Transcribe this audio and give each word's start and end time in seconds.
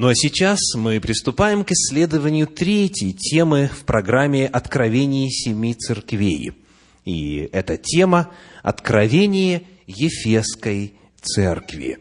Ну 0.00 0.06
а 0.06 0.14
сейчас 0.14 0.60
мы 0.76 1.00
приступаем 1.00 1.64
к 1.64 1.72
исследованию 1.72 2.46
третьей 2.46 3.12
темы 3.12 3.66
в 3.66 3.84
программе 3.84 4.46
«Откровение 4.46 5.28
семи 5.28 5.74
церквей». 5.74 6.52
И 7.04 7.48
эта 7.50 7.76
тема– 7.76 8.30
«Откровение 8.62 9.64
Ефесской 9.88 10.94
церкви». 11.20 11.98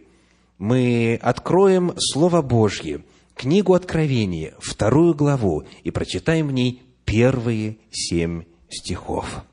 Мы 0.59 1.17
откроем 1.19 1.95
Слово 1.97 2.43
Божье, 2.43 3.03
книгу 3.33 3.73
Откровения, 3.73 4.53
вторую 4.59 5.15
главу, 5.15 5.63
и 5.83 5.89
прочитаем 5.89 6.49
в 6.49 6.51
ней 6.51 6.83
первые 7.03 7.77
семь 7.89 8.43
стихов. 8.69 9.43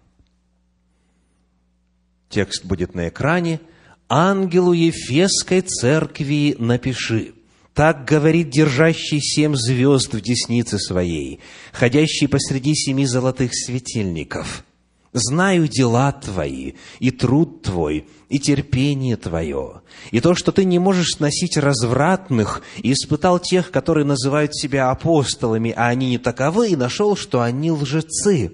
Текст 2.29 2.63
будет 2.67 2.95
на 2.95 3.09
экране. 3.09 3.61
«Ангелу 4.07 4.75
Ефесской 4.75 5.63
церкви 5.63 6.57
напиши». 6.59 7.33
Так 7.75 8.05
говорит 8.05 8.51
держащий 8.51 9.21
семь 9.21 9.57
звезд 9.57 10.15
в 10.15 10.21
деснице 10.21 10.79
своей, 10.79 11.41
ходящий 11.73 12.29
посреди 12.29 12.73
семи 12.73 13.05
золотых 13.05 13.51
светильников. 13.53 14.65
Знаю 15.13 15.67
дела 15.67 16.13
твои, 16.13 16.75
и 17.01 17.11
труд 17.11 17.63
твой, 17.63 18.07
и 18.29 18.39
терпение 18.39 19.17
твое, 19.17 19.83
и 20.13 20.21
то, 20.21 20.37
что 20.37 20.53
ты 20.53 20.65
не 20.65 20.79
можешь 20.79 21.15
сносить 21.17 21.57
развратных, 21.57 22.63
и 22.79 22.93
испытал 22.93 23.41
тех, 23.41 23.73
которые 23.73 24.05
называют 24.05 24.57
себя 24.57 24.91
апостолами, 24.91 25.73
а 25.77 25.89
они 25.89 26.11
не 26.11 26.19
таковы, 26.19 26.71
и 26.71 26.77
нашел, 26.77 27.17
что 27.17 27.43
они 27.43 27.73
лжецы. 27.73 28.53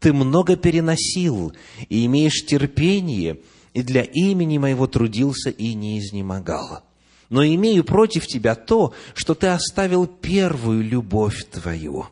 Ты 0.00 0.12
много 0.12 0.56
переносил, 0.56 1.52
и 1.88 2.04
имеешь 2.06 2.44
терпение, 2.46 3.40
и 3.74 3.82
для 3.82 4.02
имени 4.02 4.58
моего 4.58 4.88
трудился 4.88 5.50
и 5.50 5.74
не 5.74 6.00
изнемогал 6.00 6.82
но 7.32 7.42
имею 7.46 7.82
против 7.82 8.26
тебя 8.26 8.54
то, 8.54 8.92
что 9.14 9.34
ты 9.34 9.46
оставил 9.46 10.06
первую 10.06 10.84
любовь 10.84 11.42
твою. 11.50 12.06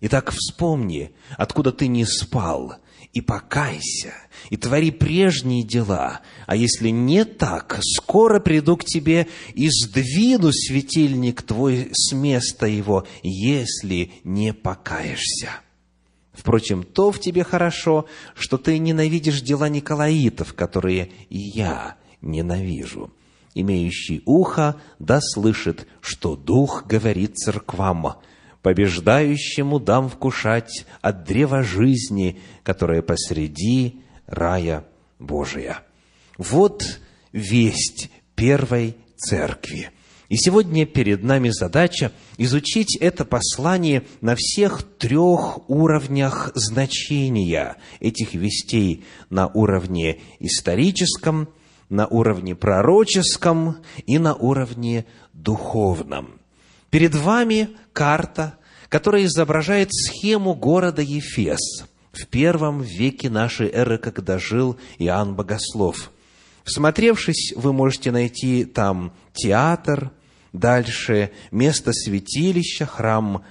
Итак, 0.00 0.32
вспомни, 0.32 1.12
откуда 1.38 1.70
ты 1.70 1.86
не 1.86 2.04
спал, 2.04 2.74
и 3.12 3.20
покайся, 3.20 4.12
и 4.50 4.56
твори 4.56 4.90
прежние 4.90 5.62
дела. 5.62 6.20
А 6.46 6.56
если 6.56 6.88
не 6.88 7.24
так, 7.24 7.78
скоро 7.80 8.40
приду 8.40 8.76
к 8.76 8.84
тебе 8.84 9.28
и 9.54 9.70
сдвину 9.70 10.50
светильник 10.50 11.42
твой 11.42 11.90
с 11.92 12.12
места 12.12 12.66
его, 12.66 13.06
если 13.22 14.10
не 14.24 14.52
покаешься. 14.52 15.50
Впрочем, 16.32 16.82
то 16.82 17.12
в 17.12 17.20
тебе 17.20 17.44
хорошо, 17.44 18.06
что 18.34 18.58
ты 18.58 18.78
ненавидишь 18.78 19.42
дела 19.42 19.68
Николаитов, 19.68 20.54
которые 20.54 21.12
и 21.30 21.38
я 21.38 21.94
ненавижу 22.20 23.12
имеющий 23.56 24.22
ухо, 24.26 24.76
да 24.98 25.20
слышит, 25.20 25.88
что 26.00 26.36
Дух 26.36 26.86
говорит 26.86 27.36
церквам. 27.36 28.14
Побеждающему 28.62 29.80
дам 29.80 30.08
вкушать 30.08 30.86
от 31.00 31.24
древа 31.24 31.62
жизни, 31.62 32.38
которое 32.62 33.00
посреди 33.02 34.02
рая 34.26 34.84
Божия. 35.18 35.80
Вот 36.36 37.00
весть 37.32 38.10
первой 38.34 38.96
церкви. 39.16 39.90
И 40.28 40.36
сегодня 40.36 40.86
перед 40.86 41.22
нами 41.22 41.50
задача 41.50 42.10
изучить 42.36 42.96
это 42.96 43.24
послание 43.24 44.02
на 44.20 44.34
всех 44.36 44.82
трех 44.82 45.70
уровнях 45.70 46.50
значения 46.54 47.76
этих 48.00 48.34
вестей. 48.34 49.04
На 49.30 49.46
уровне 49.46 50.18
историческом, 50.40 51.48
на 51.88 52.06
уровне 52.06 52.54
пророческом 52.54 53.78
и 54.06 54.18
на 54.18 54.34
уровне 54.34 55.06
духовном. 55.32 56.40
Перед 56.90 57.14
вами 57.14 57.70
карта, 57.92 58.58
которая 58.88 59.24
изображает 59.24 59.90
схему 59.92 60.54
города 60.54 61.02
Ефес 61.02 61.84
в 62.12 62.26
первом 62.26 62.80
веке 62.80 63.28
нашей 63.28 63.68
эры, 63.68 63.98
когда 63.98 64.38
жил 64.38 64.78
Иоанн 64.98 65.34
Богослов. 65.34 66.10
Всмотревшись, 66.64 67.52
вы 67.56 67.72
можете 67.72 68.10
найти 68.10 68.64
там 68.64 69.12
театр, 69.32 70.10
дальше 70.52 71.30
место 71.50 71.92
святилища, 71.92 72.86
храм 72.86 73.44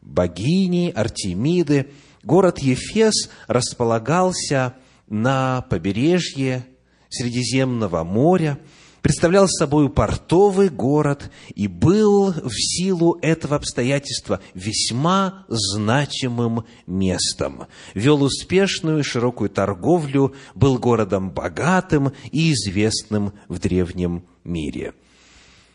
богини 0.00 0.92
Артемиды. 0.94 1.90
Город 2.22 2.60
Ефес 2.60 3.30
располагался 3.46 4.74
на 5.08 5.62
побережье 5.62 6.64
Средиземного 7.12 8.04
моря, 8.04 8.58
представлял 9.02 9.46
собой 9.46 9.90
портовый 9.90 10.70
город 10.70 11.30
и 11.54 11.66
был 11.66 12.32
в 12.32 12.52
силу 12.52 13.18
этого 13.20 13.56
обстоятельства 13.56 14.40
весьма 14.54 15.44
значимым 15.48 16.64
местом. 16.86 17.66
Вел 17.92 18.22
успешную 18.22 19.04
широкую 19.04 19.50
торговлю, 19.50 20.34
был 20.54 20.78
городом 20.78 21.30
богатым 21.30 22.12
и 22.30 22.52
известным 22.52 23.34
в 23.48 23.58
древнем 23.58 24.24
мире. 24.42 24.94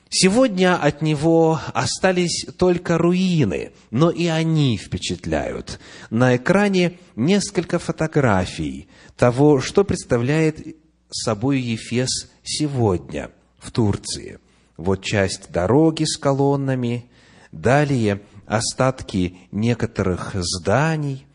Сегодня 0.10 0.76
от 0.76 1.02
него 1.02 1.60
остались 1.74 2.48
только 2.58 2.98
руины, 2.98 3.74
но 3.92 4.10
и 4.10 4.26
они 4.26 4.78
впечатляют. 4.78 5.80
На 6.10 6.38
экране 6.38 6.98
несколько 7.16 7.78
фотографий 7.78 8.88
того, 9.18 9.60
что 9.60 9.84
представляет 9.84 10.78
собой 11.10 11.60
Ефес 11.60 12.30
сегодня 12.44 13.32
в 13.60 13.72
Турции. 13.72 14.40
Вот 14.76 15.04
часть 15.04 15.52
дороги 15.52 16.04
с 16.04 16.18
колоннами, 16.18 17.10
далее 17.52 18.22
остатки 18.46 19.38
некоторых 19.52 20.36
зданий. 20.36 21.26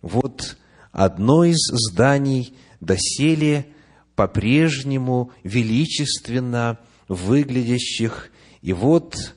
Вот 0.00 0.56
одно 0.92 1.44
из 1.44 1.58
зданий 1.70 2.54
доселе 2.80 3.66
по-прежнему 4.14 5.32
величественно 5.42 6.78
выглядящих. 7.08 8.30
И 8.60 8.72
вот 8.72 9.34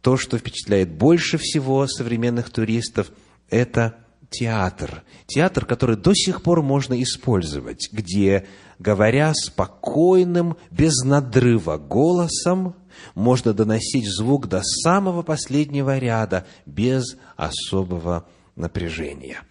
то, 0.00 0.16
что 0.16 0.38
впечатляет 0.38 0.92
больше 0.92 1.38
всего 1.38 1.86
современных 1.86 2.50
туристов, 2.50 3.10
это 3.48 3.96
театр. 4.30 5.02
Театр, 5.26 5.64
который 5.64 5.96
до 5.96 6.12
сих 6.14 6.42
пор 6.42 6.62
можно 6.62 7.00
использовать, 7.02 7.88
где 7.92 8.46
говоря 8.78 9.32
спокойным, 9.34 10.56
без 10.70 11.02
надрыва 11.04 11.78
голосом, 11.78 12.74
можно 13.14 13.52
доносить 13.52 14.06
звук 14.06 14.48
до 14.48 14.62
самого 14.62 15.22
последнего 15.22 15.98
ряда 15.98 16.46
без 16.64 17.16
особого 17.36 18.26
напряжения. 18.54 19.42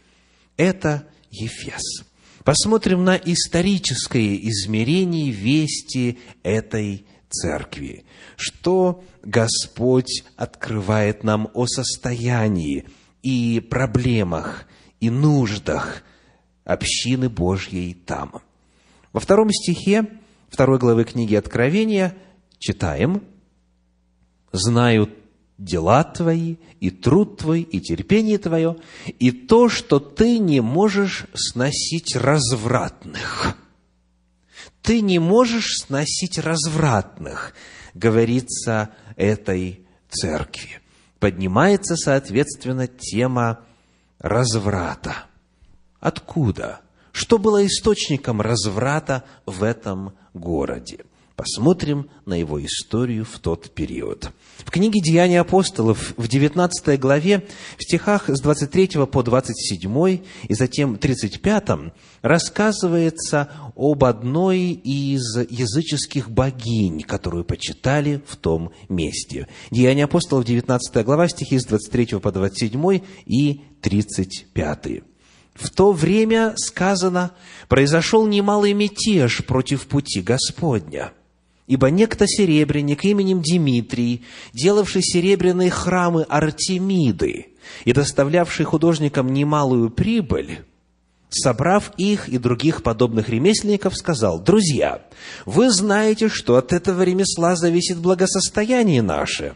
Это 0.57 1.07
Ефес. 1.29 2.05
Посмотрим 2.43 3.03
на 3.03 3.15
историческое 3.15 4.35
измерение 4.35 5.31
вести 5.31 6.19
этой 6.43 7.05
церкви. 7.29 8.05
Что 8.35 9.03
Господь 9.23 10.23
открывает 10.35 11.23
нам 11.23 11.49
о 11.53 11.65
состоянии 11.65 12.85
и 13.23 13.59
проблемах, 13.59 14.67
и 14.99 15.09
нуждах 15.09 16.03
общины 16.63 17.29
Божьей 17.29 17.93
там. 17.93 18.41
Во 19.15 19.21
втором 19.21 19.49
стихе 19.49 20.09
второй 20.49 20.77
главы 20.77 21.05
книги 21.05 21.35
Откровения 21.35 22.17
читаем 22.59 23.23
«Знаю 24.51 25.09
дела 25.57 26.03
твои, 26.03 26.57
и 26.81 26.91
труд 26.91 27.37
твой, 27.37 27.61
и 27.61 27.79
терпение 27.79 28.37
твое, 28.37 28.75
и 29.07 29.31
то, 29.31 29.69
что 29.69 30.01
ты 30.01 30.37
не 30.37 30.59
можешь 30.59 31.27
сносить 31.33 32.17
развратных». 32.17 33.57
Ты 34.81 34.99
не 34.99 35.19
можешь 35.19 35.77
сносить 35.85 36.37
развратных, 36.37 37.53
говорится 37.93 38.89
этой 39.15 39.87
церкви. 40.09 40.81
Поднимается, 41.19 41.95
соответственно, 41.95 42.87
тема 42.87 43.61
разврата. 44.19 45.27
Откуда? 46.01 46.81
Что 47.15 47.37
было 47.37 47.65
источником 47.65 48.41
разврата 48.41 49.23
в 49.45 49.63
этом 49.63 50.11
городе? 50.33 51.05
Посмотрим 51.37 52.09
на 52.25 52.33
его 52.33 52.63
историю 52.63 53.23
в 53.23 53.39
тот 53.39 53.69
период. 53.73 54.31
В 54.57 54.69
книге 54.69 54.99
«Деяния 54.99 55.39
апостолов» 55.39 56.13
в 56.17 56.27
19 56.27 56.99
главе, 56.99 57.47
в 57.77 57.83
стихах 57.83 58.29
с 58.29 58.41
23 58.41 59.05
по 59.05 59.23
27 59.23 60.19
и 60.49 60.53
затем 60.53 60.97
35 60.97 61.93
рассказывается 62.21 63.49
об 63.77 64.03
одной 64.03 64.71
из 64.71 65.37
языческих 65.49 66.29
богинь, 66.29 67.01
которую 67.01 67.45
почитали 67.45 68.21
в 68.27 68.35
том 68.35 68.71
месте. 68.89 69.47
«Деяния 69.71 70.03
апостолов», 70.03 70.43
19 70.43 71.05
глава, 71.05 71.29
стихи 71.29 71.59
с 71.59 71.65
23 71.65 72.19
по 72.19 72.33
27 72.33 72.99
и 73.25 73.61
35. 73.81 75.14
В 75.55 75.69
то 75.69 75.93
время, 75.93 76.53
сказано, 76.57 77.31
произошел 77.69 78.27
немалый 78.27 78.73
мятеж 78.73 79.43
против 79.45 79.87
пути 79.87 80.21
Господня. 80.21 81.13
Ибо 81.65 81.89
некто 81.89 82.27
серебряник 82.27 83.05
именем 83.05 83.41
Димитрий, 83.41 84.23
делавший 84.53 85.01
серебряные 85.01 85.71
храмы 85.71 86.23
Артемиды 86.23 87.47
и 87.85 87.93
доставлявший 87.93 88.65
художникам 88.65 89.33
немалую 89.33 89.89
прибыль, 89.89 90.59
собрав 91.29 91.91
их 91.97 92.29
и 92.29 92.37
других 92.37 92.83
подобных 92.83 93.29
ремесленников, 93.29 93.95
сказал, 93.97 94.39
«Друзья, 94.39 95.01
вы 95.45 95.71
знаете, 95.71 96.29
что 96.29 96.57
от 96.57 96.73
этого 96.73 97.01
ремесла 97.01 97.55
зависит 97.55 97.97
благосостояние 97.97 99.01
наше». 99.01 99.55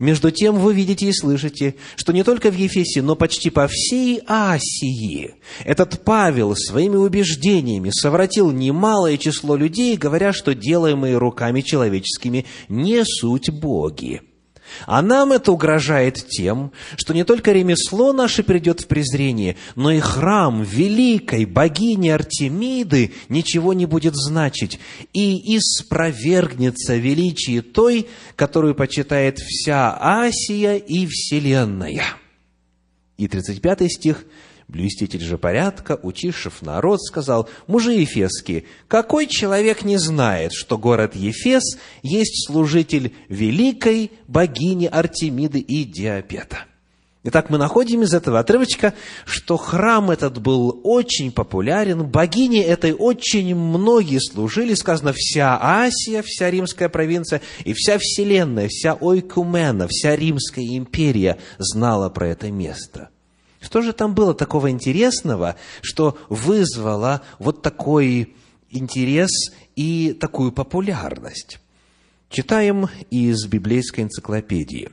Между 0.00 0.30
тем 0.30 0.56
вы 0.56 0.72
видите 0.72 1.06
и 1.06 1.12
слышите, 1.12 1.74
что 1.94 2.14
не 2.14 2.24
только 2.24 2.50
в 2.50 2.56
Ефесе, 2.56 3.02
но 3.02 3.16
почти 3.16 3.50
по 3.50 3.68
всей 3.68 4.22
Асии 4.26 5.34
этот 5.66 6.02
Павел 6.04 6.56
своими 6.56 6.96
убеждениями 6.96 7.90
совратил 7.90 8.50
немалое 8.50 9.18
число 9.18 9.56
людей, 9.56 9.98
говоря, 9.98 10.32
что 10.32 10.54
делаемые 10.54 11.18
руками 11.18 11.60
человеческими 11.60 12.46
не 12.70 13.04
суть 13.04 13.50
боги. 13.50 14.22
А 14.86 15.02
нам 15.02 15.32
это 15.32 15.52
угрожает 15.52 16.16
тем, 16.28 16.72
что 16.96 17.14
не 17.14 17.24
только 17.24 17.52
ремесло 17.52 18.12
наше 18.12 18.42
придет 18.42 18.80
в 18.80 18.86
презрение, 18.86 19.56
но 19.76 19.90
и 19.90 20.00
храм 20.00 20.62
великой 20.62 21.44
богини 21.44 22.08
Артемиды 22.08 23.12
ничего 23.28 23.72
не 23.72 23.86
будет 23.86 24.14
значить, 24.14 24.78
и 25.12 25.56
испровергнется 25.56 26.96
величие 26.96 27.62
той, 27.62 28.06
которую 28.36 28.74
почитает 28.74 29.38
вся 29.38 29.96
Асия 30.00 30.76
и 30.76 31.06
Вселенная. 31.06 32.04
И 33.16 33.28
35 33.28 33.92
стих– 33.92 34.24
Блюститель 34.70 35.20
же 35.20 35.36
порядка, 35.36 35.98
учившив 36.00 36.62
народ, 36.62 37.02
сказал, 37.02 37.48
«Мужи 37.66 37.92
Ефесские, 37.92 38.64
какой 38.86 39.26
человек 39.26 39.82
не 39.82 39.96
знает, 39.96 40.52
что 40.52 40.78
город 40.78 41.16
Ефес 41.16 41.76
есть 42.04 42.46
служитель 42.46 43.12
великой 43.28 44.12
богини 44.28 44.86
Артемиды 44.86 45.58
и 45.58 45.84
Диапета?» 45.84 46.66
Итак, 47.24 47.50
мы 47.50 47.58
находим 47.58 48.02
из 48.02 48.14
этого 48.14 48.38
отрывочка, 48.38 48.94
что 49.26 49.56
храм 49.56 50.10
этот 50.10 50.40
был 50.40 50.80
очень 50.84 51.32
популярен, 51.32 52.06
богине 52.06 52.62
этой 52.64 52.94
очень 52.94 53.54
многие 53.56 54.20
служили, 54.20 54.74
сказано, 54.74 55.12
вся 55.14 55.58
Асия, 55.60 56.22
вся 56.24 56.48
римская 56.48 56.88
провинция 56.88 57.42
и 57.64 57.72
вся 57.74 57.98
вселенная, 57.98 58.68
вся 58.68 58.94
Ойкумена, 58.94 59.88
вся 59.88 60.14
Римская 60.14 60.64
империя 60.64 61.38
знала 61.58 62.08
про 62.08 62.28
это 62.28 62.52
место– 62.52 63.09
что 63.60 63.82
же 63.82 63.92
там 63.92 64.14
было 64.14 64.34
такого 64.34 64.70
интересного, 64.70 65.56
что 65.82 66.18
вызвало 66.28 67.22
вот 67.38 67.62
такой 67.62 68.34
интерес 68.70 69.30
и 69.76 70.12
такую 70.12 70.52
популярность? 70.52 71.60
Читаем 72.30 72.88
из 73.10 73.46
библейской 73.46 74.02
энциклопедии. 74.02 74.90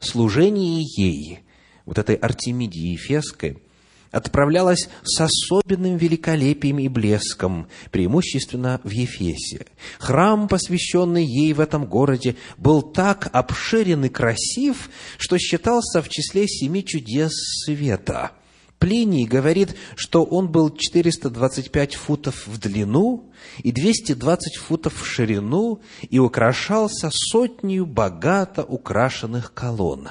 Служение 0.00 0.84
ей, 0.96 1.40
вот 1.84 1.98
этой 1.98 2.14
Артемидии 2.14 2.92
Ефесской, 2.92 3.62
отправлялась 4.10 4.88
с 5.04 5.20
особенным 5.20 5.96
великолепием 5.96 6.78
и 6.78 6.88
блеском, 6.88 7.68
преимущественно 7.90 8.80
в 8.84 8.90
Ефесе. 8.90 9.66
Храм, 9.98 10.48
посвященный 10.48 11.24
ей 11.24 11.52
в 11.52 11.60
этом 11.60 11.86
городе, 11.86 12.36
был 12.56 12.82
так 12.82 13.28
обширен 13.32 14.04
и 14.04 14.08
красив, 14.08 14.90
что 15.18 15.38
считался 15.38 16.02
в 16.02 16.08
числе 16.08 16.46
семи 16.48 16.84
чудес 16.84 17.32
света. 17.64 18.32
Плиний 18.78 19.26
говорит, 19.26 19.74
что 19.96 20.22
он 20.22 20.48
был 20.50 20.70
425 20.70 21.96
футов 21.96 22.46
в 22.46 22.58
длину 22.58 23.28
и 23.58 23.72
220 23.72 24.56
футов 24.56 25.02
в 25.02 25.04
ширину 25.04 25.80
и 26.08 26.20
украшался 26.20 27.10
сотней 27.12 27.80
богато 27.80 28.62
украшенных 28.62 29.52
колонн. 29.52 30.10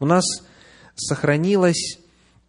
У 0.00 0.06
нас 0.06 0.24
сохранилось 0.96 2.00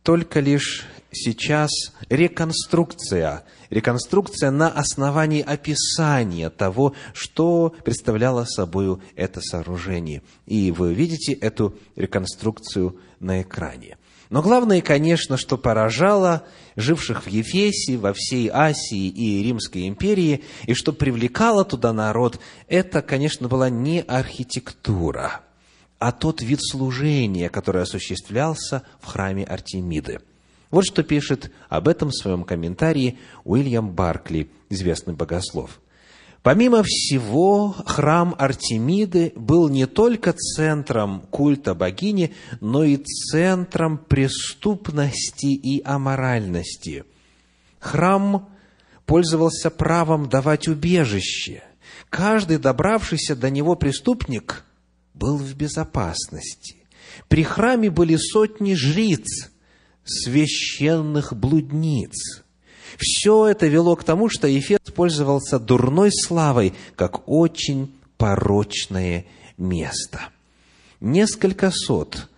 только 0.03 0.41
лишь 0.41 0.85
сейчас 1.11 1.69
реконструкция, 2.09 3.43
реконструкция 3.69 4.51
на 4.51 4.69
основании 4.69 5.41
описания 5.41 6.49
того, 6.49 6.93
что 7.13 7.73
представляло 7.83 8.45
собой 8.45 8.99
это 9.15 9.41
сооружение. 9.41 10.21
И 10.45 10.71
вы 10.71 10.93
видите 10.93 11.33
эту 11.33 11.77
реконструкцию 11.95 12.99
на 13.19 13.41
экране. 13.41 13.97
Но 14.29 14.41
главное, 14.41 14.81
конечно, 14.81 15.37
что 15.37 15.57
поражало 15.57 16.43
живших 16.75 17.25
в 17.25 17.27
Ефесе, 17.27 17.97
во 17.97 18.13
всей 18.13 18.49
Асии 18.49 19.07
и 19.07 19.43
Римской 19.43 19.87
империи, 19.87 20.43
и 20.65 20.73
что 20.73 20.91
привлекало 20.91 21.63
туда 21.63 21.93
народ, 21.93 22.39
это, 22.67 23.01
конечно, 23.01 23.47
была 23.47 23.69
не 23.69 24.01
архитектура– 24.01 25.41
а 26.03 26.11
тот 26.11 26.41
вид 26.41 26.59
служения, 26.61 27.47
который 27.47 27.81
осуществлялся 27.81 28.83
в 28.99 29.05
храме 29.05 29.45
Артемиды. 29.45 30.19
Вот 30.69 30.83
что 30.83 31.01
пишет 31.01 31.49
об 31.69 31.87
этом 31.87 32.09
в 32.09 32.13
своем 32.13 32.43
комментарии 32.43 33.19
Уильям 33.45 33.89
Баркли, 33.89 34.49
известный 34.67 35.13
богослов. 35.13 35.79
Помимо 36.41 36.83
всего, 36.83 37.73
храм 37.85 38.35
Артемиды 38.37 39.31
был 39.37 39.69
не 39.69 39.85
только 39.85 40.33
центром 40.33 41.21
культа 41.31 41.73
богини, 41.73 42.33
но 42.59 42.83
и 42.83 42.97
центром 42.97 43.97
преступности 43.97 45.53
и 45.55 45.81
аморальности. 45.85 47.05
Храм 47.79 48.49
пользовался 49.05 49.69
правом 49.69 50.27
давать 50.27 50.67
убежище. 50.67 51.63
Каждый 52.09 52.57
добравшийся 52.57 53.37
до 53.37 53.49
него 53.49 53.77
преступник– 53.77 54.65
был 55.13 55.37
в 55.37 55.53
безопасности. 55.55 56.77
При 57.27 57.43
храме 57.43 57.89
были 57.89 58.15
сотни 58.15 58.73
жриц, 58.73 59.51
священных 60.03 61.33
блудниц. 61.33 62.43
Все 62.97 63.47
это 63.47 63.67
вело 63.67 63.95
к 63.95 64.03
тому, 64.03 64.29
что 64.29 64.47
Ефес 64.47 64.79
пользовался 64.95 65.59
дурной 65.59 66.11
славой, 66.11 66.73
как 66.95 67.27
очень 67.27 67.95
порочное 68.17 69.25
место. 69.57 70.29
Несколько 70.99 71.71
сот 71.71 72.29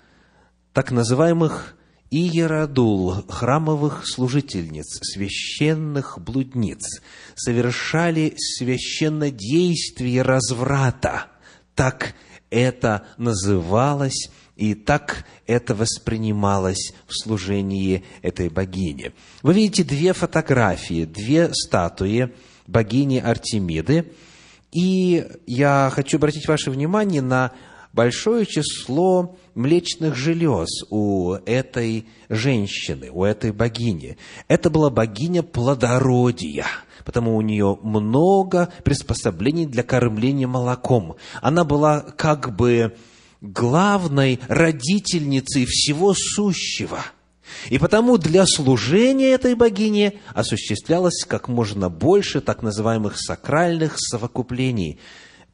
так 0.73 0.91
называемых 0.91 1.75
иеродул, 2.11 3.23
храмовых 3.29 4.03
служительниц, 4.05 4.99
священных 5.01 6.19
блудниц, 6.19 7.01
совершали 7.35 8.35
священнодействие 8.37 10.21
разврата. 10.21 11.27
Так 11.75 12.13
это 12.55 13.05
называлось 13.17 14.29
и 14.55 14.73
так 14.73 15.25
это 15.45 15.75
воспринималось 15.75 16.93
в 17.07 17.13
служении 17.13 18.05
этой 18.21 18.47
богини. 18.47 19.11
Вы 19.43 19.53
видите 19.53 19.83
две 19.83 20.13
фотографии, 20.13 21.03
две 21.03 21.53
статуи 21.53 22.33
богини 22.65 23.19
Артемиды, 23.19 24.13
и 24.71 25.27
я 25.45 25.91
хочу 25.93 26.17
обратить 26.17 26.47
ваше 26.47 26.71
внимание 26.71 27.21
на 27.21 27.51
большое 27.95 28.45
число 28.45 29.35
млечных 29.55 30.15
желез 30.15 30.83
у 30.89 31.33
этой 31.45 32.05
женщины, 32.29 33.09
у 33.09 33.23
этой 33.23 33.51
богини. 33.51 34.17
Это 34.47 34.69
была 34.69 34.89
богиня 34.89 35.41
плодородия– 35.41 36.67
потому 37.05 37.37
у 37.37 37.41
нее 37.41 37.77
много 37.83 38.73
приспособлений 38.83 39.65
для 39.65 39.83
кормления 39.83 40.47
молоком. 40.47 41.15
Она 41.41 41.63
была 41.63 42.01
как 42.01 42.53
бы 42.55 42.97
главной 43.41 44.39
родительницей 44.47 45.65
всего 45.65 46.13
сущего. 46.15 46.99
И 47.69 47.77
потому 47.77 48.17
для 48.17 48.45
служения 48.47 49.31
этой 49.31 49.53
богини 49.53 50.19
осуществлялось 50.33 51.23
как 51.25 51.47
можно 51.47 51.89
больше 51.89 52.41
так 52.41 52.63
называемых 52.63 53.17
сакральных 53.17 53.95
совокуплений. 53.99 54.99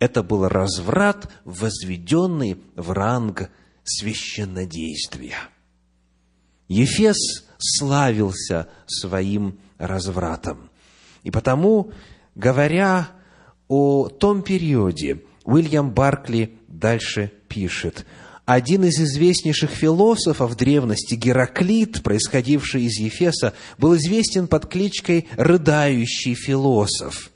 Это 0.02 0.24
был 0.24 0.48
разврат, 0.48 1.32
возведенный 1.46 2.58
в 2.76 2.90
ранг 2.90 3.52
священнодействия. 3.84 5.38
Ефес 6.68 7.46
славился 7.60 8.68
своим 8.88 9.60
развратом. 9.78 10.72
И 11.22 11.30
потому, 11.30 11.92
говоря 12.34 13.10
о 13.68 14.10
том 14.10 14.42
периоде, 14.42 15.22
Уильям 15.44 15.92
Баркли 15.92 16.58
дальше 16.68 17.32
пишет, 17.48 18.08
один 18.46 18.84
из 18.86 19.00
известнейших 19.00 19.70
философов 19.70 20.58
древности, 20.58 21.14
Гераклит, 21.14 22.02
происходивший 22.02 22.86
из 22.86 22.98
Ефеса, 22.98 23.54
был 23.78 23.96
известен 23.98 24.48
под 24.48 24.66
кличкой 24.66 25.28
«рыдающий 25.38 26.34
философ». 26.34 27.31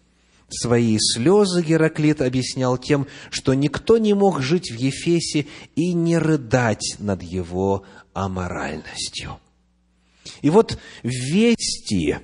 Свои 0.50 0.98
слезы 1.00 1.64
Гераклит 1.64 2.22
объяснял 2.22 2.78
тем, 2.78 3.08
что 3.32 3.54
никто 3.54 3.98
не 3.98 4.14
мог 4.14 4.42
жить 4.42 4.72
в 4.72 4.76
Ефесе 4.76 5.48
и 5.76 5.94
не 5.94 6.18
рыдать 6.18 6.96
над 7.00 7.24
его 7.24 7.84
аморальностью. 8.14 9.40
И 10.42 10.50
вот 10.50 10.78
вести 11.04 12.18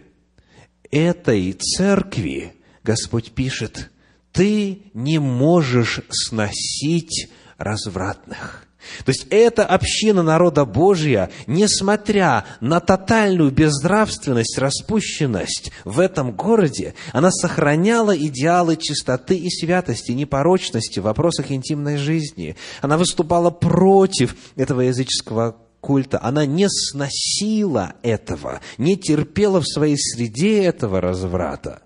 этой 0.92 1.54
церкви 1.54 2.54
Господь 2.84 3.32
пишет, 3.32 3.92
ты 4.32 4.84
не 4.94 5.20
можешь 5.20 6.01
сносить 6.10 7.30
развратных. 7.58 8.68
То 9.06 9.10
есть 9.12 9.28
эта 9.30 9.66
община 9.66 10.24
народа 10.24 10.66
Божия, 10.66 11.30
несмотря 11.48 12.46
на 12.60 12.80
тотальную 12.80 13.52
безнравственность, 13.52 14.58
распущенность 14.58 15.72
в 15.86 16.00
этом 16.00 16.32
городе, 16.32 16.94
она 17.14 17.32
сохраняла 17.32 18.16
идеалы 18.16 18.78
чистоты 18.78 19.36
и 19.36 19.50
святости, 19.50 20.12
непорочности 20.12 21.00
в 21.00 21.04
вопросах 21.04 21.52
интимной 21.52 21.98
жизни. 21.98 22.56
Она 22.82 22.98
выступала 22.98 23.50
против 23.50 24.36
этого 24.56 24.82
языческого 24.82 25.58
культа. 25.80 26.20
Она 26.22 26.46
не 26.46 26.68
сносила 26.70 27.96
этого, 28.04 28.62
не 28.78 28.98
терпела 28.98 29.62
в 29.62 29.68
своей 29.68 29.98
среде 29.98 30.64
этого 30.64 31.02
разврата. 31.02 31.82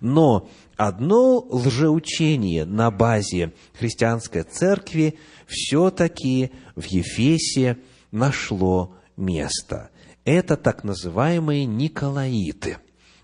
Но 0.00 0.48
одно 0.86 1.38
лжеучение 1.48 2.64
на 2.64 2.90
базе 2.90 3.52
христианской 3.78 4.42
церкви 4.42 5.18
все-таки 5.46 6.50
в 6.74 6.84
Ефесе 6.84 7.78
нашло 8.10 8.96
место. 9.16 9.90
Это 10.24 10.56
так 10.56 10.84
называемые 10.84 11.66
Николаиты. 11.66 12.78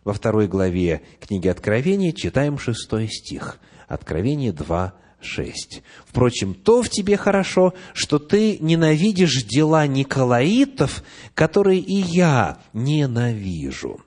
Во 0.05 0.13
второй 0.13 0.47
главе 0.47 1.03
книги 1.21 1.49
Откровения 1.49 2.13
читаем 2.13 2.59
шестой 2.59 3.09
стих. 3.09 3.59
Откровение 3.89 4.53
2, 4.53 4.95
6. 5.21 5.83
Впрочем, 6.07 6.55
то 6.55 6.83
в 6.83 6.89
тебе 6.89 7.17
хорошо, 7.17 7.75
что 7.93 8.19
ты 8.19 8.59
ненавидишь 8.59 9.45
дела 9.45 9.87
Николаитов, 9.87 11.03
которые 11.35 11.81
и 11.81 11.95
я 11.95 12.59
ненавижу. 12.73 14.01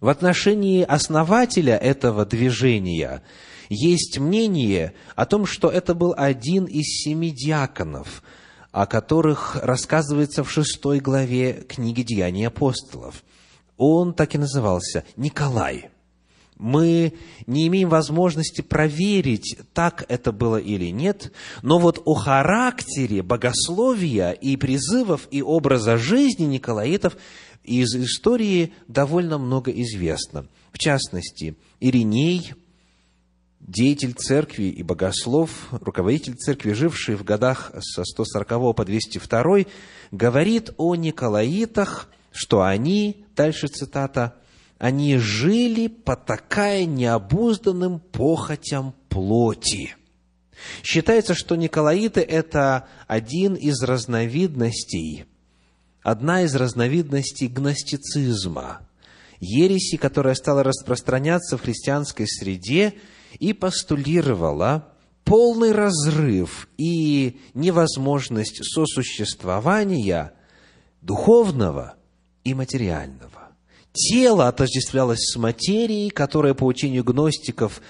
В 0.00 0.08
отношении 0.08 0.82
основателя 0.82 1.76
этого 1.76 2.26
движения 2.26 3.22
есть 3.68 4.18
мнение 4.18 4.94
о 5.16 5.26
том, 5.26 5.46
что 5.46 5.68
это 5.68 5.94
был 5.94 6.14
один 6.16 6.64
из 6.64 7.02
семи 7.02 7.30
диаконов, 7.30 8.22
о 8.72 8.86
которых 8.86 9.56
рассказывается 9.62 10.44
в 10.44 10.50
шестой 10.50 11.00
главе 11.00 11.64
книги 11.68 12.02
«Деяний 12.02 12.46
апостолов». 12.46 13.22
Он 13.76 14.14
так 14.14 14.34
и 14.34 14.38
назывался– 14.38 15.04
Николай. 15.16 15.90
Мы 16.56 17.14
не 17.46 17.66
имеем 17.66 17.88
возможности 17.88 18.60
проверить, 18.60 19.58
так 19.72 20.04
это 20.08 20.30
было 20.30 20.56
или 20.56 20.90
нет, 20.90 21.32
но 21.62 21.78
вот 21.78 22.00
о 22.04 22.14
характере 22.14 23.22
богословия 23.22 24.30
и 24.30 24.56
призывов 24.56 25.26
и 25.32 25.42
образа 25.42 25.96
жизни 25.96 26.44
Николаитов 26.44 27.16
из 27.64 27.94
истории 27.94 28.72
довольно 28.88 29.38
много 29.38 29.70
известно. 29.70 30.46
В 30.72 30.78
частности, 30.78 31.56
Ириней, 31.80 32.54
деятель 33.60 34.12
церкви 34.12 34.64
и 34.64 34.82
богослов, 34.82 35.68
руководитель 35.70 36.34
церкви, 36.34 36.72
живший 36.72 37.14
в 37.16 37.24
годах 37.24 37.72
со 37.80 38.04
140 38.04 38.76
по 38.76 38.84
202, 38.84 39.64
говорит 40.10 40.70
о 40.76 40.94
Николаитах, 40.94 42.08
что 42.32 42.62
они, 42.62 43.24
дальше 43.34 43.68
цитата, 43.68 44.34
они 44.78 45.16
жили, 45.16 45.86
потакая 45.86 46.84
необузданным 46.84 48.00
похотям 48.00 48.94
плоти. 49.08 49.94
Считается, 50.82 51.34
что 51.34 51.56
Николаиты– 51.56 52.20
это 52.22 52.88
один 53.06 53.54
из 53.54 53.82
разновидностей 53.82 55.26
одна 56.04 56.42
из 56.42 56.54
разновидностей 56.54 57.48
гностицизма, 57.48 58.86
ереси, 59.40 59.96
которая 59.96 60.34
стала 60.34 60.62
распространяться 60.62 61.56
в 61.56 61.62
христианской 61.62 62.28
среде 62.28 62.94
и 63.40 63.52
постулировала 63.52 64.92
полный 65.24 65.72
разрыв 65.72 66.68
и 66.76 67.40
невозможность 67.54 68.62
сосуществования 68.62 70.34
духовного 71.00 71.94
и 72.44 72.52
материального. 72.54 73.48
Тело 73.92 74.48
отождествлялось 74.48 75.20
с 75.20 75.36
материей, 75.36 76.10
которая, 76.10 76.52
по 76.52 76.64
учению 76.64 77.04
гностиков, 77.04 77.80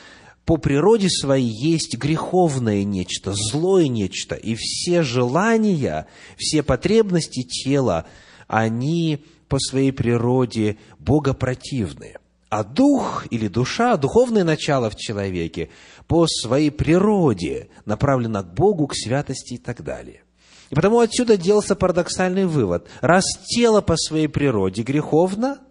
по 0.44 0.58
природе 0.58 1.08
своей 1.08 1.48
есть 1.48 1.96
греховное 1.96 2.84
нечто, 2.84 3.32
злое 3.32 3.88
нечто, 3.88 4.34
и 4.34 4.54
все 4.54 5.02
желания, 5.02 6.06
все 6.36 6.62
потребности 6.62 7.42
тела, 7.42 8.04
они 8.46 9.24
по 9.48 9.58
своей 9.58 9.92
природе 9.92 10.76
богопротивны. 10.98 12.16
А 12.50 12.62
дух 12.62 13.26
или 13.30 13.48
душа, 13.48 13.96
духовное 13.96 14.44
начало 14.44 14.90
в 14.90 14.96
человеке, 14.96 15.70
по 16.06 16.26
своей 16.26 16.70
природе 16.70 17.68
направлено 17.86 18.42
к 18.42 18.52
Богу, 18.54 18.86
к 18.86 18.94
святости 18.94 19.54
и 19.54 19.58
так 19.58 19.82
далее. 19.82 20.22
И 20.70 20.74
потому 20.74 21.00
отсюда 21.00 21.36
делался 21.36 21.74
парадоксальный 21.74 22.44
вывод. 22.44 22.86
Раз 23.00 23.24
тело 23.46 23.80
по 23.80 23.96
своей 23.96 24.28
природе 24.28 24.82
греховно– 24.82 25.58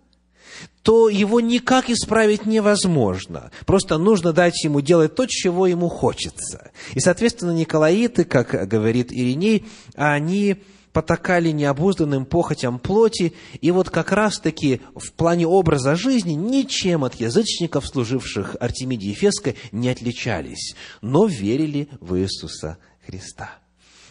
то 0.83 1.07
его 1.07 1.39
никак 1.39 1.89
исправить 1.89 2.45
невозможно. 2.45 3.51
Просто 3.65 3.97
нужно 3.97 4.33
дать 4.33 4.63
ему 4.63 4.81
делать 4.81 5.15
то, 5.15 5.25
чего 5.25 5.65
ему 5.65 5.87
хочется. 5.87 6.71
И, 6.93 6.99
соответственно, 6.99 7.51
Николаиты, 7.51 8.25
как 8.25 8.67
говорит 8.67 9.11
Ириней, 9.11 9.65
они 9.95 10.57
потакали 10.91 11.49
необузданным 11.49 12.25
похотям 12.25 12.77
плоти, 12.77 13.33
и 13.61 13.71
вот 13.71 13.89
как 13.89 14.11
раз-таки 14.11 14.81
в 14.95 15.11
плане 15.13 15.47
образа 15.47 15.95
жизни 15.95 16.33
ничем 16.33 17.03
от 17.03 17.15
язычников, 17.15 17.87
служивших 17.87 18.57
Артемиде 18.59 19.09
Ефеской, 19.09 19.55
не 19.71 19.89
отличались, 19.89 20.75
но 21.01 21.25
верили 21.25 21.87
в 21.99 22.15
Иисуса 22.19 22.77
Христа. 23.07 23.49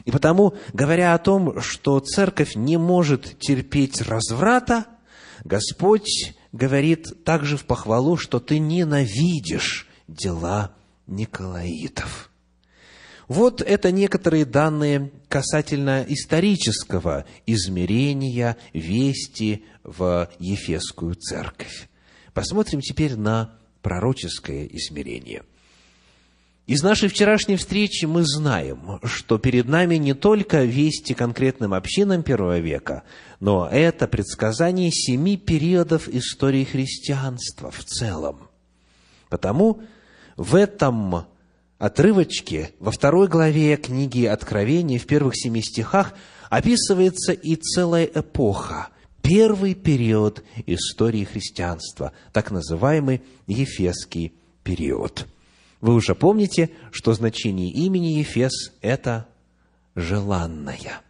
И 0.05 0.11
потому, 0.11 0.55
говоря 0.73 1.15
о 1.15 1.19
том, 1.19 1.61
что 1.61 2.01
церковь 2.01 2.57
не 2.57 2.77
может 2.79 3.39
терпеть 3.39 4.03
разврата, 4.03 4.87
Господь 5.45 6.35
говорит 6.53 7.25
также 7.25 7.57
в 7.57 7.65
похвалу, 7.65 8.17
что 8.17 8.39
ты 8.41 8.59
ненавидишь 8.59 9.89
дела 10.07 10.75
Николаитов. 11.07 12.31
Вот 13.29 13.63
это 13.63 13.91
некоторые 13.91 14.45
данные 14.45 15.11
касательно 15.29 16.05
исторического 16.07 17.25
измерения 17.47 18.57
вести 18.75 19.65
в 19.85 20.29
Ефесскую 20.39 21.15
церковь. 21.15 21.89
Посмотрим 22.35 22.81
теперь 22.81 23.17
на 23.17 23.55
пророческое 23.81 24.67
измерение– 24.67 25.43
из 26.67 26.83
нашей 26.85 27.09
вчерашней 27.09 27.57
встречи 27.57 28.05
мы 28.05 28.23
знаем, 28.25 29.01
что 29.03 29.39
перед 29.39 29.67
нами 29.67 29.97
не 29.97 30.15
только 30.15 30.63
вести 30.63 31.13
конкретным 31.13 31.75
общинам 31.75 32.23
первого 32.23 32.61
века, 32.61 33.03
но 33.41 33.69
это 33.69 34.07
предсказание 34.07 34.93
семи 34.93 35.37
периодов 35.37 36.09
истории 36.09 36.63
христианства 36.63 37.73
в 37.73 37.85
целом. 37.85 38.49
Потому 39.29 39.83
в 40.37 40.55
этом 40.55 41.27
отрывочке, 41.79 42.71
во 42.79 42.93
второй 42.93 43.27
главе 43.27 43.77
книги 43.77 44.25
Откровения, 44.25 45.01
в 45.01 45.07
первых 45.07 45.37
семи 45.37 45.63
стихах, 45.63 46.15
описывается 46.49 47.33
и 47.33 47.57
целая 47.57 48.05
эпоха, 48.05 48.91
первый 49.21 49.75
период 49.75 50.45
истории 50.67 51.25
христианства, 51.25 52.13
так 52.33 52.53
называемый 52.53 53.23
Ефесский 53.49 54.33
период– 54.63 55.27
вы 55.83 55.95
уже 55.95 56.15
помните, 56.15 56.71
что 56.93 57.13
значение 57.13 57.69
имени 57.71 58.19
Ефес– 58.19 58.73
это 58.81 59.27
«желанная». 59.95 61.03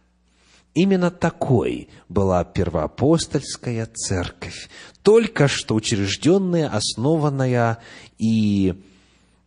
Именно 0.73 1.11
такой 1.11 1.89
была 2.09 2.43
первоапостольская 2.43 3.85
церковь, 3.85 4.69
только 5.03 5.47
что 5.47 5.75
учрежденная, 5.75 6.67
основанная 6.67 7.77
и 8.17 8.73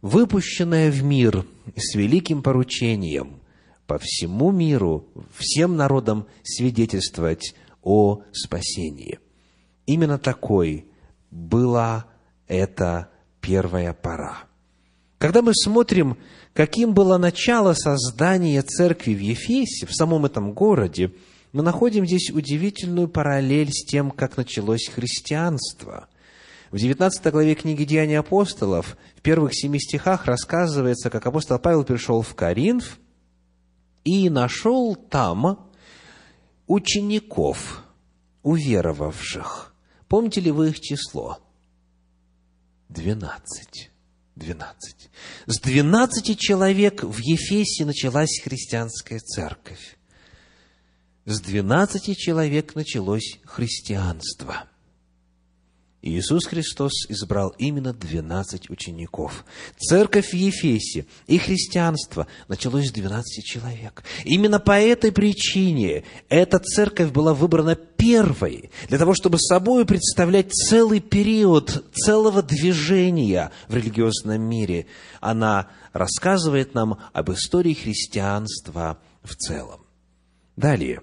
выпущенная 0.00 0.92
в 0.92 1.02
мир 1.02 1.44
с 1.74 1.96
великим 1.96 2.44
поручением 2.44 3.40
по 3.88 3.98
всему 3.98 4.52
миру, 4.52 5.08
всем 5.36 5.76
народам 5.76 6.28
свидетельствовать 6.44 7.56
о 7.82 8.22
спасении. 8.30 9.18
Именно 9.86 10.18
такой 10.18 10.86
была 11.32 12.06
эта 12.46 13.10
первая 13.40 13.92
пора. 13.92 14.45
Когда 15.26 15.42
мы 15.42 15.54
смотрим, 15.56 16.18
каким 16.54 16.94
было 16.94 17.18
начало 17.18 17.74
создания 17.74 18.62
церкви 18.62 19.12
в 19.12 19.18
Ефесе, 19.18 19.84
в 19.84 19.92
самом 19.92 20.24
этом 20.24 20.52
городе, 20.52 21.14
мы 21.50 21.64
находим 21.64 22.06
здесь 22.06 22.30
удивительную 22.30 23.08
параллель 23.08 23.72
с 23.72 23.84
тем, 23.84 24.12
как 24.12 24.36
началось 24.36 24.86
христианство. 24.86 26.06
В 26.70 26.78
19 26.78 27.32
главе 27.32 27.56
книги 27.56 27.82
«Деяния 27.82 28.20
апостолов» 28.20 28.96
в 29.16 29.20
первых 29.20 29.52
семи 29.52 29.80
стихах 29.80 30.26
рассказывается, 30.26 31.10
как 31.10 31.26
апостол 31.26 31.58
Павел 31.58 31.82
пришел 31.82 32.22
в 32.22 32.32
Коринф 32.36 33.00
и 34.04 34.30
нашел 34.30 34.94
там 34.94 35.68
учеников, 36.68 37.82
уверовавших. 38.44 39.74
Помните 40.06 40.40
ли 40.40 40.52
вы 40.52 40.68
их 40.68 40.78
число? 40.78 41.40
Двенадцать. 42.88 43.90
12. 44.36 45.10
С 45.46 45.60
12 45.60 46.38
человек 46.38 47.02
в 47.02 47.18
Ефесе 47.18 47.84
началась 47.84 48.40
христианская 48.42 49.18
церковь. 49.18 49.96
С 51.24 51.40
12 51.40 52.16
человек 52.16 52.74
началось 52.74 53.38
христианство– 53.44 54.68
Иисус 56.08 56.46
Христос 56.46 56.92
избрал 57.08 57.52
именно 57.58 57.92
двенадцать 57.92 58.70
учеников. 58.70 59.44
Церковь 59.76 60.30
в 60.30 60.34
Ефесе 60.34 61.06
и 61.26 61.38
христианство 61.38 62.28
началось 62.46 62.88
с 62.88 62.92
двенадцати 62.92 63.40
человек. 63.40 64.04
Именно 64.24 64.60
по 64.60 64.78
этой 64.78 65.10
причине 65.10 66.04
эта 66.28 66.58
церковь 66.60 67.10
была 67.10 67.34
выбрана 67.34 67.74
первой, 67.74 68.70
для 68.88 68.98
того, 68.98 69.14
чтобы 69.14 69.38
собой 69.38 69.84
представлять 69.84 70.52
целый 70.52 71.00
период 71.00 71.84
целого 71.92 72.42
движения 72.42 73.50
в 73.68 73.74
религиозном 73.74 74.40
мире. 74.42 74.86
Она 75.20 75.70
рассказывает 75.92 76.72
нам 76.74 77.00
об 77.12 77.32
истории 77.32 77.74
христианства 77.74 78.98
в 79.24 79.34
целом. 79.34 79.80
Далее. 80.54 81.02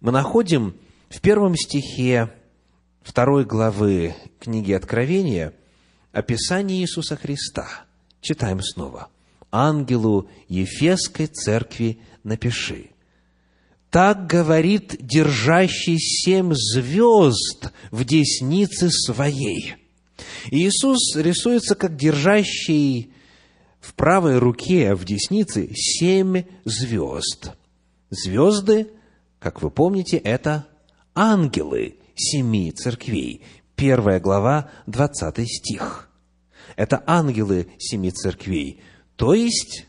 Мы 0.00 0.12
находим 0.12 0.76
в 1.10 1.20
первом 1.20 1.56
стихе 1.56 2.32
второй 3.10 3.44
главы 3.44 4.14
книги 4.38 4.70
Откровения 4.70 5.52
описание 6.12 6.80
Иисуса 6.80 7.16
Христа. 7.16 7.66
Читаем 8.20 8.62
снова. 8.62 9.08
«Ангелу 9.50 10.28
Ефесской 10.46 11.26
церкви 11.26 11.98
напиши». 12.22 12.90
Так 13.90 14.28
говорит 14.28 14.94
держащий 15.00 15.98
семь 15.98 16.52
звезд 16.54 17.72
в 17.90 18.04
деснице 18.04 18.90
своей. 18.90 19.74
Иисус 20.52 21.16
рисуется 21.16 21.74
как 21.74 21.96
держащий 21.96 23.12
в 23.80 23.94
правой 23.94 24.38
руке, 24.38 24.94
в 24.94 25.04
деснице, 25.04 25.68
семь 25.74 26.44
звезд. 26.64 27.54
Звезды, 28.08 28.86
как 29.40 29.62
вы 29.62 29.72
помните, 29.72 30.16
это 30.16 30.68
ангелы, 31.12 31.96
семи 32.14 32.72
церквей. 32.72 33.42
Первая 33.76 34.20
глава, 34.20 34.70
двадцатый 34.86 35.46
стих. 35.46 36.10
Это 36.76 37.02
ангелы 37.06 37.68
семи 37.78 38.10
церквей, 38.10 38.80
то 39.16 39.34
есть 39.34 39.86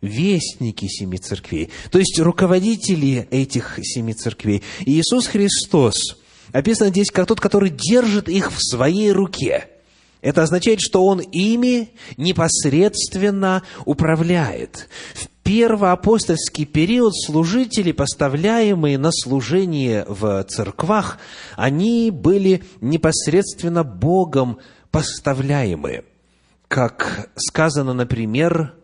вестники 0.00 0.86
семи 0.86 1.18
церквей, 1.18 1.70
то 1.90 1.98
есть 1.98 2.18
руководители 2.18 3.26
этих 3.30 3.78
семи 3.82 4.14
церквей. 4.14 4.62
И 4.86 5.00
Иисус 5.00 5.26
Христос 5.26 6.18
описан 6.52 6.90
здесь 6.90 7.10
как 7.10 7.26
тот, 7.26 7.40
который 7.40 7.70
держит 7.70 8.28
их 8.28 8.52
в 8.52 8.58
своей 8.60 9.10
руке. 9.12 9.68
Это 10.20 10.42
означает, 10.42 10.80
что 10.80 11.04
Он 11.04 11.20
ими 11.20 11.90
непосредственно 12.16 13.62
управляет. 13.84 14.88
В 15.14 15.28
первоапостольский 15.48 16.66
период 16.66 17.14
служители, 17.16 17.92
поставляемые 17.92 18.98
на 18.98 19.10
служение 19.10 20.04
в 20.06 20.44
церквах, 20.44 21.16
они 21.56 22.10
были 22.10 22.64
непосредственно 22.82 23.82
Богом 23.82 24.58
поставляемые. 24.90 26.04
Как 26.68 27.30
сказано, 27.34 27.94
например, 27.94 28.74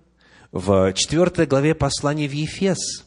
в 0.52 0.94
4 0.94 1.44
главе 1.44 1.74
послания 1.74 2.28
в 2.28 2.32
Ефес, 2.32 3.04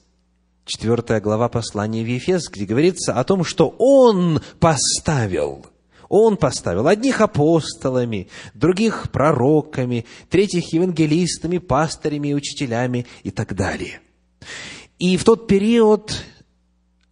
4 0.66 1.20
глава 1.20 1.50
послания 1.50 2.04
в 2.04 2.08
Ефес, 2.08 2.50
где 2.50 2.66
говорится 2.66 3.14
о 3.14 3.24
том, 3.24 3.44
что 3.44 3.74
Он 3.80 4.40
поставил– 4.60 5.66
он 6.10 6.38
поставил 6.38 6.88
одних 6.88 7.22
апостолами, 7.22 8.30
других 8.54 9.12
пророками, 9.12 10.06
третьих 10.30 10.74
евангелистами, 10.74 11.58
пастырями, 11.58 12.34
учителями 12.34 13.06
и 13.24 13.32
так 13.32 13.56
далее. 13.56 14.00
И 15.00 15.18
в 15.18 15.24
тот 15.24 15.48
период 15.48 16.24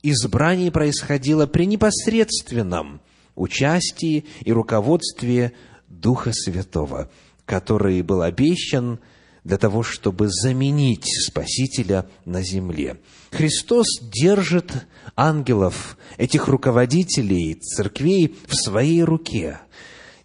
избрание 0.02 0.72
происходило 0.72 1.46
при 1.46 1.66
непосредственном 1.66 3.02
участии 3.36 4.26
и 4.44 4.52
руководстве 4.52 5.54
Духа 5.88 6.32
Святого, 6.34 7.10
который 7.46 8.02
был 8.02 8.22
обещан 8.22 9.00
для 9.46 9.58
того, 9.58 9.84
чтобы 9.84 10.28
заменить 10.28 11.06
Спасителя 11.28 12.08
на 12.26 12.42
земле. 12.42 12.98
Христос 13.32 13.86
держит 14.02 14.74
ангелов, 15.16 15.98
этих 16.18 16.48
руководителей 16.48 17.54
церквей 17.54 18.36
в 18.48 18.56
своей 18.56 19.04
руке. 19.04 19.60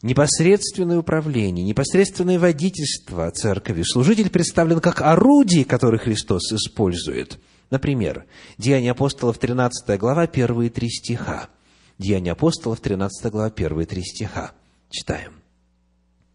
Непосредственное 0.03 0.99
управление, 0.99 1.65
непосредственное 1.65 2.39
водительство 2.39 3.31
церкви. 3.31 3.83
Служитель 3.83 4.31
представлен 4.31 4.81
как 4.81 5.03
орудие, 5.03 5.67
которое 5.67 5.99
Христос 5.99 6.51
использует. 6.53 7.39
Например, 7.69 8.25
Деяния 8.57 8.93
апостолов, 8.93 9.37
13 9.37 10.01
глава, 10.01 10.27
первые 10.27 10.71
три 10.71 10.89
стиха. 10.89 11.51
Деяния 11.99 12.33
апостолов, 12.33 12.81
13 12.81 13.31
глава, 13.31 13.51
первые 13.51 13.87
три 13.87 14.03
стиха. 14.03 14.53
Читаем 14.89 15.41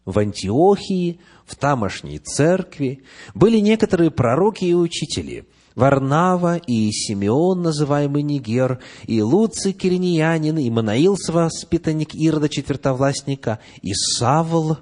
в 0.06 0.18
Антиохии, 0.20 1.20
в 1.46 1.54
тамошней 1.56 2.18
церкви, 2.18 3.02
были 3.34 3.58
некоторые 3.58 4.10
пророки 4.10 4.64
и 4.64 4.74
учители, 4.74 5.46
Варнава 5.74 6.56
и 6.56 6.90
Симеон, 6.90 7.62
называемый 7.62 8.22
Нигер, 8.22 8.80
и 9.04 9.20
Луций 9.20 9.72
Кириньянин, 9.72 10.58
и 10.58 10.70
Манаил, 10.70 11.16
воспитанник 11.28 12.14
Ирода, 12.14 12.48
четвертовластника, 12.48 13.60
и 13.82 13.92
Савл, 13.94 14.78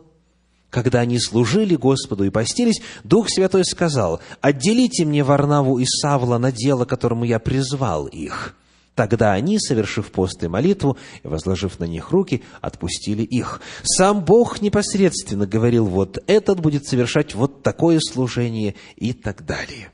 когда 0.71 1.01
они 1.01 1.19
служили 1.19 1.75
Господу 1.75 2.25
и 2.25 2.31
постились, 2.31 2.81
Дух 3.03 3.29
Святой 3.29 3.65
сказал, 3.65 4.21
«Отделите 4.41 5.05
мне 5.05 5.25
Варнаву 5.25 5.79
и 5.79 5.85
Савла 5.85 6.39
на 6.39 6.53
дело, 6.53 6.85
которому 6.85 7.25
я 7.25 7.41
призвал 7.41 8.07
их». 8.07 8.57
Тогда 8.95 9.33
они, 9.33 9.59
совершив 9.59 10.13
пост 10.13 10.43
и 10.45 10.49
молитву, 10.49 10.97
и 11.23 11.29
возложив 11.29 11.81
на 11.81 11.85
них 11.85 12.11
руки, 12.11 12.45
отпустили 12.61 13.23
их. 13.23 13.61
Сам 13.83 14.25
Бог 14.25 14.63
непосредственно 14.63 15.47
говорил, 15.47 15.87
вот 15.87 16.19
этот 16.29 16.61
будет 16.61 16.87
совершать 16.87 17.35
вот 17.35 17.63
такое 17.63 17.99
служение 18.01 18.77
и 18.97 19.13
так 19.13 19.45
далее. 19.45 19.91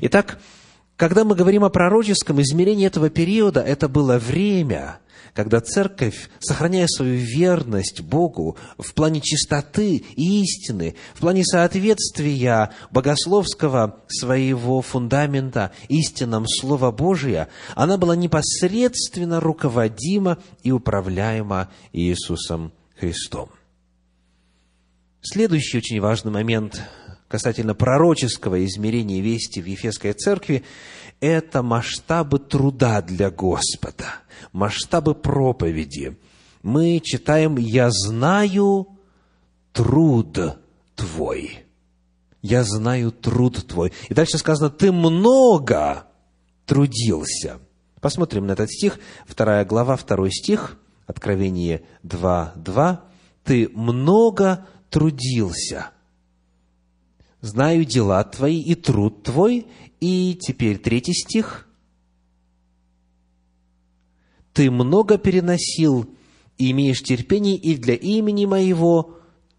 Итак, 0.00 0.38
когда 0.98 1.24
мы 1.24 1.36
говорим 1.36 1.62
о 1.62 1.70
пророческом 1.70 2.42
измерении 2.42 2.84
этого 2.84 3.08
периода, 3.08 3.60
это 3.60 3.88
было 3.88 4.18
время, 4.18 4.98
когда 5.32 5.60
церковь, 5.60 6.28
сохраняя 6.40 6.88
свою 6.88 7.14
верность 7.14 8.00
Богу 8.00 8.56
в 8.78 8.92
плане 8.94 9.20
чистоты 9.20 10.04
и 10.16 10.42
истины, 10.42 10.96
в 11.14 11.20
плане 11.20 11.44
соответствия 11.44 12.72
богословского 12.90 14.00
своего 14.08 14.82
фундамента 14.82 15.70
истинам 15.88 16.48
Слова 16.48 16.90
Божия, 16.90 17.48
она 17.76 17.96
была 17.96 18.16
непосредственно 18.16 19.38
руководима 19.38 20.38
и 20.64 20.72
управляема 20.72 21.70
Иисусом 21.92 22.72
Христом. 22.98 23.50
Следующий 25.22 25.78
очень 25.78 26.00
важный 26.00 26.32
момент 26.32 26.82
касательно 27.28 27.74
пророческого 27.74 28.64
измерения 28.64 29.20
вести 29.20 29.60
в 29.60 29.66
Ефесской 29.66 30.12
церкви– 30.12 30.64
это 31.20 31.62
масштабы 31.62 32.38
труда 32.38 33.02
для 33.02 33.30
Господа– 33.30 34.06
масштабы 34.52 35.14
проповеди, 35.14 36.16
мы 36.62 37.00
читаем 37.02 37.56
«Я 37.56 37.90
знаю 37.90 38.88
труд 39.72 40.58
твой». 40.94 41.64
«Я 42.40 42.62
знаю 42.62 43.10
труд 43.10 43.66
твой». 43.66 43.92
И 44.08 44.14
дальше 44.14 44.38
сказано 44.38 44.70
«Ты 44.70 44.92
много 44.92 46.04
трудился». 46.66 47.58
Посмотрим 48.00 48.46
на 48.46 48.52
этот 48.52 48.70
стих, 48.70 48.98
вторая 49.26 49.64
глава, 49.64 49.96
второй 49.96 50.30
стих, 50.30 50.78
Откровение 51.06 51.82
2.2. 52.04 52.98
«Ты 53.44 53.68
много 53.74 54.66
трудился». 54.90 55.90
«Знаю 57.40 57.84
дела 57.84 58.22
твои 58.24 58.60
и 58.60 58.74
труд 58.74 59.22
твой». 59.22 59.66
И 60.00 60.38
теперь 60.40 60.78
третий 60.78 61.12
стих– 61.12 61.64
ты 64.58 64.72
много 64.72 65.18
переносил 65.18 66.08
имеешь 66.58 67.00
терпение, 67.00 67.54
и 67.54 67.76
для 67.76 67.94
имени 67.94 68.44
моего 68.44 69.14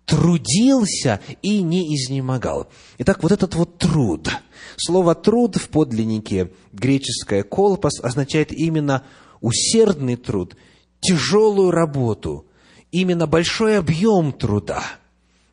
трудился 0.05 1.21
и 1.41 1.61
не 1.61 1.95
изнемогал. 1.95 2.67
Итак, 2.97 3.23
вот 3.23 3.31
этот 3.31 3.55
вот 3.55 3.77
труд. 3.77 4.29
Слово 4.75 5.15
«труд» 5.15 5.55
в 5.55 5.69
подлиннике 5.69 6.51
греческое 6.73 7.43
«колпас» 7.43 8.01
означает 8.01 8.51
именно 8.51 9.05
усердный 9.39 10.17
труд, 10.17 10.57
тяжелую 10.99 11.71
работу, 11.71 12.45
именно 12.91 13.25
большой 13.25 13.77
объем 13.77 14.33
труда. 14.33 14.83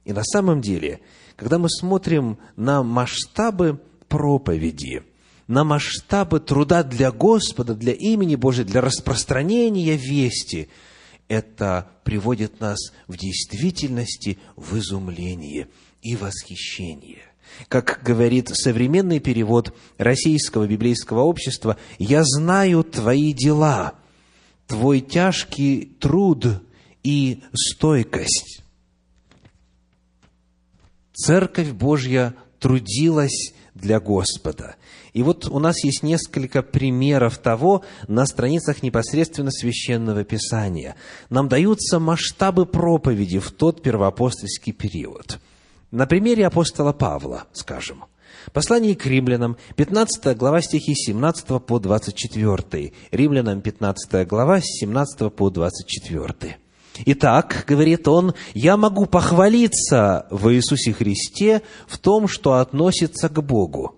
И 0.05 0.13
на 0.13 0.25
самом 0.25 0.61
деле, 0.61 0.99
когда 1.37 1.59
мы 1.59 1.69
смотрим 1.71 2.39
на 2.57 2.83
масштабы 2.83 3.81
проповеди– 4.09 5.03
на 5.49 5.65
масштабы 5.65 6.41
труда 6.41 6.83
для 6.83 7.13
Господа, 7.13 7.75
для 7.75 7.93
имени 7.93 8.35
Божия, 8.35 8.65
для 8.65 8.81
распространения 8.81 9.97
вести, 9.97 10.69
это 11.29 11.89
приводит 12.05 12.61
нас 12.61 12.93
в 13.07 13.17
действительности 13.17 14.39
в 14.57 14.79
изумление. 14.79 15.69
и 16.03 16.15
восхищение. 16.15 17.23
Как 17.69 18.01
говорит 18.05 18.51
современный 18.55 19.19
перевод 19.19 19.75
Российского 19.99 20.69
библейского 20.69 21.23
общества, 21.23 21.79
«Я 21.99 22.23
знаю 22.23 22.85
твои 22.85 23.33
дела, 23.33 23.95
твой 24.69 25.01
тяжкий 25.01 25.97
труд 25.99 26.63
и 27.03 27.43
стойкость». 27.53 28.63
Церковь 31.17 31.71
Божья 31.73 32.35
трудилась 32.61 33.55
для 33.75 34.01
Господа. 34.01 34.77
И 35.15 35.23
вот 35.23 35.47
у 35.47 35.59
нас 35.59 35.83
есть 35.83 36.03
несколько 36.03 36.63
примеров 36.63 37.39
того 37.39 37.83
на 38.07 38.27
страницах 38.27 38.83
непосредственно 38.83 39.51
священного 39.51 40.25
писания. 40.25 40.95
Нам 41.31 41.49
даются 41.49 41.99
масштабы 41.99 42.67
проповеди 42.67 43.39
в 43.39 43.51
тот 43.51 43.83
первоапостольский 43.83 44.75
период. 44.75 45.39
На 45.91 46.07
примере 46.07 46.47
апостола 46.47 46.93
Павла, 46.93 47.45
скажем. 47.53 48.05
Послание 48.53 48.95
к 48.95 49.07
римлянам, 49.07 49.57
15 49.77 50.37
глава 50.37 50.61
стихи 50.61 50.95
17 50.95 51.65
по 51.65 51.79
24. 51.79 52.93
Римлянам 53.11 53.63
15 53.63 54.29
глава, 54.29 54.61
с 54.61 54.65
17 54.81 55.33
по 55.33 55.49
24. 55.49 56.59
Итак, 57.05 57.65
говорит 57.67 58.09
он, 58.09 58.35
я 58.55 58.77
могу 58.77 59.07
похвалиться 59.07 60.27
в 60.31 60.53
Иисусе 60.53 60.93
Христе 60.93 61.63
в 61.87 61.99
том, 61.99 62.29
что 62.29 62.55
относится 62.55 63.29
к 63.29 63.43
Богу. 63.43 63.95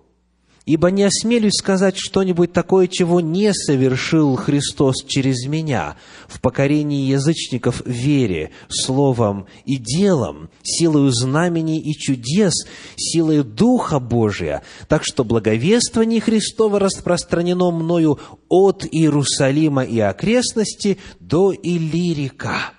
Ибо 0.65 0.91
не 0.91 1.03
осмелюсь 1.03 1.57
сказать 1.57 1.95
что-нибудь 1.97 2.53
такое, 2.53 2.85
чего 2.85 3.21
не 3.21 3.51
совершил 3.55 4.35
Христос 4.35 5.03
через 5.03 5.47
меня 5.47 5.95
в 6.27 6.39
покорении 6.41 7.07
язычников 7.07 7.81
вере, 7.87 8.51
словом 8.69 9.47
и 9.65 9.77
делом, 9.77 10.51
силою 10.61 11.09
знамений 11.09 11.79
и 11.79 11.93
чудес, 11.93 12.53
силой 12.97 13.43
Духа 13.43 13.99
Божия, 13.99 14.61
так 14.87 15.03
что 15.03 15.23
благовествование 15.23 16.21
Христова 16.21 16.77
распространено 16.77 17.71
мною 17.71 18.19
от 18.47 18.85
Иерусалима 18.85 19.83
и 19.83 19.99
окрестности 19.99 20.99
до 21.19 21.51
Иллирика». 21.51 22.73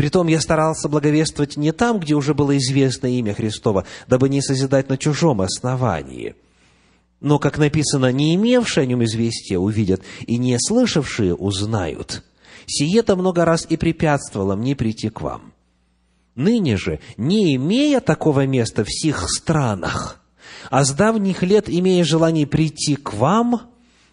Притом 0.00 0.28
я 0.28 0.40
старался 0.40 0.88
благовествовать 0.88 1.58
не 1.58 1.72
там, 1.72 2.00
где 2.00 2.14
уже 2.14 2.32
было 2.32 2.56
известно 2.56 3.06
имя 3.06 3.34
Христова, 3.34 3.84
дабы 4.08 4.30
не 4.30 4.40
созидать 4.40 4.88
на 4.88 4.96
чужом 4.96 5.42
основании. 5.42 6.36
Но, 7.20 7.38
как 7.38 7.58
написано, 7.58 8.10
не 8.10 8.34
имевшие 8.34 8.84
о 8.84 8.86
нем 8.86 9.04
известия 9.04 9.58
увидят, 9.58 10.00
и 10.26 10.38
не 10.38 10.56
слышавшие 10.58 11.34
узнают. 11.34 12.24
Сие-то 12.64 13.14
много 13.14 13.44
раз 13.44 13.66
и 13.68 13.76
препятствовало 13.76 14.56
мне 14.56 14.74
прийти 14.74 15.10
к 15.10 15.20
вам. 15.20 15.52
Ныне 16.34 16.78
же, 16.78 17.00
не 17.18 17.56
имея 17.56 18.00
такого 18.00 18.46
места 18.46 18.84
в 18.84 18.90
сих 18.90 19.28
странах, 19.28 20.18
а 20.70 20.82
с 20.82 20.92
давних 20.92 21.42
лет 21.42 21.68
имея 21.68 22.04
желание 22.04 22.46
прийти 22.46 22.96
к 22.96 23.12
вам, 23.12 23.70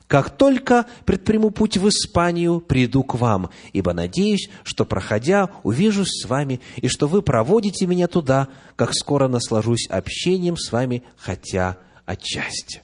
как 0.07 0.29
только 0.29 0.85
предприму 1.05 1.51
путь 1.51 1.77
в 1.77 1.87
Испанию, 1.89 2.61
приду 2.61 3.03
к 3.03 3.15
вам, 3.15 3.49
ибо 3.73 3.93
надеюсь, 3.93 4.49
что, 4.63 4.85
проходя, 4.85 5.49
увижусь 5.63 6.21
с 6.21 6.25
вами, 6.25 6.61
и 6.77 6.87
что 6.87 7.07
вы 7.07 7.21
проводите 7.21 7.85
меня 7.85 8.07
туда, 8.07 8.47
как 8.77 8.93
скоро 8.93 9.27
наслажусь 9.27 9.87
общением 9.89 10.55
с 10.55 10.71
вами, 10.71 11.03
хотя 11.17 11.77
отчасти». 12.05 12.83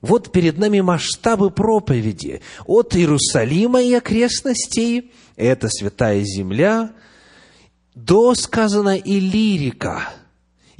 Вот 0.00 0.32
перед 0.32 0.56
нами 0.56 0.80
масштабы 0.80 1.50
проповеди 1.50 2.40
от 2.64 2.96
Иерусалима 2.96 3.82
и 3.82 3.92
окрестностей, 3.92 5.12
это 5.36 5.68
святая 5.68 6.22
земля, 6.22 6.92
до, 7.94 8.34
сказано, 8.34 8.96
Иллирика– 8.96 10.08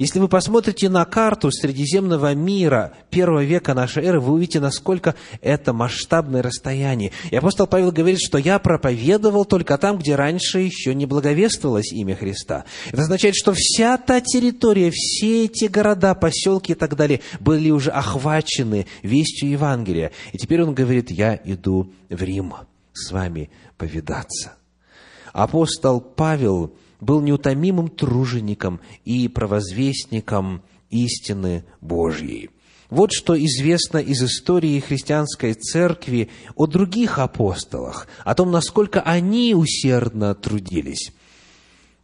если 0.01 0.17
вы 0.17 0.27
посмотрите 0.27 0.89
на 0.89 1.05
карту 1.05 1.51
Средиземного 1.51 2.33
мира 2.33 2.93
первого 3.11 3.43
века 3.43 3.75
нашей 3.75 4.03
эры, 4.03 4.19
вы 4.19 4.33
увидите, 4.33 4.59
насколько 4.59 5.13
это 5.41 5.73
масштабное 5.73 6.41
расстояние. 6.41 7.11
И 7.29 7.35
апостол 7.35 7.67
Павел 7.67 7.91
говорит, 7.91 8.17
что 8.19 8.39
я 8.39 8.57
проповедовал 8.57 9.45
только 9.45 9.77
там, 9.77 9.99
где 9.99 10.15
раньше 10.15 10.57
еще 10.57 10.95
не 10.95 11.05
благовествовалось 11.05 11.93
имя 11.93 12.15
Христа. 12.15 12.65
Это 12.91 13.03
означает, 13.03 13.35
что 13.35 13.53
вся 13.55 13.95
та 13.99 14.21
территория, 14.21 14.89
все 14.89 15.45
эти 15.45 15.65
города, 15.65 16.15
поселки 16.15 16.71
и 16.71 16.75
так 16.75 16.95
далее 16.95 17.21
были 17.39 17.69
уже 17.69 17.91
охвачены 17.91 18.87
вестью 19.03 19.51
Евангелия. 19.51 20.13
И 20.33 20.39
теперь 20.39 20.63
он 20.63 20.73
говорит, 20.73 21.11
я 21.11 21.39
иду 21.45 21.93
в 22.09 22.23
Рим 22.23 22.55
с 22.91 23.11
вами 23.11 23.51
повидаться. 23.77 24.53
Апостол 25.31 26.01
Павел 26.01 26.73
был 27.01 27.19
неутомимым 27.19 27.89
тружеником 27.89 28.79
и 29.03 29.27
провозвестником 29.27 30.61
истины 30.89 31.65
Божьей. 31.81 32.51
Вот 32.89 33.11
что 33.11 33.37
известно 33.37 33.97
из 33.97 34.21
истории 34.21 34.79
христианской 34.79 35.53
церкви 35.53 36.29
о 36.55 36.67
других 36.67 37.19
апостолах, 37.19 38.07
о 38.23 38.35
том, 38.35 38.51
насколько 38.51 39.01
они 39.01 39.55
усердно 39.55 40.35
трудились. 40.35 41.11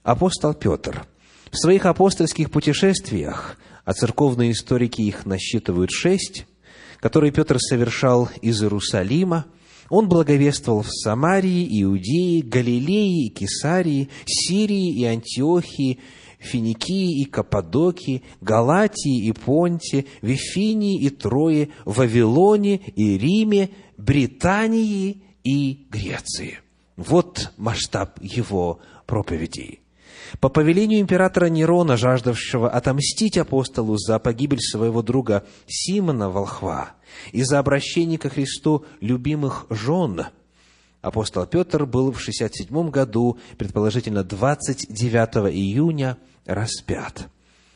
Апостол 0.04 0.54
Петр 0.54 1.06
в 1.52 1.58
своих 1.58 1.86
апостольских 1.86 2.52
путешествиях, 2.52 3.58
а 3.86 3.94
церковные 3.94 4.52
историки 4.52 5.02
их 5.02 5.26
насчитывают 5.26 5.92
шесть, 5.92 6.46
которые 7.00 7.32
Петр 7.32 7.58
совершал 7.60 8.30
из 8.42 8.62
Иерусалима– 8.62 9.46
он 9.90 10.10
благовествовал 10.10 10.84
в 10.84 10.90
Самарии, 10.90 11.82
Иудее, 11.84 12.44
Галилее 12.44 13.30
Кесарии, 13.30 14.10
Сирии 14.26 14.94
и 14.94 15.06
Антиохии, 15.06 16.00
Финикии 16.40 17.22
и 17.22 17.26
Каппадокии, 17.26 18.24
Галатии 18.42 19.26
и 19.26 19.32
Понте, 19.32 20.06
Вифинии 20.22 21.00
и 21.02 21.10
Трое, 21.10 21.70
Вавилоне 21.86 22.78
и 22.96 23.18
Риме, 23.18 23.70
Британии 23.98 25.24
и 25.44 25.88
Греции. 25.90 26.60
Вот 26.96 27.52
масштаб 27.58 28.20
его 28.22 28.80
проповедей. 29.06 29.82
По 30.40 30.50
повелению 30.50 31.00
императора 31.00 31.48
Нерона, 31.48 31.98
жаждавшего 31.98 32.70
отомстить 32.70 33.38
апостолу 33.38 33.98
за 33.98 34.20
погибель 34.20 34.60
своего 34.60 35.02
друга 35.02 35.46
Симона 35.68 36.30
Волхва 36.30 36.92
и 37.32 37.44
за 37.44 37.60
обращение 37.60 38.18
ко 38.18 38.30
Христу 38.30 38.86
любимых 39.00 39.66
жен, 39.70 40.28
апостол 41.02 41.46
Петр 41.46 41.86
был 41.86 42.12
в 42.12 42.20
67 42.20 42.90
году, 42.90 43.38
предположительно 43.58 44.24
29 44.24 45.54
июня, 45.54 46.18
распят. 46.46 47.30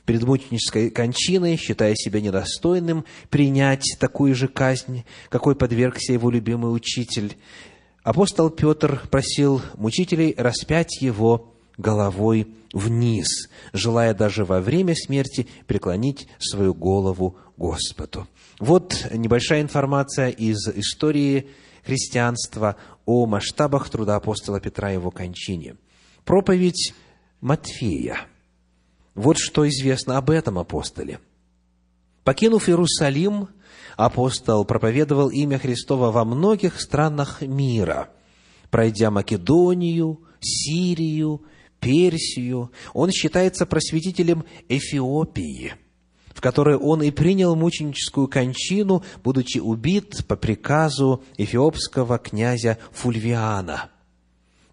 Перед 0.05 0.23
мученической 0.23 0.89
кончиной, 0.89 1.57
считая 1.57 1.93
себя 1.95 2.21
недостойным 2.21 3.05
принять 3.29 3.97
такую 3.99 4.35
же 4.35 4.47
казнь, 4.47 5.05
какой 5.29 5.55
подвергся 5.55 6.13
его 6.13 6.31
любимый 6.31 6.75
учитель, 6.75 7.37
апостол 8.03 8.49
Петр 8.49 9.01
просил 9.11 9.61
мучителей 9.75 10.33
распять 10.37 11.01
его 11.01 11.50
головой 11.77 12.47
вниз, 12.73 13.49
желая 13.73 14.13
даже 14.13 14.45
во 14.45 14.61
время 14.61 14.95
смерти 14.95 15.47
преклонить 15.67 16.27
свою 16.39 16.73
голову 16.73 17.37
Господу. 17.57 18.27
Вот 18.59 19.07
небольшая 19.11 19.61
информация 19.61 20.29
из 20.29 20.67
истории 20.67 21.49
христианства 21.83 22.75
о 23.05 23.25
масштабах 23.25 23.89
труда 23.89 24.15
апостола 24.15 24.59
Петра 24.59 24.91
и 24.91 24.95
его 24.95 25.11
кончине. 25.11 25.75
Проповедь 26.25 26.93
Матфея. 27.41 28.19
Вот 29.15 29.37
что 29.37 29.67
известно 29.67 30.17
об 30.17 30.29
этом 30.29 30.57
апостоле. 30.57 31.19
Покинув 32.23 32.69
Иерусалим, 32.69 33.49
апостол 33.97 34.63
проповедовал 34.63 35.29
имя 35.29 35.57
Христова 35.57 36.11
во 36.11 36.23
многих 36.23 36.79
странах 36.79 37.41
мира, 37.41 38.09
пройдя 38.69 39.09
Македонию, 39.09 40.21
Сирию, 40.39 41.41
Персию. 41.81 42.71
Он 42.93 43.11
считается 43.11 43.65
просветителем 43.65 44.45
Эфиопии, 44.69 45.73
в 46.33 46.39
которой 46.39 46.77
он 46.77 47.01
и 47.01 47.11
принял 47.11 47.55
мученическую 47.55 48.27
кончину, 48.27 49.03
будучи 49.23 49.57
убит 49.57 50.25
по 50.27 50.37
приказу 50.37 51.23
эфиопского 51.37 52.19
князя 52.19 52.77
Фульвиана. 52.93 53.89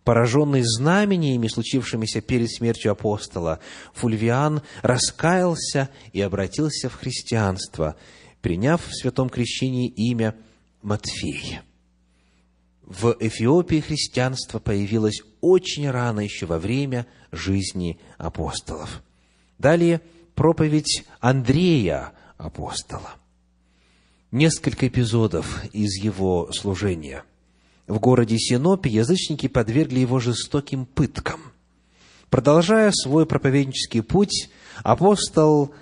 Пораженный 0.04 0.62
знамениями, 0.62 1.48
случившимися 1.48 2.20
перед 2.20 2.50
смертью 2.50 2.92
апостола, 2.92 3.58
Фульвиан 3.94 4.62
раскаялся 4.82 5.88
и 6.12 6.20
обратился 6.20 6.88
в 6.88 6.94
христианство, 6.94 7.96
приняв 8.40 8.86
в 8.86 8.94
святом 8.94 9.28
крещении 9.28 9.88
имя 9.88 10.36
Матфей 10.82 11.60
в 12.88 13.14
Эфиопии 13.20 13.80
христианство 13.80 14.58
появилось 14.58 15.22
очень 15.40 15.90
рано, 15.90 16.20
еще 16.20 16.46
во 16.46 16.58
время 16.58 17.06
жизни 17.32 17.98
апостолов. 18.16 19.02
Далее 19.58 20.00
проповедь 20.34 21.04
Андрея 21.20 22.12
апостола. 22.36 23.14
Несколько 24.30 24.88
эпизодов 24.88 25.64
из 25.72 25.96
его 26.02 26.50
служения. 26.52 27.24
В 27.86 27.98
городе 27.98 28.38
Синопе 28.38 28.90
язычники 28.90 29.48
подвергли 29.48 30.00
его 30.00 30.18
жестоким 30.18 30.84
пыткам. 30.84 31.40
Продолжая 32.28 32.92
свой 32.92 33.24
проповеднический 33.24 34.02
путь, 34.02 34.50
Апостол 34.82 35.74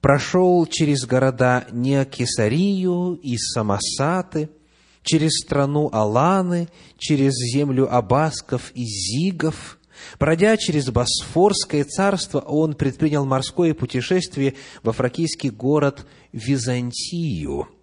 прошел 0.00 0.64
через 0.66 1.04
города 1.04 1.66
Неокесарию 1.72 3.14
и 3.22 3.36
Самосаты, 3.36 4.48
через 5.10 5.40
страну 5.40 5.90
Аланы, 5.92 6.68
через 6.96 7.32
землю 7.34 7.92
Абасков 7.92 8.70
и 8.76 8.84
Зигов. 8.84 9.78
Пройдя 10.18 10.56
через 10.56 10.88
Босфорское 10.88 11.82
царство, 11.84 12.38
он 12.38 12.74
предпринял 12.74 13.26
морское 13.26 13.74
путешествие 13.74 14.54
во 14.84 14.92
фракийский 14.92 15.50
город 15.50 16.06
Византию– 16.32 17.68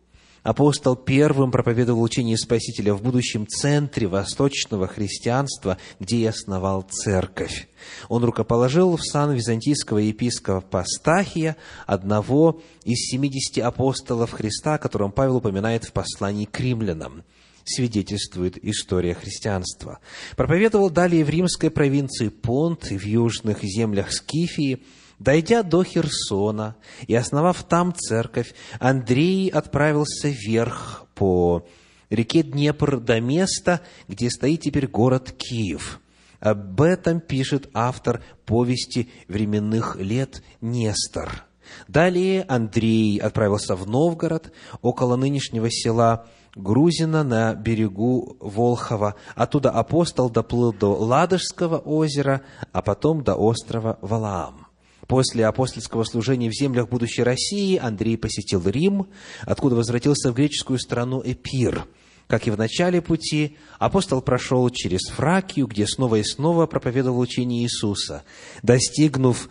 Апостол 0.47 0.95
первым 0.95 1.51
проповедовал 1.51 2.01
учение 2.01 2.37
Спасителя 2.37 2.93
в 2.93 3.03
будущем 3.03 3.45
центре 3.45 4.07
восточного 4.07 4.87
христианства, 4.87 5.77
где 5.99 6.19
и 6.19 6.25
основал 6.25 6.83
церковь. 6.83 7.67
Он 8.07 8.23
рукоположил 8.23 8.95
в 8.95 9.03
сан 9.03 9.33
византийского 9.33 9.97
епископа 9.97 10.85
Стахия, 10.87 11.57
одного 11.85 12.61
из 12.85 13.09
семидесяти 13.09 13.59
апостолов 13.59 14.31
Христа, 14.31 14.75
о 14.75 14.77
котором 14.77 15.11
Павел 15.11 15.35
упоминает 15.35 15.83
в 15.83 15.91
послании 15.91 16.45
к 16.45 16.57
римлянам 16.61 17.23
свидетельствует 17.65 18.57
история 18.63 19.15
христианства. 19.15 19.99
Проповедовал 20.37 20.89
далее 20.89 21.25
в 21.25 21.29
римской 21.29 21.69
провинции 21.69 22.29
Понт 22.29 22.85
в 22.85 23.05
южных 23.05 23.63
землях 23.63 24.13
Скифии– 24.13 24.81
Дойдя 25.19 25.63
до 25.63 25.83
Херсона 25.83 26.75
и 27.07 27.15
основав 27.15 27.63
там 27.63 27.93
церковь, 27.95 28.53
Андрей 28.79 29.49
отправился 29.49 30.29
вверх 30.29 31.05
по 31.15 31.65
реке 32.09 32.43
Днепр 32.43 32.99
до 32.99 33.19
места, 33.19 33.81
где 34.07 34.29
стоит 34.29 34.61
теперь 34.61 34.87
город 34.87 35.31
Киев. 35.31 35.99
Об 36.39 36.81
этом 36.81 37.19
пишет 37.19 37.69
автор 37.73 38.21
повести 38.45 39.09
временных 39.27 39.95
лет 39.95 40.43
Нестор. 40.61 41.45
Далее 41.87 42.45
Андрей 42.47 43.17
отправился 43.17 43.75
в 43.75 43.87
Новгород, 43.87 44.53
около 44.81 45.15
нынешнего 45.15 45.69
села 45.69 46.27
Грузина 46.55 47.23
на 47.23 47.55
берегу 47.55 48.37
Волхова. 48.39 49.15
Оттуда 49.35 49.71
апостол 49.71 50.29
доплыл 50.29 50.73
до 50.73 50.93
Ладожского 50.93 51.77
озера, 51.77 52.41
а 52.71 52.81
потом 52.81 53.23
до 53.23 53.35
острова 53.35 53.97
Валаам. 54.01 54.66
После 55.07 55.45
апостольского 55.45 56.03
служения 56.03 56.49
в 56.49 56.53
землях 56.53 56.89
будущей 56.89 57.23
России 57.23 57.77
Андрей 57.77 58.17
посетил 58.17 58.67
Рим, 58.67 59.07
откуда 59.43 59.75
возвратился 59.75 60.31
в 60.31 60.35
греческую 60.35 60.79
страну 60.79 61.21
Эпир. 61.23 61.85
Как 62.27 62.45
и 62.45 62.51
в 62.51 62.57
начале 62.57 63.01
пути, 63.01 63.55
апостол 63.79 64.21
прошел 64.21 64.69
через 64.69 65.09
Фракию, 65.09 65.65
где 65.67 65.87
снова 65.87 66.17
и 66.17 66.23
снова 66.23 66.65
проповедовал 66.65 67.21
учение 67.21 67.63
Иисуса. 67.63 68.23
Достигнув 68.63 69.49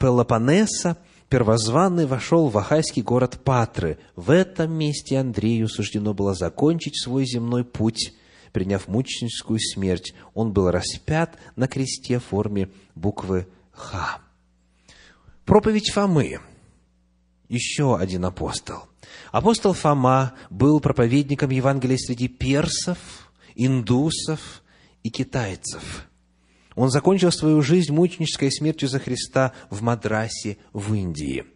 Пелопоннеса, 0.00 0.98
первозванный 1.28 2.06
вошел 2.06 2.48
в 2.48 2.58
Ахайский 2.58 3.02
город 3.02 3.38
Патры. 3.44 3.98
В 4.16 4.30
этом 4.30 4.72
месте 4.72 5.18
Андрею 5.18 5.68
суждено 5.68 6.14
было 6.14 6.34
закончить 6.34 7.00
свой 7.00 7.26
земной 7.26 7.62
путь, 7.64 8.12
приняв 8.52 8.88
мученическую 8.88 9.60
смерть. 9.60 10.14
Он 10.34 10.52
был 10.52 10.72
распят 10.72 11.36
на 11.54 11.68
кресте 11.68 12.18
в 12.18 12.24
форме 12.24 12.70
буквы 12.96 13.46
«Х». 13.70 14.20
Проповедь 15.48 15.92
Фомы. 15.92 16.40
Еще 17.48 17.96
один 17.96 18.26
апостол. 18.26 18.80
Апостол 19.32 19.72
Фома 19.72 20.34
был 20.50 20.78
проповедником 20.78 21.48
Евангелия 21.48 21.96
среди 21.96 22.28
персов, 22.28 22.98
индусов 23.54 24.62
и 25.02 25.08
китайцев. 25.08 26.06
Он 26.74 26.90
закончил 26.90 27.32
свою 27.32 27.62
жизнь 27.62 27.94
мученической 27.94 28.52
смертью 28.52 28.90
за 28.90 28.98
Христа 28.98 29.54
в 29.70 29.80
Мадрасе 29.80 30.58
в 30.74 30.92
Индии. 30.92 31.46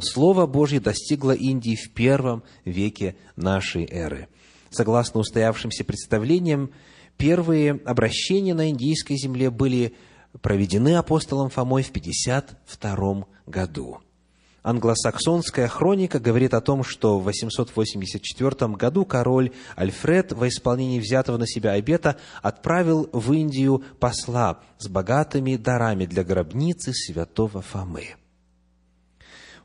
Слово 0.00 0.46
Божье 0.46 0.80
достигло 0.80 1.30
Индии 1.30 1.76
в 1.76 1.94
первом 1.94 2.42
веке 2.64 3.14
нашей 3.36 3.86
эры. 3.88 4.26
Согласно 4.70 5.20
устоявшимся 5.20 5.84
представлениям, 5.84 6.72
первые 7.16 7.80
обращения 7.84 8.54
на 8.54 8.70
индийской 8.70 9.16
земле 9.18 9.50
были 9.50 9.94
проведены 10.40 10.96
апостолом 10.96 11.50
Фомой 11.50 11.82
в 11.82 11.90
52 11.90 13.26
году. 13.46 14.00
Англосаксонская 14.62 15.68
хроника 15.68 16.18
говорит 16.18 16.52
о 16.52 16.60
том, 16.60 16.82
что 16.84 17.18
в 17.18 17.24
884 17.24 18.72
году 18.74 19.04
король 19.04 19.52
Альфред 19.76 20.32
во 20.32 20.48
исполнении 20.48 21.00
взятого 21.00 21.38
на 21.38 21.46
себя 21.46 21.72
обета 21.72 22.16
отправил 22.42 23.08
в 23.12 23.32
Индию 23.32 23.82
посла 23.98 24.60
с 24.78 24.88
богатыми 24.88 25.56
дарами 25.56 26.06
для 26.06 26.24
гробницы 26.24 26.92
святого 26.92 27.62
Фомы. 27.62 28.16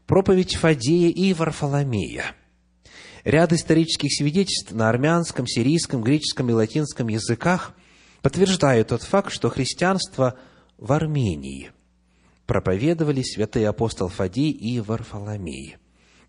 Проповедь 0.06 0.56
Фадея 0.56 1.10
и 1.10 1.34
Варфоломея. 1.34 2.36
Ряд 3.26 3.52
исторических 3.52 4.14
свидетельств 4.14 4.72
на 4.72 4.90
армянском, 4.90 5.48
сирийском, 5.48 6.02
греческом 6.02 6.50
и 6.50 6.54
латинском 6.54 7.08
языках 7.08 7.74
подтверждают 8.22 8.90
тот 8.90 9.02
факт, 9.02 9.34
что 9.34 9.50
христианство– 9.50 10.36
в 10.78 10.92
Армении 10.92 11.72
проповедовали 12.46 13.22
святые 13.22 13.68
апостол 13.70 14.10
Фадий 14.10 14.52
и 14.52 14.80
Варфоломей, 14.80 15.78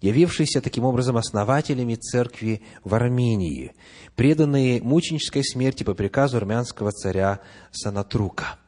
явившиеся 0.01 0.61
таким 0.61 0.85
образом 0.85 1.17
основателями 1.17 1.97
церкви 1.97 2.63
в 2.85 2.95
Армении, 2.95 3.73
преданные 4.15 4.81
мученической 4.83 5.45
смерти 5.45 5.83
по 5.83 5.95
приказу 5.95 6.37
армянского 6.37 6.93
царя 6.93 7.41
Санатрука. 7.73 8.59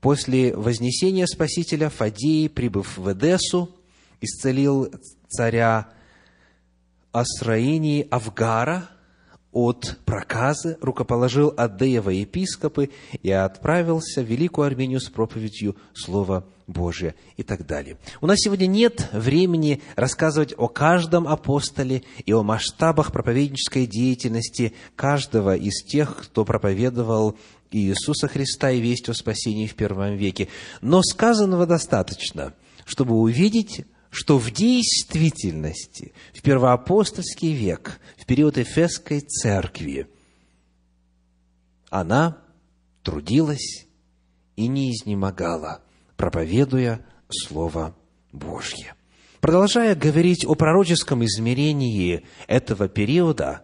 После 0.00 0.54
вознесения 0.54 1.26
Спасителя 1.26 1.88
Фадий, 1.88 2.48
прибыв 2.48 2.96
в 2.96 3.12
Эдессу, 3.12 3.70
исцелил 4.20 4.92
царя 5.28 5.88
Асраинии 7.12 8.06
Авгара– 8.10 8.88
от 9.52 9.98
проказы, 10.04 10.78
рукоположил 10.80 11.52
Адеева 11.56 12.10
епископы 12.10 12.90
и 13.22 13.30
отправился 13.30 14.22
в 14.22 14.26
Великую 14.26 14.66
Армению 14.66 15.00
с 15.00 15.08
проповедью 15.08 15.76
Слова 15.92 16.44
Божия 16.68 17.14
и 17.36 17.42
так 17.42 17.66
далее. 17.66 17.96
У 18.20 18.26
нас 18.26 18.38
сегодня 18.38 18.66
нет 18.66 19.08
времени 19.12 19.82
рассказывать 19.96 20.54
о 20.56 20.68
каждом 20.68 21.26
апостоле 21.26 22.04
и 22.24 22.32
о 22.32 22.42
масштабах 22.42 23.12
проповеднической 23.12 23.86
деятельности 23.86 24.72
каждого 24.94 25.56
из 25.56 25.82
тех, 25.82 26.16
кто 26.16 26.44
проповедовал 26.44 27.36
Иисуса 27.72 28.28
Христа 28.28 28.70
и 28.70 28.80
весть 28.80 29.08
о 29.08 29.14
спасении 29.14 29.66
в 29.66 29.74
первом 29.74 30.16
веке. 30.16 30.48
Но 30.80 31.02
сказанного 31.02 31.66
достаточно, 31.66 32.54
чтобы 32.84 33.16
увидеть 33.16 33.84
что 34.10 34.38
в 34.38 34.50
действительности 34.50 36.12
в 36.34 36.42
первоапостольский 36.42 37.52
век, 37.52 38.00
в 38.16 38.26
период 38.26 38.58
Эфесской 38.58 39.20
церкви, 39.20 40.08
она 41.88 42.38
трудилась 43.02 43.86
и 44.56 44.66
не 44.66 44.92
изнемогала, 44.92 45.82
проповедуя 46.16 47.06
Слово 47.30 47.96
Божье. 48.32 48.94
Продолжая 49.40 49.94
говорить 49.94 50.44
о 50.44 50.54
пророческом 50.54 51.24
измерении 51.24 52.26
этого 52.46 52.88
периода, 52.88 53.62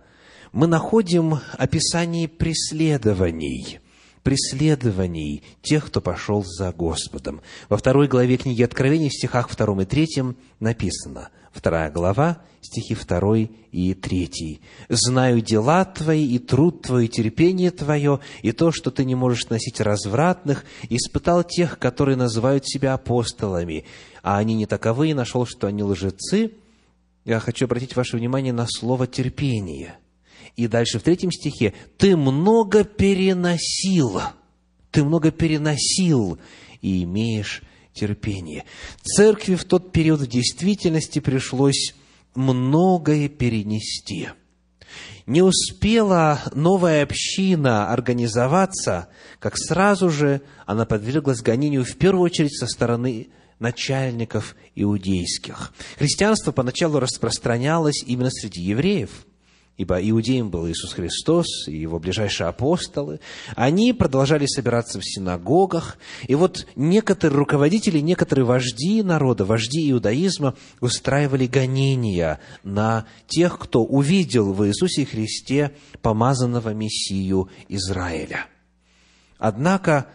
мы 0.52 0.66
находим 0.66 1.40
описание 1.58 2.28
преследований– 2.28 3.80
преследований 4.26 5.44
тех, 5.62 5.86
кто 5.86 6.00
пошел 6.00 6.42
за 6.44 6.72
Господом. 6.72 7.42
Во 7.68 7.76
второй 7.76 8.08
главе 8.08 8.36
книги 8.36 8.60
Откровений, 8.60 9.08
в 9.08 9.12
стихах 9.12 9.48
втором 9.48 9.82
и 9.82 9.84
третьем 9.84 10.36
написано, 10.58 11.28
вторая 11.52 11.92
глава, 11.92 12.42
стихи 12.60 12.94
второй 12.94 13.52
и 13.70 13.94
третий. 13.94 14.62
«Знаю 14.88 15.42
дела 15.42 15.84
твои, 15.84 16.26
и 16.26 16.40
труд 16.40 16.82
твой, 16.82 17.04
и 17.04 17.08
терпение 17.08 17.70
твое, 17.70 18.18
и 18.42 18.50
то, 18.50 18.72
что 18.72 18.90
ты 18.90 19.04
не 19.04 19.14
можешь 19.14 19.48
носить 19.48 19.80
развратных, 19.80 20.64
испытал 20.90 21.44
тех, 21.44 21.78
которые 21.78 22.16
называют 22.16 22.66
себя 22.66 22.94
апостолами, 22.94 23.84
а 24.24 24.38
они 24.38 24.56
не 24.56 24.66
таковы, 24.66 25.14
нашел, 25.14 25.46
что 25.46 25.68
они 25.68 25.84
лжецы». 25.84 26.50
Я 27.24 27.38
хочу 27.38 27.66
обратить 27.66 27.94
ваше 27.94 28.16
внимание 28.16 28.52
на 28.52 28.66
слово 28.66 29.06
«терпение». 29.06 29.94
И 30.56 30.68
дальше 30.68 30.98
в 30.98 31.02
третьем 31.02 31.30
стихе, 31.30 31.74
ты 31.98 32.16
много 32.16 32.82
переносил, 32.82 34.22
ты 34.90 35.04
много 35.04 35.30
переносил 35.30 36.38
и 36.80 37.04
имеешь 37.04 37.62
терпение. 37.92 38.64
Церкви 39.02 39.54
в 39.54 39.64
тот 39.64 39.92
период 39.92 40.20
в 40.20 40.26
действительности 40.26 41.18
пришлось 41.18 41.94
многое 42.34 43.28
перенести. 43.28 44.30
Не 45.26 45.42
успела 45.42 46.40
новая 46.54 47.02
община 47.02 47.90
организоваться, 47.92 49.08
как 49.40 49.58
сразу 49.58 50.08
же 50.08 50.40
она 50.64 50.86
подверглась 50.86 51.42
гонению 51.42 51.84
в 51.84 51.96
первую 51.96 52.24
очередь 52.24 52.56
со 52.56 52.66
стороны 52.66 53.28
начальников 53.58 54.56
иудейских. 54.74 55.74
Христианство 55.98 56.52
поначалу 56.52 56.98
распространялось 56.98 58.02
именно 58.06 58.30
среди 58.30 58.62
евреев– 58.62 59.26
ибо 59.76 59.98
иудеем 60.00 60.50
был 60.50 60.68
Иисус 60.68 60.94
Христос 60.94 61.68
и 61.68 61.76
его 61.76 61.98
ближайшие 61.98 62.48
апостолы, 62.48 63.20
они 63.54 63.92
продолжали 63.92 64.46
собираться 64.46 65.00
в 65.00 65.04
синагогах, 65.04 65.98
и 66.26 66.34
вот 66.34 66.66
некоторые 66.76 67.38
руководители, 67.38 67.98
некоторые 68.00 68.46
вожди 68.46 69.02
народа, 69.02 69.44
вожди 69.44 69.90
иудаизма 69.90 70.54
устраивали 70.80 71.46
гонения 71.46 72.40
на 72.62 73.06
тех, 73.26 73.58
кто 73.58 73.84
увидел 73.84 74.52
в 74.52 74.66
Иисусе 74.66 75.04
Христе 75.04 75.72
помазанного 76.00 76.72
Мессию 76.72 77.50
Израиля. 77.68 78.46
Однако, 79.38 80.06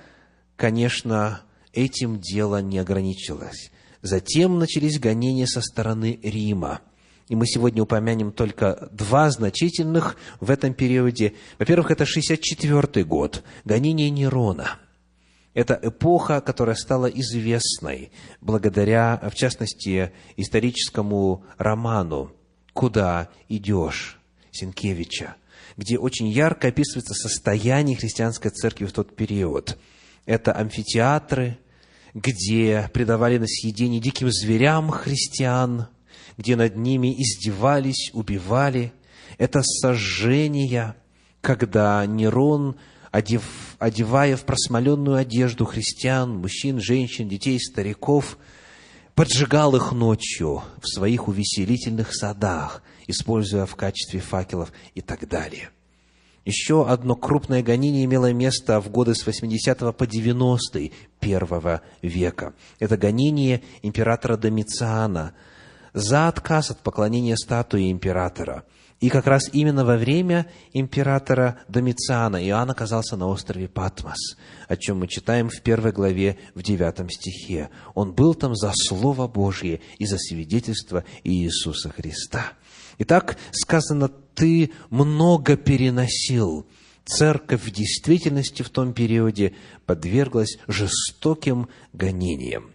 конечно, 0.56 1.42
этим 1.72 2.20
дело 2.20 2.62
не 2.62 2.80
ограничилось. 2.80 3.72
Затем 4.02 4.58
начались 4.58 5.00
гонения 5.00 5.46
со 5.46 5.62
стороны 5.62 6.20
Рима– 6.24 6.82
и 7.32 7.36
мы 7.36 7.48
сегодня 7.48 7.82
упомянем 7.82 8.34
только 8.34 8.90
два 8.92 9.30
значительных 9.32 10.18
в 10.42 10.52
этом 10.52 10.74
периоде. 10.74 11.34
Во-первых, 11.60 11.90
это 11.90 12.06
64 12.06 13.06
год, 13.06 13.46
гонение 13.64 14.10
Нерона. 14.10 14.80
Это 15.54 15.80
эпоха, 15.82 16.42
которая 16.42 16.76
стала 16.76 17.06
известной 17.06 18.12
благодаря, 18.42 19.18
в 19.32 19.34
частности, 19.34 20.12
историческому 20.36 21.46
роману 21.58 22.34
«Куда 22.74 23.30
идешь?» 23.48 24.20
Сенкевича, 24.52 25.38
где 25.78 25.98
очень 25.98 26.28
ярко 26.28 26.68
описывается 26.68 27.14
состояние 27.14 27.96
христианской 27.96 28.52
церкви 28.52 28.88
в 28.88 28.92
тот 28.92 29.16
период. 29.16 29.78
Это 30.26 30.52
амфитеатры, 30.52 31.60
где 32.14 32.90
предавали 32.94 33.38
на 33.38 33.48
съедение 33.48 34.02
диким 34.02 34.30
зверям 34.30 34.90
христиан– 34.90 35.88
где 36.38 36.56
над 36.56 36.76
ними 36.76 37.14
издевались, 37.22 38.12
убивали. 38.14 38.94
Это 39.38 39.62
сожжение, 39.64 40.96
когда 41.42 42.06
Нерон, 42.06 42.76
одев, 43.12 43.44
одевая 43.80 44.36
в 44.36 44.44
просмоленную 44.44 45.18
одежду 45.18 45.66
христиан, 45.66 46.38
мужчин, 46.38 46.80
женщин, 46.80 47.28
детей, 47.28 47.60
стариков, 47.60 48.38
поджигал 49.16 49.76
их 49.76 49.92
ночью 49.92 50.64
в 50.82 50.88
своих 50.88 51.28
увеселительных 51.28 52.14
садах, 52.16 52.82
используя 53.08 53.66
в 53.66 53.76
качестве 53.76 54.20
факелов 54.20 54.72
и 54.96 55.02
так 55.02 55.28
далее. 55.28 55.70
Еще 56.44 56.88
одно 56.88 57.16
крупное 57.16 57.62
гонение 57.62 58.06
имело 58.06 58.34
место 58.34 58.82
в 58.82 58.90
годы 58.90 59.14
с 59.14 59.28
80 59.28 59.96
по 59.96 60.08
90 60.08 60.90
первого 61.20 61.82
века. 62.02 62.54
Это 62.80 62.98
гонение 62.98 63.62
императора 63.84 64.38
Домициана– 64.38 65.36
за 65.94 66.28
отказ 66.28 66.72
от 66.72 66.80
поклонения 66.80 67.36
статуи 67.36 67.92
императора. 67.92 68.64
И 69.02 69.10
как 69.10 69.26
раз 69.26 69.50
именно 69.52 69.84
во 69.84 69.98
время 69.98 70.46
императора 70.74 71.60
Домициана 71.68 72.38
Иоанн 72.48 72.70
оказался 72.70 73.18
на 73.18 73.28
острове 73.28 73.68
Патмос, 73.68 74.38
о 74.68 74.78
чем 74.78 75.00
мы 75.00 75.08
читаем 75.08 75.50
в 75.50 75.60
первой 75.62 75.92
главе, 75.92 76.38
в 76.54 76.62
девятом 76.62 77.10
стихе. 77.10 77.72
Он 77.96 78.14
был 78.14 78.36
там 78.36 78.56
за 78.56 78.72
Слово 78.76 79.28
Божье 79.28 79.82
и 79.98 80.06
за 80.06 80.20
свидетельство 80.20 81.04
Иисуса 81.24 81.90
Христа. 81.90 82.54
Итак, 83.00 83.38
сказано, 83.52 84.10
ты 84.36 84.72
много 84.92 85.58
переносил. 85.58 86.68
Церковь 87.04 87.64
в 87.64 87.72
действительности 87.72 88.62
в 88.62 88.70
том 88.70 88.94
периоде 88.94 89.56
подверглась 89.88 90.60
жестоким 90.68 91.70
гонениям. 91.92 92.70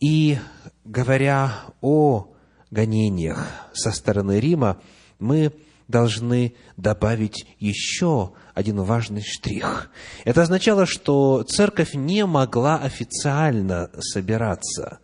И 0.00 0.38
говоря 0.86 1.52
о 1.80 2.28
гонениях 2.70 3.46
со 3.72 3.90
стороны 3.92 4.40
Рима, 4.40 4.80
мы 5.18 5.52
должны 5.88 6.54
добавить 6.76 7.46
еще 7.58 8.32
один 8.54 8.80
важный 8.82 9.22
штрих. 9.22 9.90
Это 10.24 10.42
означало, 10.42 10.86
что 10.86 11.42
церковь 11.44 11.94
не 11.94 12.26
могла 12.26 12.76
официально 12.78 13.90
собираться. 14.00 14.98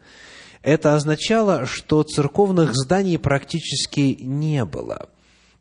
Это 0.62 0.94
означало, 0.94 1.66
что 1.66 2.02
церковных 2.02 2.74
зданий 2.74 3.18
практически 3.18 4.18
не 4.20 4.64
было. 4.64 5.08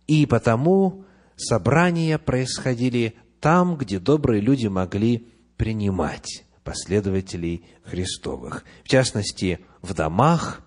И 0.07 0.25
потому 0.25 1.05
собрания 1.35 2.17
происходили 2.17 3.15
там, 3.39 3.75
где 3.75 3.99
добрые 3.99 4.41
люди 4.41 4.67
могли 4.67 5.27
принимать 5.57 6.43
последователей 6.63 7.65
Христовых. 7.83 8.63
В 8.83 8.87
частности, 8.87 9.59
в 9.81 9.93
домах, 9.93 10.61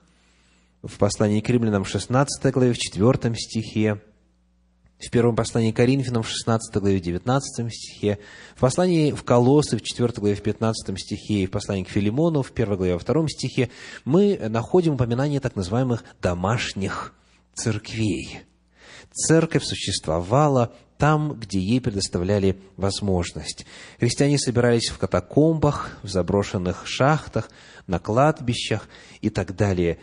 в 0.82 0.98
послании 0.98 1.40
к 1.40 1.48
римлянам 1.48 1.84
16 1.84 2.52
главе, 2.52 2.72
в 2.72 2.78
4 2.78 3.34
стихе, 3.36 4.00
в 4.98 5.10
первом 5.10 5.36
послании 5.36 5.72
к 5.72 5.76
Коринфянам 5.76 6.22
в 6.22 6.28
16 6.28 6.76
главе, 6.76 6.98
в 6.98 7.02
19 7.02 7.72
стихе, 7.72 8.18
в 8.56 8.60
послании 8.60 9.12
в 9.12 9.22
Колоссы 9.22 9.76
в 9.76 9.82
4 9.82 10.12
главе, 10.16 10.34
в 10.34 10.42
15 10.42 10.98
стихе 10.98 11.34
и 11.34 11.46
в 11.46 11.50
послании 11.50 11.84
к 11.84 11.88
Филимону 11.88 12.42
в 12.42 12.52
1 12.52 12.76
главе, 12.76 12.96
во 12.96 13.00
2 13.00 13.28
стихе 13.28 13.70
мы 14.04 14.38
находим 14.48 14.94
упоминание 14.94 15.40
так 15.40 15.56
называемых 15.56 16.04
домашних 16.22 17.14
церквей. 17.54 18.40
Церковь 19.12 19.64
существовала 19.64 20.72
там, 20.98 21.32
где 21.34 21.58
ей 21.58 21.80
предоставляли 21.80 22.58
возможность. 22.76 23.66
Христиане 23.98 24.38
собирались 24.38 24.88
в 24.88 24.98
катакомбах, 24.98 25.98
в 26.02 26.08
заброшенных 26.08 26.86
шахтах, 26.86 27.50
на 27.86 27.98
кладбищах 27.98 28.88
и 29.20 29.30
так 29.30 29.56
далее, 29.56 29.98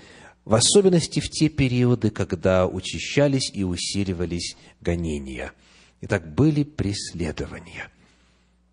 в 0.46 0.54
особенности 0.54 1.20
в 1.20 1.30
те 1.30 1.50
периоды, 1.50 2.10
когда 2.10 2.68
учащались 2.68 3.52
и 3.54 3.64
усиливались 3.64 4.58
гонения. 4.82 5.54
Итак, 6.02 6.34
были 6.34 6.64
преследования. 6.64 7.90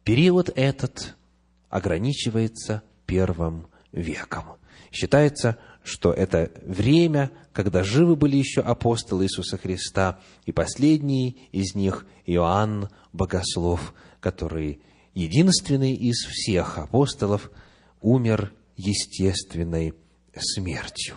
Период 0.02 0.50
этот 0.54 1.14
ограничивается 1.68 2.82
первым 3.06 3.66
веком. 3.92 4.44
Считается, 4.90 5.58
что 5.88 6.12
это 6.12 6.50
время, 6.64 7.30
когда 7.52 7.82
живы 7.82 8.14
были 8.14 8.36
еще 8.36 8.60
апостолы 8.60 9.24
Иисуса 9.24 9.56
Христа, 9.56 10.20
и 10.44 10.52
последний 10.52 11.48
из 11.50 11.74
них 11.74 12.06
Иоанн 12.26 12.90
Богослов, 13.12 13.94
который 14.20 14.80
единственный 15.14 15.94
из 15.94 16.24
всех 16.26 16.78
апостолов 16.78 17.50
умер 18.00 18.52
естественной 18.76 19.94
смертью. 20.38 21.16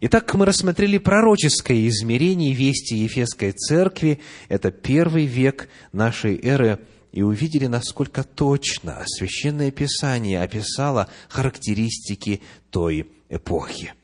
Итак, 0.00 0.32
мы 0.34 0.46
рассмотрели 0.46 0.98
пророческое 0.98 1.88
измерение 1.88 2.52
вести 2.52 2.94
Ефесской 2.94 3.52
церкви. 3.52 4.20
Это 4.48 4.70
первый 4.70 5.26
век 5.26 5.68
нашей 5.92 6.38
эры– 6.42 6.78
и 7.16 7.22
увидели, 7.22 7.66
насколько 7.66 8.22
точно 8.24 9.02
Священное 9.06 9.70
Писание 9.70 10.42
описало 10.42 11.08
характеристики 11.30 12.42
той 12.70 13.10
эпохи. 13.28 13.94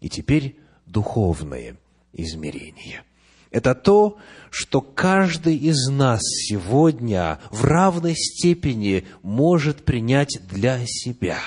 И 0.00 0.08
теперь 0.08 0.56
духовное 0.86 1.76
измерение. 2.12 3.02
Это 3.50 3.74
то, 3.74 4.18
что 4.50 4.80
каждый 4.80 5.56
из 5.56 5.88
нас 5.88 6.20
сегодня 6.22 7.40
в 7.50 7.64
равной 7.64 8.14
степени 8.14 9.04
может 9.22 9.84
принять 9.84 10.40
для 10.48 10.80
себя 10.86 11.38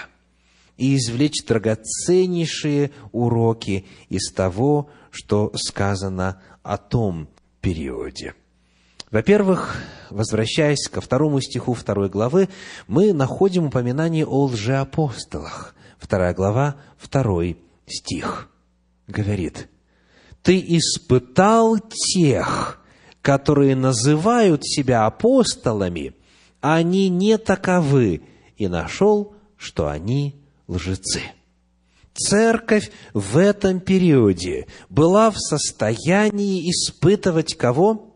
и 0.76 0.98
извлечь 0.98 1.46
драгоценнейшие 1.46 2.92
уроки 3.12 3.86
из 4.10 4.32
того, 4.34 4.90
что 5.12 5.52
сказано 5.56 6.42
о 6.62 6.78
том 6.78 7.30
периоде. 7.62 8.34
Во-первых, 9.12 9.78
возвращаясь 10.10 10.88
ко 10.90 11.00
второму 11.00 11.40
стиху 11.40 11.74
второй 11.74 12.10
главы, 12.10 12.50
мы 12.88 13.14
находим 13.14 13.68
упоминание 13.68 14.26
о 14.26 14.46
лжеапостолах. 14.46 15.76
Вторая 16.04 16.34
глава, 16.34 16.76
второй 16.98 17.58
стих 17.88 18.50
говорит, 19.08 19.70
«Ты 20.42 20.60
испытал 20.60 21.80
тех, 21.80 22.82
которые 23.22 23.78
называют 23.78 24.66
себя 24.66 25.06
апостолами, 25.06 26.14
они 26.60 27.08
не 27.08 27.38
таковы, 27.38 28.22
и 28.58 28.68
нашел, 28.68 29.34
что 29.56 29.88
они 29.88 30.36
лжецы». 30.68 31.22
Церковь 32.14 32.92
в 33.14 33.38
этом 33.38 33.80
периоде 33.80 34.68
была 34.90 35.32
в 35.32 35.38
состоянии 35.38 36.70
испытывать 36.70 37.56
кого? 37.56 38.14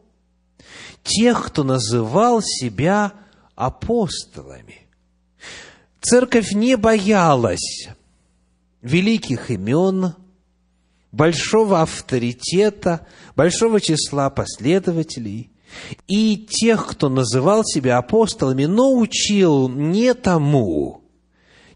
Тех, 1.03 1.45
кто 1.45 1.63
называл 1.63 2.41
себя 2.41 3.13
апостолами. 3.55 4.87
Церковь 6.01 6.51
не 6.53 6.77
боялась 6.77 7.89
великих 8.81 9.51
имен, 9.51 10.13
большого 11.11 11.81
авторитета, 11.81 13.07
большого 13.35 13.81
числа 13.81 14.29
последователей 14.29 15.51
и 16.07 16.37
тех, 16.37 16.87
кто 16.87 17.09
называл 17.09 17.63
себя 17.65 17.97
апостолами, 17.97 18.65
но 18.65 18.95
учил 18.95 19.67
не 19.67 20.13
тому, 20.13 21.01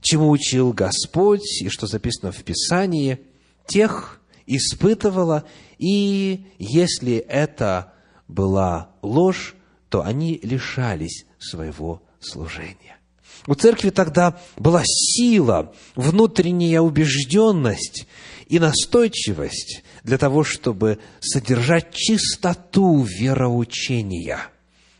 чему 0.01 0.29
учил 0.29 0.73
Господь 0.73 1.61
и 1.61 1.69
что 1.69 1.87
записано 1.87 2.31
в 2.31 2.43
Писании, 2.43 3.19
тех 3.67 4.21
испытывала, 4.45 5.45
и 5.77 6.45
если 6.57 7.15
это 7.15 7.93
была 8.27 8.89
ложь, 9.01 9.55
то 9.89 10.03
они 10.03 10.39
лишались 10.43 11.25
своего 11.39 12.01
служения. 12.19 13.00
У 13.47 13.55
церкви 13.55 13.89
тогда 13.89 14.39
была 14.57 14.83
сила, 14.85 15.73
внутренняя 15.95 16.81
убежденность 16.81 18.07
и 18.47 18.59
настойчивость 18.59 19.83
для 20.03 20.17
того, 20.17 20.43
чтобы 20.43 20.99
содержать 21.19 21.93
чистоту 21.93 23.03
вероучения. 23.03 24.39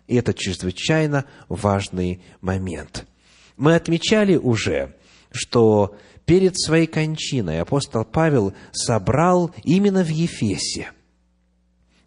И 0.08 0.16
это 0.16 0.34
чрезвычайно 0.34 1.26
важный 1.50 2.22
момент. 2.42 3.06
Мы 3.58 3.76
отмечали 3.76 4.36
уже, 4.36 4.96
что 5.32 5.96
перед 6.26 6.60
своей 6.60 6.88
кончиной 6.88 7.62
апостол 7.62 8.06
Павел 8.06 8.54
собрал 8.72 9.52
именно 9.64 10.04
в 10.04 10.10
Ефесе 10.10 10.92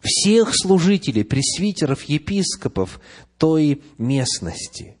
всех 0.05 0.55
служителей, 0.55 1.23
пресвитеров, 1.23 2.03
епископов 2.03 2.99
той 3.37 3.81
местности. 3.97 4.94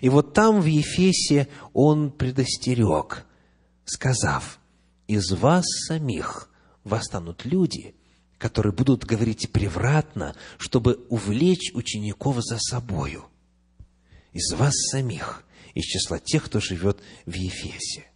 И 0.00 0.08
вот 0.08 0.34
там, 0.34 0.60
в 0.60 0.66
Ефесе, 0.66 1.48
он 1.72 2.10
предостерег, 2.10 3.26
сказав, 3.84 4.58
«Из 5.06 5.30
вас 5.32 5.64
самих 5.86 6.50
восстанут 6.84 7.44
люди, 7.44 7.94
которые 8.38 8.72
будут 8.72 9.04
говорить 9.04 9.50
превратно, 9.52 10.36
чтобы 10.58 11.04
увлечь 11.08 11.72
учеников 11.74 12.36
за 12.40 12.58
собою. 12.58 13.24
Из 14.32 14.52
вас 14.54 14.74
самих, 14.90 15.44
из 15.74 15.84
числа 15.84 16.18
тех, 16.18 16.44
кто 16.44 16.60
живет 16.60 17.00
в 17.26 17.32
Ефесе». 17.34 18.06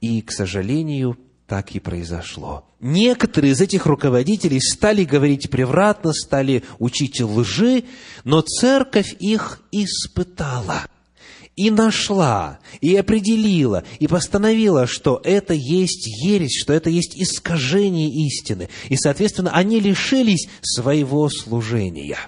И, 0.00 0.22
к 0.22 0.30
сожалению, 0.30 1.18
так 1.48 1.74
и 1.74 1.80
произошло. 1.80 2.66
Некоторые 2.78 3.54
из 3.54 3.60
этих 3.60 3.86
руководителей 3.86 4.60
стали 4.60 5.04
говорить 5.04 5.48
превратно, 5.48 6.12
стали 6.12 6.62
учить 6.78 7.22
лжи, 7.22 7.84
но 8.24 8.42
церковь 8.42 9.16
их 9.18 9.62
испытала 9.72 10.82
и 11.56 11.70
нашла, 11.70 12.60
и 12.82 12.94
определила, 12.94 13.82
и 13.98 14.06
постановила, 14.06 14.86
что 14.86 15.20
это 15.24 15.54
есть 15.54 16.06
ересь, 16.22 16.60
что 16.60 16.74
это 16.74 16.90
есть 16.90 17.16
искажение 17.16 18.10
истины. 18.26 18.68
И, 18.90 18.96
соответственно, 18.96 19.50
они 19.52 19.80
лишились 19.80 20.48
своего 20.62 21.30
служения. 21.30 22.18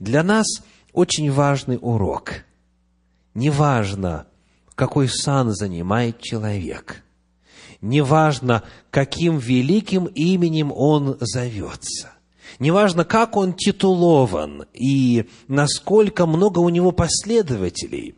Для 0.00 0.24
нас 0.24 0.46
очень 0.92 1.30
важный 1.30 1.78
урок. 1.80 2.44
Неважно, 3.34 4.26
какой 4.74 5.08
сан 5.08 5.54
занимает 5.54 6.20
человек. 6.20 7.04
Неважно, 7.80 8.62
каким 8.90 9.38
великим 9.38 10.04
именем 10.06 10.70
он 10.72 11.16
зовется. 11.20 12.12
Неважно, 12.58 13.04
как 13.04 13.36
он 13.36 13.54
титулован 13.54 14.64
и 14.74 15.26
насколько 15.48 16.26
много 16.26 16.58
у 16.58 16.68
него 16.68 16.92
последователей. 16.92 18.16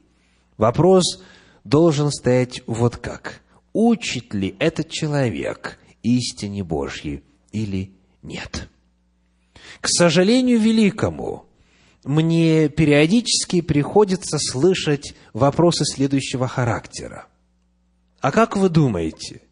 Вопрос 0.57 1.23
должен 1.65 2.11
стоять 2.11 2.63
вот 2.67 2.97
как. 2.97 3.41
Учит 3.73 4.35
ли 4.35 4.57
этот 4.59 4.91
человек 4.91 5.79
истине 6.03 6.65
Божьей 6.65 7.23
или 7.53 7.93
нет? 8.23 8.69
К 9.81 9.89
сожалению 9.89 10.59
великому, 10.59 11.47
мне 12.05 12.69
периодически 12.69 13.61
приходится 13.61 14.39
слышать 14.39 15.15
вопросы 15.33 15.85
следующего 15.85 16.49
характера. 16.49 17.27
А 18.21 18.33
как 18.33 18.57
вы 18.57 18.69
думаете, 18.69 19.43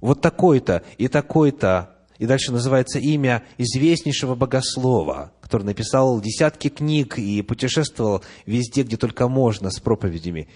вот 0.00 0.20
такой-то 0.20 0.82
и 0.96 1.08
такой-то, 1.08 1.96
и 2.18 2.26
дальше 2.26 2.52
называется 2.52 2.98
имя 2.98 3.44
известнейшего 3.58 4.34
богослова, 4.34 5.32
который 5.40 5.64
написал 5.64 6.20
десятки 6.20 6.68
книг 6.68 7.18
и 7.18 7.42
путешествовал 7.42 8.22
везде, 8.46 8.82
где 8.82 8.96
только 8.96 9.28
можно, 9.28 9.70
с 9.70 9.80
проповедями. 9.80 10.48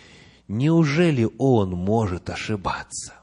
Неужели 0.48 1.28
он 1.38 1.70
может 1.70 2.30
ошибаться? 2.30 3.14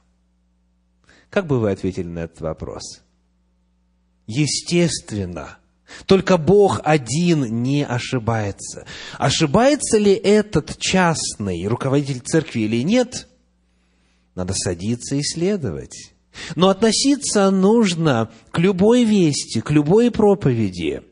Как 1.29 1.45
бы 1.47 1.59
вы 1.59 1.71
ответили 1.71 2.07
на 2.07 2.19
этот 2.19 2.41
вопрос? 2.41 3.01
Естественно– 4.25 5.57
только 6.05 6.37
Бог 6.37 6.81
один 6.83 7.63
не 7.63 7.85
ошибается. 7.85 8.85
Ошибается 9.17 9.97
ли 9.97 10.13
этот 10.13 10.77
частный 10.77 11.65
руководитель 11.67 12.19
церкви 12.19 12.61
или 12.61 12.83
нет? 12.83 13.27
Надо 14.39 14.53
садиться 14.53 15.17
и 15.17 15.19
исследовать. 15.19 16.13
Но 16.55 16.69
относиться 16.69 17.51
нужно 17.51 18.31
к 18.51 18.59
любой 18.59 19.03
вести, 19.03 19.59
к 19.59 19.69
любой 19.69 20.11
проповеди 20.11 21.03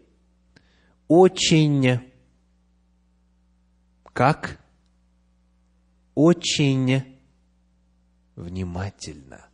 очень 1.10 2.00
как? 4.14 4.62
Очень 6.16 7.04
внимательно, 8.38 9.46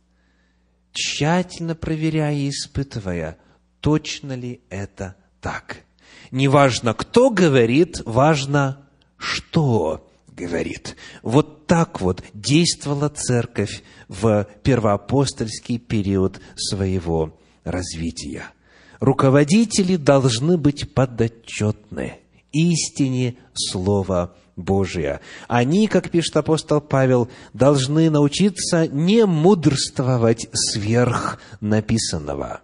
тщательно 0.92 1.74
проверяя 1.74 2.32
и 2.32 2.50
испытывая– 2.50 3.38
точно 3.80 4.36
ли 4.36 4.60
это 4.70 5.16
так. 5.40 5.82
Неважно, 6.30 6.94
кто 6.94 7.30
говорит, 7.30 8.02
важно, 8.04 8.88
что 9.16 10.08
говорит. 10.36 10.96
Вот 11.22 11.66
так 11.66 12.00
вот 12.00 12.22
действовала 12.34 13.08
церковь 13.08 13.82
в 14.08 14.46
первоапостольский 14.62 15.78
период 15.78 16.40
своего 16.56 17.38
развития. 17.64 18.44
Руководители 19.00 19.96
должны 19.96 20.56
быть 20.56 20.92
подотчетны 20.94 22.18
истине 22.52 23.36
Слова 23.52 24.34
Божия. 24.56 25.20
Они, 25.48 25.88
как 25.88 26.10
пишет 26.10 26.36
апостол 26.36 26.80
Павел, 26.80 27.28
должны 27.52 28.08
научиться 28.10 28.86
не 28.86 29.26
мудрствовать 29.26 30.48
сверх 30.52 31.40
написанного 31.60 32.62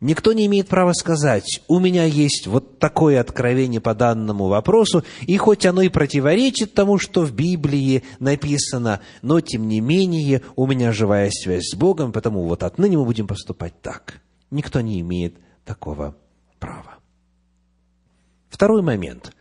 Никто 0.00 0.32
не 0.32 0.46
имеет 0.46 0.68
права 0.68 0.92
сказать, 0.92 1.60
у 1.66 1.80
меня 1.80 2.04
есть 2.04 2.46
вот 2.46 2.78
такое 2.78 3.20
откровение 3.20 3.80
по 3.80 3.94
данному 3.96 4.46
вопросу, 4.46 5.02
и 5.22 5.36
хоть 5.38 5.66
оно 5.66 5.82
и 5.82 5.88
противоречит 5.88 6.72
тому, 6.72 6.98
что 6.98 7.22
в 7.22 7.32
Библии 7.32 8.04
написано, 8.20 9.00
но 9.22 9.40
тем 9.40 9.66
не 9.66 9.80
менее 9.80 10.42
у 10.54 10.68
меня 10.68 10.92
живая 10.92 11.30
связь 11.32 11.70
с 11.72 11.74
Богом, 11.74 12.12
потому 12.12 12.44
вот 12.44 12.62
отныне 12.62 12.96
мы 12.96 13.04
будем 13.04 13.26
поступать 13.26 13.80
так. 13.82 14.20
Никто 14.52 14.80
не 14.80 15.00
имеет 15.00 15.34
такого 15.64 16.16
права. 16.60 16.98
Второй 18.50 18.82
момент, 18.82 19.32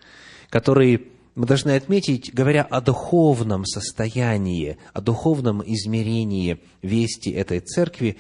который 0.50 1.12
мы 1.36 1.46
должны 1.46 1.76
отметить, 1.76 2.34
говоря 2.34 2.64
о 2.64 2.82
духовном 2.82 3.64
состоянии, 3.64 4.80
о 4.92 5.02
духовном 5.02 5.62
измерении 5.64 6.60
вести 6.82 7.30
этой 7.30 7.60
церкви, 7.60 8.18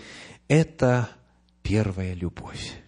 это 0.47 1.09
первая 1.67 2.13
любовь. 2.13 2.81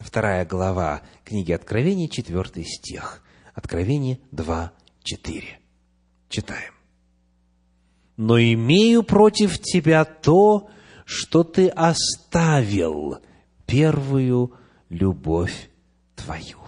Вторая 0.00 0.44
глава 0.44 1.02
книги 1.24 1.52
Откровений, 1.52 2.08
четвертый 2.08 2.64
стих. 2.64 3.22
Откровение 3.54 4.18
2, 4.32 4.72
4. 5.04 5.44
Читаем. 6.28 6.72
«Но 8.16 8.40
имею 8.40 9.04
против 9.04 9.60
тебя 9.60 10.04
то, 10.04 10.68
что 11.04 11.44
ты 11.44 11.68
оставил 11.68 13.18
первую 13.66 14.54
любовь 14.88 15.70
твою». 16.16 16.58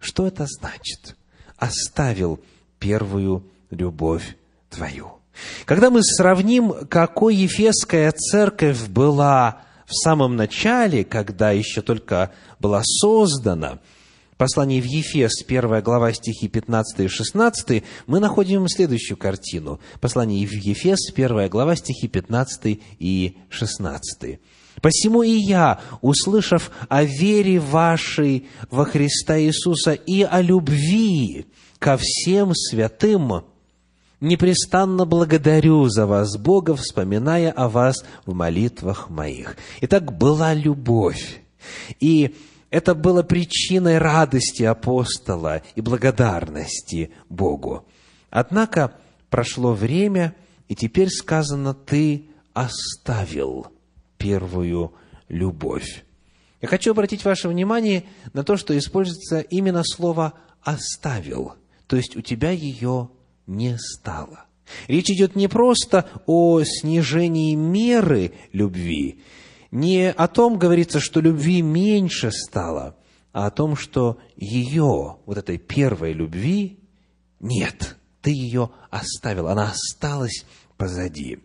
Что 0.00 0.26
это 0.26 0.46
значит? 0.46 1.16
Оставил 1.56 2.40
первую 2.80 3.46
любовь 3.70 4.36
твою. 4.70 5.20
Когда 5.66 5.90
мы 5.90 6.02
сравним, 6.02 6.88
какой 6.88 7.36
Ефесская 7.36 8.10
церковь 8.10 8.88
была 8.88 9.62
в 9.92 9.94
самом 9.94 10.36
начале, 10.36 11.04
когда 11.04 11.52
еще 11.52 11.82
только 11.82 12.32
была 12.58 12.82
создана, 12.82 13.78
послание 14.38 14.80
в 14.80 14.86
Ефес, 14.86 15.42
первая 15.46 15.82
глава, 15.82 16.12
стихи 16.12 16.48
15 16.48 17.00
и 17.00 17.08
16, 17.08 17.84
мы 18.06 18.18
находим 18.18 18.66
следующую 18.68 19.18
картину. 19.18 19.80
Послание 20.00 20.46
в 20.46 20.52
Ефес, 20.52 21.12
первая 21.14 21.48
глава, 21.48 21.76
стихи 21.76 22.08
15 22.08 22.80
и 22.98 23.36
16. 23.50 24.40
«Посему 24.80 25.22
и 25.22 25.32
я, 25.32 25.80
услышав 26.00 26.70
о 26.88 27.04
вере 27.04 27.60
вашей 27.60 28.48
во 28.70 28.86
Христа 28.86 29.38
Иисуса 29.38 29.92
и 29.92 30.22
о 30.22 30.40
любви 30.40 31.46
ко 31.78 31.98
всем 32.00 32.54
святым, 32.54 33.44
непрестанно 34.22 35.04
благодарю 35.04 35.88
за 35.88 36.06
вас, 36.06 36.36
Бога, 36.38 36.74
вспоминая 36.74 37.50
о 37.50 37.68
вас 37.68 38.04
в 38.24 38.32
молитвах 38.32 39.10
моих». 39.10 39.56
Итак, 39.82 40.16
была 40.16 40.54
любовь. 40.54 41.42
И 42.00 42.34
это 42.70 42.94
было 42.94 43.22
причиной 43.22 43.98
радости 43.98 44.62
апостола 44.62 45.62
и 45.74 45.82
благодарности 45.82 47.10
Богу. 47.28 47.86
Однако 48.30 48.94
прошло 49.28 49.74
время, 49.74 50.34
и 50.68 50.74
теперь 50.74 51.10
сказано, 51.10 51.74
ты 51.74 52.30
оставил 52.54 53.66
первую 54.16 54.94
любовь. 55.28 56.04
Я 56.62 56.68
хочу 56.68 56.92
обратить 56.92 57.24
ваше 57.24 57.48
внимание 57.48 58.04
на 58.32 58.44
то, 58.44 58.56
что 58.56 58.76
используется 58.78 59.40
именно 59.40 59.82
слово 59.84 60.34
«оставил», 60.62 61.54
то 61.88 61.96
есть 61.96 62.16
у 62.16 62.20
тебя 62.20 62.50
ее 62.50 63.10
не 63.46 63.76
стало. 63.78 64.46
Речь 64.88 65.10
идет 65.10 65.36
не 65.36 65.48
просто 65.48 66.08
о 66.26 66.62
снижении 66.62 67.54
меры 67.54 68.32
любви, 68.52 69.20
не 69.70 70.10
о 70.10 70.28
том 70.28 70.58
говорится, 70.58 71.00
что 71.00 71.20
любви 71.20 71.62
меньше 71.62 72.30
стало, 72.30 72.96
а 73.32 73.46
о 73.46 73.50
том, 73.50 73.76
что 73.76 74.18
ее, 74.36 75.16
вот 75.24 75.38
этой 75.38 75.58
первой 75.58 76.12
любви, 76.12 76.78
нет. 77.40 77.96
Ты 78.20 78.30
ее 78.30 78.70
оставил, 78.90 79.48
она 79.48 79.72
осталась 79.72 80.44
позади. 80.76 81.40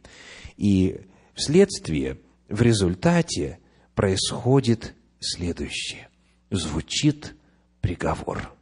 И 0.57 1.01
вследствие, 1.33 2.19
в 2.49 2.61
результате 2.61 3.59
происходит 3.95 4.93
следующее. 5.19 6.09
Звучит 6.51 7.35
приговор. 7.81 8.56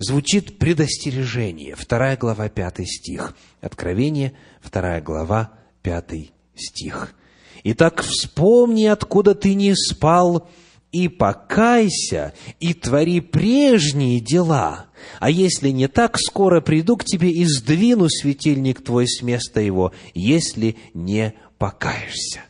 Звучит 0.00 0.58
предостережение. 0.58 1.76
Вторая 1.76 2.16
глава, 2.16 2.48
пятый 2.48 2.86
стих. 2.86 3.36
Откровение, 3.60 4.32
вторая 4.62 5.02
глава, 5.02 5.52
пятый 5.82 6.32
стих. 6.54 7.14
Итак, 7.64 8.00
вспомни, 8.00 8.86
откуда 8.86 9.34
ты 9.34 9.52
не 9.52 9.76
спал, 9.76 10.48
и 10.90 11.08
покайся, 11.08 12.32
и 12.60 12.72
твори 12.72 13.20
прежние 13.20 14.20
дела. 14.20 14.86
А 15.18 15.28
если 15.28 15.68
не 15.68 15.86
так, 15.86 16.18
скоро 16.18 16.62
приду 16.62 16.96
к 16.96 17.04
тебе 17.04 17.30
и 17.30 17.44
сдвину 17.44 18.08
светильник 18.08 18.82
твой 18.82 19.06
с 19.06 19.20
места 19.20 19.60
его, 19.60 19.92
если 20.14 20.76
не 20.94 21.34
покаешься. 21.58 22.40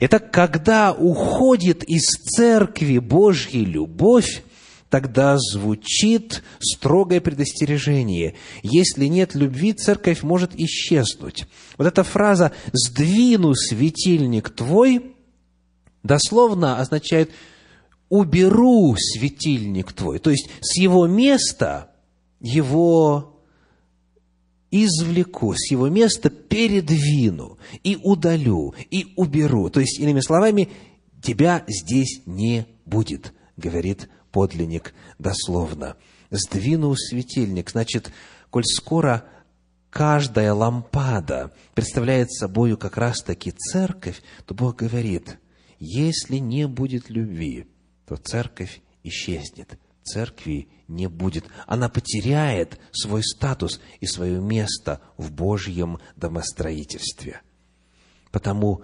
Итак, 0.00 0.32
когда 0.32 0.94
уходит 0.94 1.84
из 1.84 2.04
церкви 2.04 2.96
Божья 2.96 3.60
любовь, 3.60 4.42
тогда 4.94 5.38
звучит 5.38 6.44
строгое 6.60 7.20
предостережение. 7.20 8.36
Если 8.62 9.06
нет 9.06 9.34
любви, 9.34 9.72
церковь 9.72 10.22
может 10.22 10.54
исчезнуть. 10.54 11.46
Вот 11.76 11.88
эта 11.88 12.04
фраза 12.04 12.52
«сдвину 12.72 13.54
светильник 13.56 14.50
твой» 14.50 15.16
дословно 16.04 16.78
означает 16.78 17.32
«уберу 18.08 18.94
светильник 18.96 19.92
твой». 19.92 20.20
То 20.20 20.30
есть 20.30 20.48
с 20.60 20.76
его 20.76 21.08
места 21.08 21.90
его 22.38 23.42
извлеку, 24.70 25.54
с 25.56 25.72
его 25.72 25.88
места 25.88 26.30
передвину 26.30 27.58
и 27.82 27.98
удалю, 28.00 28.76
и 28.92 29.12
уберу. 29.16 29.70
То 29.70 29.80
есть, 29.80 29.98
иными 29.98 30.20
словами, 30.20 30.68
тебя 31.20 31.64
здесь 31.66 32.22
не 32.26 32.68
будет, 32.86 33.32
говорит 33.56 34.08
подлинник 34.34 34.94
дословно. 35.20 35.96
Сдвинул 36.30 36.96
светильник. 36.96 37.70
Значит, 37.70 38.10
коль 38.50 38.64
скоро 38.64 39.24
каждая 39.90 40.52
лампада 40.52 41.52
представляет 41.74 42.32
собою 42.32 42.76
как 42.76 42.96
раз-таки 42.96 43.52
церковь, 43.52 44.20
то 44.44 44.52
Бог 44.52 44.74
говорит, 44.74 45.38
если 45.78 46.38
не 46.38 46.66
будет 46.66 47.10
любви, 47.10 47.68
то 48.06 48.16
церковь 48.16 48.82
исчезнет. 49.04 49.78
Церкви 50.02 50.68
не 50.88 51.06
будет. 51.06 51.44
Она 51.68 51.88
потеряет 51.88 52.80
свой 52.90 53.22
статус 53.22 53.80
и 54.00 54.06
свое 54.06 54.40
место 54.40 55.00
в 55.16 55.30
Божьем 55.30 55.98
домостроительстве. 56.16 57.40
Потому 58.32 58.82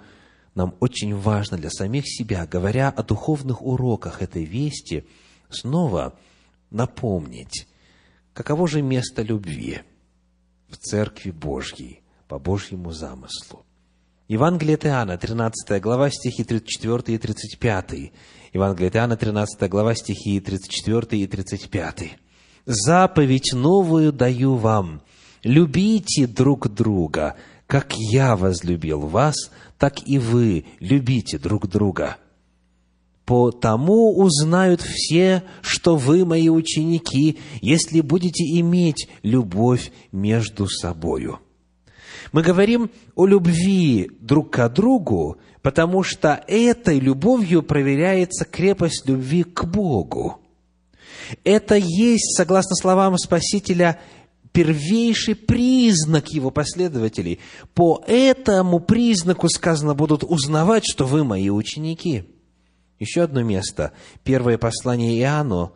нам 0.54 0.76
очень 0.78 1.14
важно 1.14 1.56
для 1.56 1.70
самих 1.70 2.04
себя, 2.06 2.46
говоря 2.46 2.88
о 2.88 3.02
духовных 3.02 3.62
уроках 3.62 4.22
этой 4.22 4.44
вести, 4.44 5.04
снова 5.50 6.18
напомнить, 6.70 7.66
каково 8.32 8.68
же 8.68 8.82
место 8.82 9.22
любви 9.22 9.82
в 10.68 10.76
Церкви 10.76 11.30
Божьей 11.30 12.02
по 12.28 12.38
Божьему 12.38 12.92
замыслу. 12.92 13.64
Евангелие 14.28 14.76
от 14.76 14.86
Иоанна, 14.86 15.18
13 15.18 15.82
глава, 15.82 16.08
стихи 16.10 16.44
34 16.44 17.16
и 17.16 17.18
35. 17.18 18.12
Евангелие 18.52 18.88
от 18.88 18.96
Иоанна, 18.96 19.16
13 19.16 19.68
глава, 19.68 19.94
стихи 19.96 20.38
34 20.38 21.20
и 21.20 21.26
35. 21.26 22.16
«Заповедь 22.64 23.52
новую 23.52 24.12
даю 24.12 24.54
вам, 24.54 25.02
любите 25.42 26.28
друг 26.28 26.68
друга, 26.68 27.36
как 27.66 27.94
я 27.96 28.36
возлюбил 28.36 29.00
вас, 29.00 29.34
так 29.78 30.06
и 30.06 30.18
вы 30.18 30.64
любите 30.78 31.38
друг 31.38 31.66
друга» 31.66 32.16
по 33.30 33.52
тому 33.52 34.18
узнают 34.18 34.80
все, 34.80 35.44
что 35.62 35.94
вы 35.94 36.24
мои 36.24 36.48
ученики, 36.48 37.38
если 37.60 38.00
будете 38.00 38.42
иметь 38.58 39.08
любовь 39.22 39.92
между 40.10 40.66
собою. 40.66 41.38
Мы 42.32 42.42
говорим 42.42 42.90
о 43.14 43.26
любви 43.26 44.10
друг 44.20 44.50
к 44.50 44.68
другу, 44.70 45.36
потому 45.62 46.02
что 46.02 46.42
этой 46.48 46.98
любовью 46.98 47.62
проверяется 47.62 48.44
крепость 48.44 49.06
любви 49.06 49.44
к 49.44 49.62
Богу. 49.62 50.40
Это 51.44 51.76
есть, 51.76 52.36
согласно 52.36 52.74
словам 52.74 53.16
Спасителя, 53.16 54.00
первейший 54.50 55.36
признак 55.36 56.30
его 56.30 56.50
последователей. 56.50 57.38
По 57.74 58.02
этому 58.08 58.80
признаку 58.80 59.48
сказано 59.48 59.94
будут 59.94 60.24
узнавать, 60.24 60.82
что 60.84 61.06
вы 61.06 61.22
мои 61.22 61.48
ученики– 61.48 62.24
еще 63.00 63.22
одно 63.22 63.42
место. 63.42 63.92
Первое 64.22 64.58
послание 64.58 65.18
Иоанну, 65.18 65.74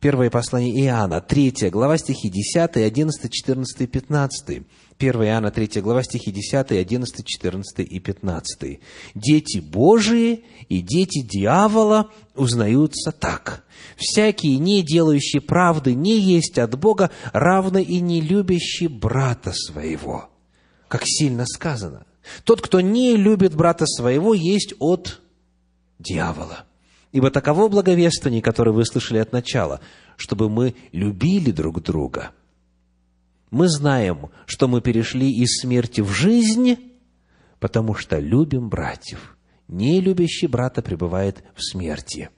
Первое 0.00 0.28
послание 0.28 0.78
Иоанна, 0.84 1.22
3 1.22 1.70
глава, 1.70 1.96
стихи 1.96 2.28
10, 2.28 2.76
11, 2.76 3.32
14, 3.32 3.90
15. 3.90 4.62
1 4.98 5.22
Иоанна, 5.24 5.50
3 5.50 5.80
глава, 5.80 6.02
стихи 6.02 6.30
10, 6.30 6.72
11, 6.72 7.26
14 7.26 7.78
и 7.80 7.98
15. 7.98 8.80
«Дети 9.14 9.58
Божии 9.58 10.44
и 10.68 10.82
дети 10.82 11.22
дьявола 11.22 12.10
узнаются 12.34 13.10
так. 13.10 13.64
Всякий, 13.96 14.58
не 14.58 14.82
делающий 14.82 15.40
правды, 15.40 15.94
не 15.94 16.18
есть 16.20 16.58
от 16.58 16.78
Бога, 16.78 17.10
равно 17.32 17.78
и 17.78 18.00
не 18.00 18.20
любящий 18.20 18.88
брата 18.88 19.52
своего». 19.54 20.28
Как 20.88 21.02
сильно 21.04 21.46
сказано. 21.46 22.04
Тот, 22.44 22.60
кто 22.60 22.80
не 22.80 23.16
любит 23.16 23.54
брата 23.54 23.86
своего, 23.86 24.34
есть 24.34 24.74
от 24.78 25.20
дьявола. 25.98 26.64
Ибо 27.12 27.30
таково 27.30 27.68
благовествование, 27.68 28.42
которое 28.42 28.72
вы 28.72 28.84
слышали 28.84 29.18
от 29.18 29.32
начала, 29.32 29.80
чтобы 30.16 30.50
мы 30.50 30.74
любили 30.92 31.50
друг 31.50 31.82
друга. 31.82 32.32
Мы 33.50 33.68
знаем, 33.68 34.30
что 34.44 34.68
мы 34.68 34.80
перешли 34.80 35.30
из 35.30 35.60
смерти 35.60 36.00
в 36.00 36.10
жизнь, 36.10 36.78
потому 37.60 37.94
что 37.94 38.18
любим 38.18 38.68
братьев. 38.68 39.36
Не 39.68 40.00
любящий 40.00 40.46
брата 40.46 40.82
пребывает 40.82 41.42
в 41.54 41.62
смерти. 41.62 42.30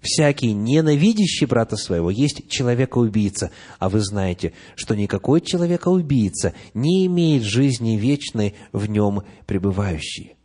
Всякий 0.00 0.52
ненавидящий 0.52 1.46
брата 1.46 1.76
своего 1.76 2.10
есть 2.10 2.48
человека-убийца, 2.48 3.50
а 3.78 3.88
вы 3.88 4.00
знаете, 4.00 4.52
что 4.76 4.94
никакой 4.94 5.40
человека-убийца 5.40 6.54
не 6.74 7.06
имеет 7.06 7.42
жизни 7.42 7.96
вечной 7.96 8.54
в 8.72 8.88
нем 8.88 9.22
пребывающей. 9.46 10.35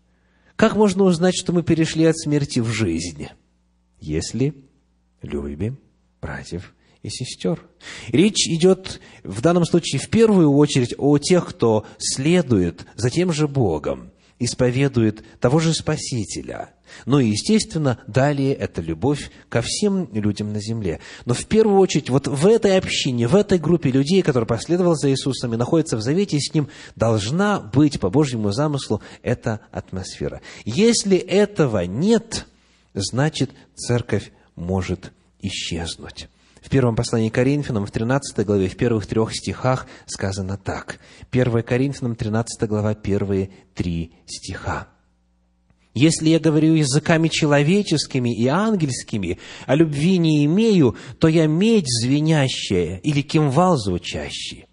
Как 0.61 0.75
можно 0.75 1.05
узнать, 1.05 1.35
что 1.35 1.53
мы 1.53 1.63
перешли 1.63 2.05
от 2.05 2.15
смерти 2.19 2.59
в 2.59 2.67
жизнь? 2.67 3.29
Если 3.99 4.53
любим 5.23 5.79
братьев 6.21 6.75
и 7.01 7.09
сестер. 7.09 7.67
Речь 8.09 8.47
идет 8.47 9.01
в 9.23 9.41
данном 9.41 9.65
случае 9.65 9.99
в 9.99 10.07
первую 10.11 10.51
очередь 10.53 10.93
о 10.99 11.17
тех, 11.17 11.47
кто 11.47 11.87
следует 11.97 12.85
за 12.95 13.09
тем 13.09 13.33
же 13.33 13.47
Богом, 13.47 14.10
исповедует 14.41 15.23
того 15.39 15.59
же 15.59 15.73
Спасителя. 15.73 16.71
Ну 17.05 17.19
и, 17.19 17.27
естественно, 17.29 17.99
далее 18.07 18.53
это 18.53 18.81
любовь 18.81 19.31
ко 19.47 19.61
всем 19.61 20.09
людям 20.11 20.51
на 20.51 20.59
земле. 20.59 20.99
Но 21.25 21.33
в 21.33 21.45
первую 21.45 21.79
очередь, 21.79 22.09
вот 22.09 22.27
в 22.27 22.47
этой 22.47 22.77
общине, 22.77 23.27
в 23.27 23.35
этой 23.35 23.59
группе 23.59 23.91
людей, 23.91 24.21
которые 24.23 24.47
последовали 24.47 24.95
за 24.95 25.09
Иисусом 25.11 25.53
и 25.53 25.57
находятся 25.57 25.95
в 25.95 26.01
завете 26.01 26.39
с 26.39 26.53
Ним, 26.53 26.67
должна 26.95 27.59
быть 27.59 27.99
по 27.99 28.09
Божьему 28.09 28.51
замыслу 28.51 29.01
эта 29.21 29.61
атмосфера. 29.71 30.41
Если 30.65 31.17
этого 31.17 31.85
нет, 31.85 32.47
значит, 32.93 33.51
церковь 33.75 34.31
может 34.55 35.11
исчезнуть. 35.39 36.27
В 36.61 36.69
первом 36.69 36.95
послании 36.95 37.29
Коринфянам, 37.29 37.87
в 37.87 37.91
13 37.91 38.45
главе, 38.45 38.67
в 38.67 38.77
первых 38.77 39.07
трех 39.07 39.35
стихах 39.35 39.87
сказано 40.05 40.57
так. 40.57 40.99
1 41.31 41.63
Коринфянам, 41.63 42.15
13 42.15 42.69
глава, 42.69 42.93
первые 42.93 43.49
три 43.73 44.13
стиха. 44.27 44.87
Если 45.93 46.29
я 46.29 46.39
говорю 46.39 46.75
языками 46.75 47.27
человеческими 47.27 48.33
и 48.33 48.47
ангельскими, 48.47 49.39
а 49.65 49.75
любви 49.75 50.19
не 50.19 50.45
имею, 50.45 50.95
то 51.19 51.27
я 51.27 51.47
медь 51.47 51.89
звенящая 51.89 52.97
или 52.99 53.21
кимвал 53.21 53.77
звучащий. 53.77 54.67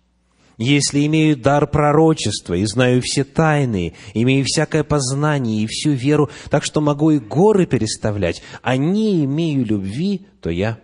если 0.58 1.06
имею 1.06 1.36
дар 1.36 1.66
пророчества 1.68 2.54
и 2.54 2.64
знаю 2.66 3.00
все 3.02 3.24
тайны, 3.24 3.94
имею 4.12 4.44
всякое 4.44 4.84
познание 4.84 5.62
и 5.62 5.66
всю 5.66 5.92
веру, 5.92 6.30
так 6.50 6.64
что 6.64 6.80
могу 6.80 7.10
и 7.10 7.18
горы 7.18 7.64
переставлять, 7.64 8.42
а 8.62 8.76
не 8.76 9.24
имею 9.24 9.64
любви, 9.64 10.26
то 10.40 10.50
я 10.50 10.78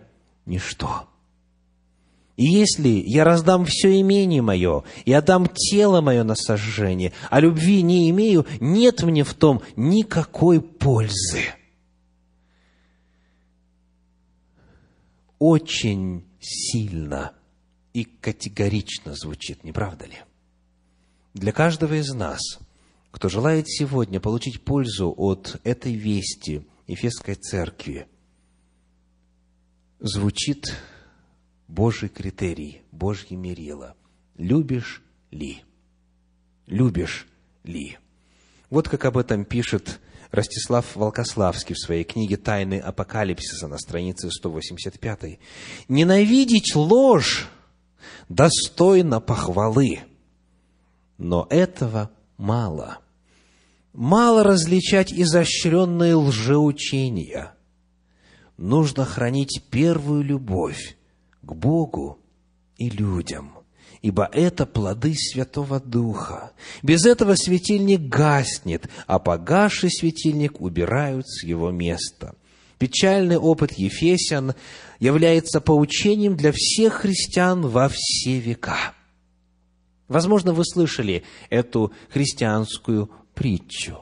ничто. 0.45 1.07
И 2.37 2.43
если 2.45 2.89
я 2.89 3.23
раздам 3.23 3.65
все 3.65 3.99
имение 4.01 4.41
мое 4.41 4.83
и 5.05 5.13
отдам 5.13 5.47
тело 5.47 6.01
мое 6.01 6.23
на 6.23 6.35
сожжение, 6.35 7.13
а 7.29 7.39
любви 7.39 7.81
не 7.81 8.09
имею, 8.09 8.45
нет 8.59 9.03
мне 9.03 9.23
в 9.23 9.33
том 9.33 9.61
никакой 9.77 10.61
пользы. 10.61 11.53
Очень 15.39 16.25
сильно 16.41 17.33
и 17.93 18.03
категорично 18.03 19.15
звучит, 19.15 19.63
не 19.63 19.71
правда 19.71 20.05
ли? 20.05 20.17
Для 21.33 21.51
каждого 21.51 21.93
из 21.93 22.13
нас, 22.13 22.41
кто 23.11 23.29
желает 23.29 23.69
сегодня 23.69 24.19
получить 24.19 24.63
пользу 24.63 25.13
от 25.15 25.59
этой 25.63 25.93
вести 25.93 26.67
Ефесской 26.87 27.35
Церкви, 27.35 28.07
звучит 29.99 30.73
Божий 31.67 32.09
критерий, 32.09 32.81
Божье 32.91 33.37
мерило. 33.37 33.95
Любишь 34.37 35.01
ли? 35.31 35.63
Любишь 36.67 37.27
ли? 37.63 37.97
Вот 38.69 38.89
как 38.89 39.05
об 39.05 39.17
этом 39.17 39.45
пишет 39.45 39.99
Ростислав 40.31 40.95
Волкославский 40.95 41.75
в 41.75 41.79
своей 41.79 42.03
книге 42.03 42.37
«Тайны 42.37 42.79
апокалипсиса» 42.79 43.67
на 43.67 43.77
странице 43.77 44.29
185. 44.29 45.39
«Ненавидеть 45.87 46.75
ложь 46.75 47.47
достойно 48.27 49.21
похвалы, 49.21 50.01
но 51.17 51.47
этого 51.49 52.11
мало. 52.37 52.99
Мало 53.93 54.43
различать 54.43 55.13
изощренные 55.13 56.15
лжеучения. 56.15 57.54
Нужно 58.57 59.05
хранить 59.05 59.61
первую 59.69 60.23
любовь, 60.23 60.97
к 61.41 61.53
Богу 61.53 62.19
и 62.77 62.89
людям, 62.89 63.51
ибо 64.01 64.29
это 64.31 64.65
плоды 64.65 65.13
Святого 65.13 65.79
Духа. 65.79 66.51
Без 66.81 67.05
этого 67.05 67.35
светильник 67.35 68.01
гаснет, 68.01 68.89
а 69.07 69.19
погасший 69.19 69.91
светильник 69.91 70.61
убирают 70.61 71.27
с 71.27 71.43
его 71.43 71.71
места. 71.71 72.35
Печальный 72.77 73.37
опыт 73.37 73.73
Ефесян 73.73 74.53
является 74.99 75.61
поучением 75.61 76.35
для 76.35 76.51
всех 76.53 76.93
христиан 76.95 77.61
во 77.61 77.89
все 77.89 78.39
века. 78.39 78.93
Возможно, 80.07 80.53
вы 80.53 80.63
слышали 80.65 81.23
эту 81.49 81.91
христианскую 82.09 83.09
притчу 83.33 83.99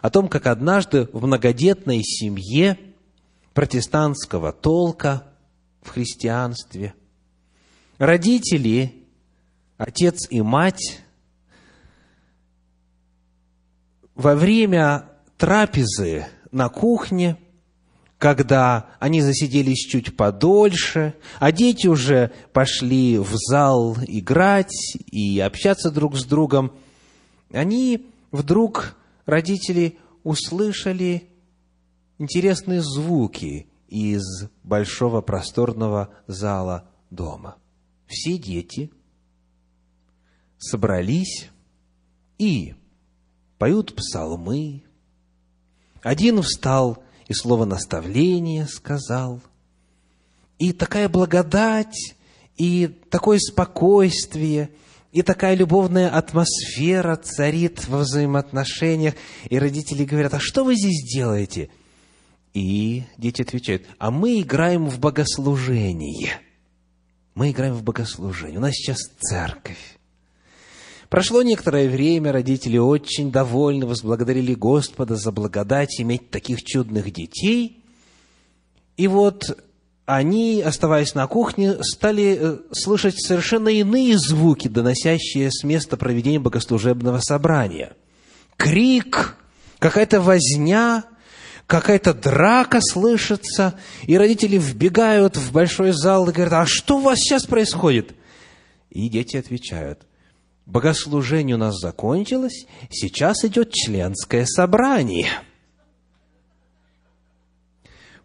о 0.00 0.10
том, 0.10 0.28
как 0.28 0.46
однажды 0.46 1.08
в 1.12 1.24
многодетной 1.24 2.02
семье 2.02 2.78
протестантского 3.54 4.52
толка 4.52 5.24
в 5.82 5.90
христианстве. 5.90 6.94
Родители, 7.98 9.06
отец 9.78 10.28
и 10.28 10.42
мать, 10.42 11.00
во 14.14 14.34
время 14.34 15.08
трапезы 15.38 16.26
на 16.50 16.68
кухне, 16.68 17.36
когда 18.18 18.90
они 19.00 19.20
засиделись 19.20 19.86
чуть 19.86 20.16
подольше, 20.16 21.14
а 21.38 21.52
дети 21.52 21.86
уже 21.86 22.32
пошли 22.52 23.18
в 23.18 23.34
зал 23.34 23.96
играть 24.06 24.96
и 25.10 25.40
общаться 25.40 25.90
друг 25.90 26.16
с 26.16 26.24
другом, 26.24 26.72
они 27.52 28.06
вдруг, 28.30 28.96
родители, 29.26 29.98
услышали 30.22 31.28
интересные 32.18 32.82
звуки 32.82 33.66
из 33.88 34.22
большого 34.62 35.20
просторного 35.20 36.10
зала 36.26 36.88
дома. 37.10 37.56
Все 38.06 38.38
дети 38.38 38.90
собрались 40.58 41.50
и 42.38 42.74
поют 43.58 43.94
псалмы. 43.94 44.84
Один 46.02 46.42
встал 46.42 47.02
и 47.28 47.34
слово 47.34 47.64
наставления 47.64 48.66
сказал. 48.66 49.40
И 50.58 50.72
такая 50.72 51.08
благодать, 51.08 52.14
и 52.56 52.86
такое 53.10 53.38
спокойствие, 53.38 54.70
и 55.10 55.22
такая 55.22 55.54
любовная 55.54 56.10
атмосфера 56.10 57.16
царит 57.16 57.88
во 57.88 57.98
взаимоотношениях. 57.98 59.14
И 59.48 59.58
родители 59.58 60.04
говорят, 60.04 60.34
а 60.34 60.40
что 60.40 60.64
вы 60.64 60.74
здесь 60.76 61.02
делаете?– 61.12 61.70
и 62.54 63.02
дети 63.18 63.42
отвечают, 63.42 63.84
а 63.98 64.10
мы 64.10 64.40
играем 64.40 64.88
в 64.88 64.98
богослужение. 65.00 66.40
Мы 67.34 67.50
играем 67.50 67.74
в 67.74 67.82
богослужение. 67.82 68.58
У 68.58 68.62
нас 68.62 68.74
сейчас 68.74 68.98
церковь. 69.20 69.98
Прошло 71.10 71.42
некоторое 71.42 71.88
время, 71.88 72.32
родители 72.32 72.78
очень 72.78 73.30
довольны, 73.30 73.86
возблагодарили 73.86 74.54
Господа 74.54 75.16
за 75.16 75.32
благодать 75.32 76.00
иметь 76.00 76.30
таких 76.30 76.62
чудных 76.62 77.12
детей. 77.12 77.82
И 78.96 79.08
вот 79.08 79.58
они, 80.06 80.62
оставаясь 80.62 81.14
на 81.14 81.26
кухне, 81.26 81.82
стали 81.82 82.38
э, 82.40 82.58
слышать 82.72 83.20
совершенно 83.20 83.68
иные 83.68 84.16
звуки, 84.18 84.68
доносящие 84.68 85.50
с 85.50 85.64
места 85.64 85.96
проведения 85.96 86.38
богослужебного 86.38 87.18
собрания. 87.20 87.96
Крик, 88.56 89.36
какая-то 89.78 90.20
возня, 90.20 91.04
какая-то 91.66 92.14
драка 92.14 92.80
слышится, 92.80 93.78
и 94.02 94.16
родители 94.16 94.58
вбегают 94.58 95.36
в 95.36 95.52
большой 95.52 95.92
зал 95.92 96.28
и 96.28 96.32
говорят, 96.32 96.52
а 96.52 96.66
что 96.66 96.98
у 96.98 97.00
вас 97.00 97.18
сейчас 97.18 97.46
происходит? 97.46 98.14
И 98.90 99.08
дети 99.08 99.36
отвечают, 99.36 100.06
богослужение 100.66 101.56
у 101.56 101.58
нас 101.58 101.78
закончилось, 101.80 102.66
сейчас 102.90 103.44
идет 103.44 103.72
членское 103.72 104.44
собрание. 104.46 105.28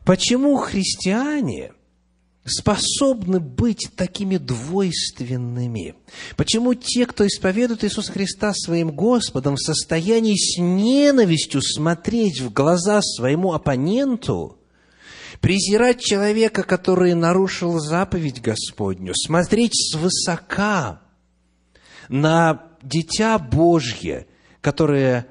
Почему 0.05 0.57
христиане– 0.57 1.73
способны 2.49 3.39
быть 3.39 3.89
такими 3.95 4.37
двойственными? 4.37 5.95
Почему 6.35 6.73
те, 6.73 7.05
кто 7.05 7.25
исповедует 7.25 7.83
Иисуса 7.83 8.11
Христа 8.11 8.53
своим 8.53 8.91
Господом, 8.91 9.55
в 9.55 9.61
состоянии 9.61 10.35
с 10.35 10.57
ненавистью 10.59 11.61
смотреть 11.61 12.41
в 12.41 12.51
глаза 12.51 13.01
своему 13.01 13.53
оппоненту, 13.53 14.57
презирать 15.41 16.01
человека, 16.01 16.63
который 16.63 17.13
нарушил 17.13 17.79
заповедь 17.79 18.41
Господню, 18.41 19.13
смотреть 19.15 19.73
свысока 19.91 21.01
на 22.09 22.63
Дитя 22.81 23.37
Божье, 23.39 24.27
которое 24.61 25.27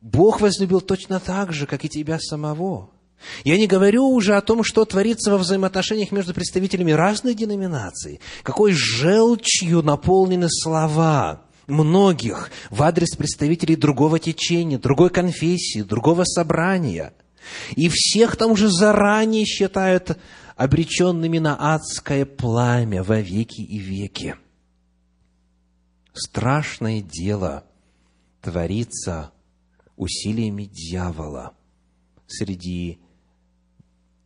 Бог 0.00 0.40
возлюбил 0.40 0.80
точно 0.80 1.20
так 1.20 1.52
же, 1.52 1.66
как 1.66 1.84
и 1.84 1.88
тебя 1.88 2.18
самого– 2.18 2.90
я 3.44 3.56
не 3.56 3.66
говорю 3.66 4.08
уже 4.08 4.36
о 4.36 4.40
том, 4.40 4.64
что 4.64 4.84
творится 4.84 5.30
во 5.30 5.38
взаимоотношениях 5.38 6.12
между 6.12 6.34
представителями 6.34 6.92
разных 6.92 7.36
деноминаций, 7.36 8.20
какой 8.42 8.72
желчью 8.72 9.82
наполнены 9.82 10.48
слова 10.48 11.42
многих 11.66 12.50
в 12.70 12.82
адрес 12.82 13.16
представителей 13.16 13.76
другого 13.76 14.18
течения, 14.18 14.78
другой 14.78 15.10
конфессии, 15.10 15.82
другого 15.82 16.24
собрания. 16.24 17.14
И 17.76 17.88
всех 17.88 18.36
там 18.36 18.52
уже 18.52 18.68
заранее 18.68 19.44
считают 19.44 20.18
обреченными 20.56 21.38
на 21.38 21.74
адское 21.74 22.26
пламя 22.26 23.02
во 23.02 23.20
веки 23.20 23.62
и 23.62 23.78
веки. 23.78 24.36
Страшное 26.12 27.00
дело 27.00 27.64
творится 28.42 29.30
усилиями 29.96 30.64
дьявола 30.64 31.52
среди 32.26 33.00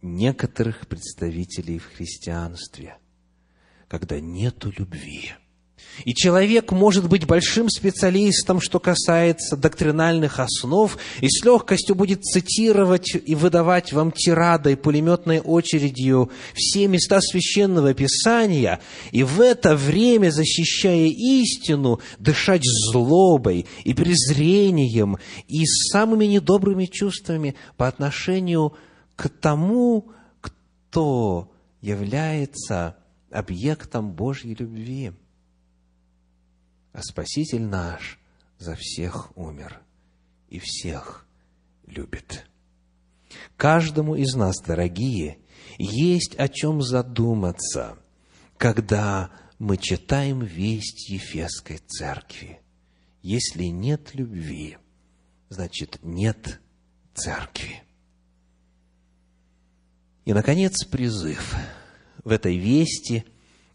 некоторых 0.04 0.86
представителей 0.86 1.78
в 1.78 1.86
христианстве, 1.86 2.98
когда 3.88 4.20
нету 4.20 4.72
любви. 4.76 5.32
И 6.04 6.12
человек 6.12 6.72
может 6.72 7.08
быть 7.08 7.24
большим 7.24 7.68
специалистом, 7.68 8.60
что 8.60 8.80
касается 8.80 9.56
доктринальных 9.56 10.40
основ, 10.40 10.96
и 11.20 11.28
с 11.28 11.44
легкостью 11.44 11.94
будет 11.94 12.24
цитировать 12.24 13.14
и 13.14 13.34
выдавать 13.34 13.92
вам 13.92 14.10
тирадой, 14.10 14.76
пулеметной 14.76 15.40
очередью 15.40 16.30
все 16.52 16.88
места 16.88 17.20
священного 17.20 17.94
писания, 17.94 18.80
и 19.12 19.22
в 19.22 19.40
это 19.40 19.76
время, 19.76 20.30
защищая 20.30 21.06
истину, 21.06 22.00
дышать 22.18 22.64
злобой 22.64 23.66
и 23.84 23.94
презрением 23.94 25.18
и 25.46 25.64
самыми 25.64 26.24
недобрыми 26.24 26.86
чувствами 26.86 27.54
по 27.76 27.86
отношению 27.86 28.70
к 28.70 28.74
к 29.16 29.28
тому, 29.28 30.12
кто 30.40 31.52
является 31.80 32.96
объектом 33.30 34.12
Божьей 34.12 34.54
любви. 34.54 35.12
а 36.92 37.02
Спаситель 37.02 37.62
наш 37.62 38.20
за 38.58 38.76
всех 38.76 39.36
умер 39.36 39.80
и 40.48 40.60
всех 40.60 41.26
любит. 41.86 42.46
Каждому 43.56 44.14
из 44.14 44.34
нас, 44.34 44.60
дорогие, 44.60 45.38
есть 45.78 46.36
о 46.36 46.48
чем 46.48 46.82
задуматься, 46.82 47.98
когда 48.56 49.30
мы 49.58 49.76
читаем 49.76 50.40
весть 50.40 51.08
Ефесской 51.08 51.78
церкви. 51.78 52.60
Если 53.22 53.64
нет 53.64 54.14
любви, 54.14 54.78
значит 55.48 55.98
нет 56.02 56.60
церкви. 57.14 57.83
И, 60.24 60.32
наконец, 60.32 60.84
призыв. 60.84 61.54
В 62.24 62.30
этой 62.30 62.56
вести 62.56 63.24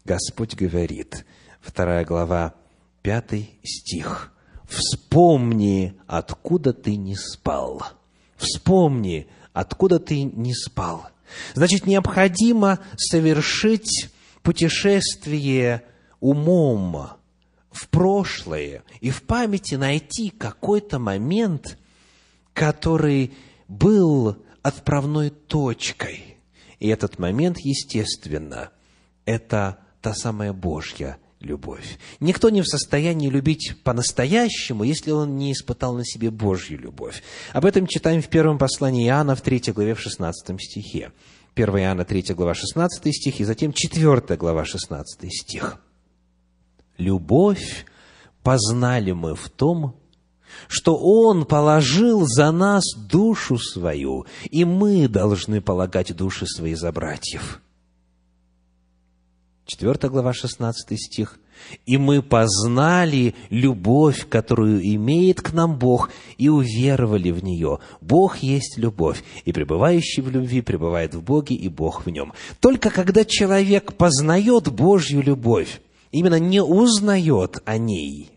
Господь 0.04 0.54
говорит, 0.54 1.24
вторая 1.60 2.04
глава, 2.04 2.54
пятый 3.02 3.58
стих. 3.62 4.32
«Вспомни, 4.68 5.96
откуда 6.06 6.72
ты 6.72 6.94
не 6.96 7.16
спал». 7.16 7.82
Вспомни, 8.40 9.28
откуда 9.52 9.98
ты 9.98 10.22
не 10.22 10.54
спал. 10.54 11.06
Значит, 11.54 11.86
необходимо 11.86 12.78
совершить 12.96 14.08
путешествие 14.42 15.82
умом 16.20 17.10
в 17.70 17.88
прошлое 17.88 18.82
и 19.00 19.10
в 19.10 19.22
памяти 19.24 19.74
найти 19.74 20.30
какой-то 20.30 20.98
момент, 20.98 21.76
который 22.54 23.34
был 23.68 24.38
отправной 24.62 25.28
точкой. 25.28 26.29
И 26.80 26.88
этот 26.88 27.18
момент, 27.18 27.58
естественно, 27.60 28.70
это 29.26 29.78
та 30.00 30.14
самая 30.14 30.52
Божья 30.52 31.18
любовь. 31.40 31.98
Никто 32.20 32.50
не 32.50 32.62
в 32.62 32.66
состоянии 32.66 33.28
любить 33.28 33.76
по-настоящему, 33.84 34.84
если 34.84 35.10
он 35.10 35.36
не 35.36 35.52
испытал 35.52 35.94
на 35.94 36.04
себе 36.04 36.30
Божью 36.30 36.78
любовь. 36.78 37.22
Об 37.52 37.66
этом 37.66 37.86
читаем 37.86 38.22
в 38.22 38.28
первом 38.28 38.58
послании 38.58 39.06
Иоанна 39.06 39.36
в 39.36 39.42
3 39.42 39.72
главе 39.72 39.94
в 39.94 40.00
16 40.00 40.60
стихе. 40.60 41.12
1 41.54 41.78
Иоанна 41.78 42.04
3 42.04 42.34
глава 42.34 42.54
16 42.54 43.14
стих, 43.14 43.40
и 43.40 43.44
затем 43.44 43.72
4 43.72 44.36
глава 44.36 44.64
16 44.64 45.32
стих. 45.32 45.82
«Любовь 46.96 47.84
познали 48.42 49.12
мы 49.12 49.34
в 49.34 49.48
том, 49.50 49.99
что 50.68 50.96
Он 50.96 51.44
положил 51.44 52.26
за 52.26 52.50
нас 52.50 52.84
душу 52.96 53.58
свою, 53.58 54.26
и 54.50 54.64
мы 54.64 55.08
должны 55.08 55.60
полагать 55.60 56.14
души 56.14 56.46
свои 56.46 56.74
за 56.74 56.92
братьев». 56.92 57.60
4 59.70 60.08
глава, 60.08 60.32
16 60.32 60.98
стих. 60.98 61.38
«И 61.86 61.96
мы 61.96 62.22
познали 62.22 63.34
любовь, 63.50 64.26
которую 64.28 64.82
имеет 64.96 65.40
к 65.40 65.52
нам 65.52 65.78
Бог, 65.78 66.10
и 66.38 66.48
уверовали 66.48 67.30
в 67.30 67.44
нее. 67.44 67.78
Бог 68.00 68.38
есть 68.38 68.78
любовь, 68.78 69.22
и 69.44 69.52
пребывающий 69.52 70.22
в 70.22 70.30
любви 70.30 70.62
пребывает 70.62 71.14
в 71.14 71.22
Боге, 71.22 71.54
и 71.54 71.68
Бог 71.68 72.06
в 72.06 72.10
нем». 72.10 72.32
Только 72.60 72.90
когда 72.90 73.24
человек 73.24 73.92
познает 73.92 74.72
Божью 74.72 75.22
любовь, 75.22 75.80
именно 76.10 76.38
не 76.40 76.62
узнает 76.62 77.62
о 77.64 77.78
ней, 77.78 78.30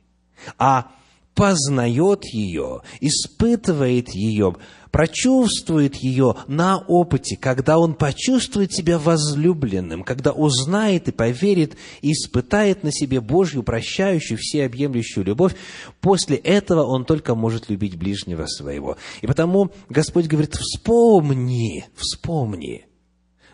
а 0.57 0.91
познает 1.36 2.26
ее, 2.26 2.82
испытывает 3.02 4.10
ее, 4.10 4.56
прочувствует 4.92 5.96
ее 5.96 6.36
на 6.48 6.78
опыте, 6.78 7.36
когда 7.36 7.80
он 7.80 7.96
почувствует 7.96 8.72
себя 8.74 9.00
возлюбленным, 9.00 10.04
когда 10.04 10.32
узнает 10.32 11.08
и 11.08 11.12
поверит, 11.12 11.76
и 12.02 12.12
испытает 12.12 12.84
на 12.84 12.92
себе 12.92 13.20
Божью 13.20 13.64
прощающую, 13.64 14.38
всеобъемлющую 14.38 15.26
любовь, 15.26 15.56
после 16.00 16.38
этого 16.38 16.84
он 16.84 17.06
только 17.06 17.34
может 17.34 17.70
любить 17.70 17.98
ближнего 17.98 18.46
своего. 18.46 18.98
И 19.22 19.28
потому 19.28 19.72
Господь 19.90 20.28
говорит, 20.28 20.56
вспомни, 20.56 21.86
вспомни, 21.96 22.86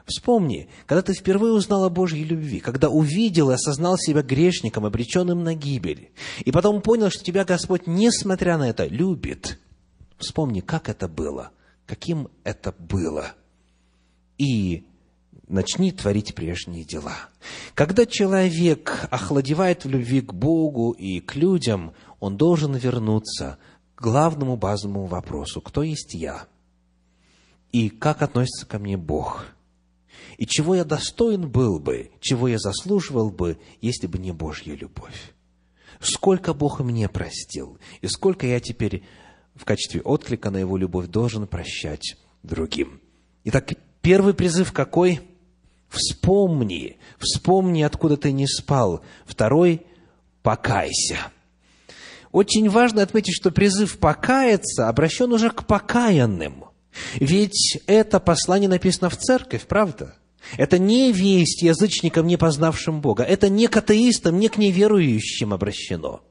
Вспомни, 0.09 0.67
когда 0.87 1.03
ты 1.03 1.13
впервые 1.13 1.53
узнал 1.53 1.83
о 1.83 1.89
Божьей 1.89 2.23
любви, 2.23 2.59
когда 2.59 2.89
увидел 2.89 3.51
и 3.51 3.53
осознал 3.53 3.95
себя 3.97 4.23
грешником, 4.23 4.85
обреченным 4.85 5.43
на 5.43 5.53
гибель, 5.53 6.11
и 6.43 6.51
потом 6.51 6.81
понял, 6.81 7.11
что 7.11 7.23
тебя 7.23 7.45
Господь, 7.45 7.85
несмотря 7.85 8.57
на 8.57 8.67
это, 8.67 8.85
любит. 8.87 9.59
Вспомни, 10.17 10.61
как 10.61 10.89
это 10.89 11.07
было, 11.07 11.51
каким 11.85 12.27
это 12.43 12.73
было. 12.77 13.33
И 14.39 14.87
начни 15.47 15.91
творить 15.91 16.33
прежние 16.33 16.85
дела. 16.85 17.15
Когда 17.75 18.07
человек 18.07 19.07
охладевает 19.11 19.85
в 19.85 19.89
любви 19.89 20.21
к 20.21 20.33
Богу 20.33 20.91
и 20.91 21.19
к 21.19 21.35
людям, 21.35 21.93
он 22.19 22.35
должен 22.35 22.73
вернуться 22.75 23.59
к 23.93 24.01
главному 24.01 24.57
базовому 24.57 25.05
вопросу, 25.05 25.61
кто 25.61 25.83
есть 25.83 26.15
я? 26.15 26.47
И 27.71 27.89
как 27.89 28.23
относится 28.23 28.65
ко 28.65 28.79
мне 28.79 28.97
Бог? 28.97 29.45
И 30.39 30.47
чего 30.47 30.73
я 30.73 30.85
достоин 30.85 31.49
был 31.49 31.79
бы, 31.79 32.11
чего 32.21 32.47
я 32.47 32.57
заслуживал 32.57 33.29
бы, 33.29 33.59
если 33.81 34.07
бы 34.07 34.17
не 34.19 34.31
Божья 34.31 34.73
любовь? 34.73 35.33
Сколько 35.99 36.53
Бог 36.53 36.79
мне 36.79 37.09
простил, 37.09 37.77
и 37.99 38.07
сколько 38.07 38.47
я 38.47 38.61
теперь 38.61 39.03
в 39.53 39.65
качестве 39.65 39.99
отклика 39.99 40.49
на 40.49 40.55
Его 40.55 40.77
любовь 40.77 41.07
должен 41.07 41.45
прощать 41.45 42.15
другим. 42.41 43.01
Итак, 43.43 43.73
первый 44.01 44.33
призыв 44.33 44.71
какой? 44.71 45.19
Вспомни, 45.89 46.99
вспомни, 47.17 47.81
откуда 47.81 48.15
ты 48.15 48.31
не 48.31 48.47
спал. 48.47 49.03
Второй– 49.25 49.85
покайся. 50.41 51.17
Очень 52.31 52.69
важно 52.69 53.01
отметить, 53.01 53.35
что 53.35 53.51
призыв 53.51 53.97
покаяться 53.97 54.87
обращен 54.87 55.33
уже 55.33 55.49
к 55.49 55.67
покаянным. 55.67 56.63
Ведь 57.15 57.81
это 57.87 58.21
послание 58.21 58.69
написано 58.69 59.09
в 59.09 59.17
церковь, 59.17 59.67
правда? 59.67 60.15
Это 60.57 60.79
не 60.79 61.11
весть 61.11 61.61
язычникам, 61.61 62.27
не 62.27 62.37
познавшим 62.37 63.01
Бога. 63.01 63.23
Это 63.23 63.49
не 63.49 63.67
к 63.67 63.77
атеистам, 63.77 64.39
не 64.39 64.49
к 64.49 64.57
неверующим 64.57 65.53
обращено– 65.53 66.21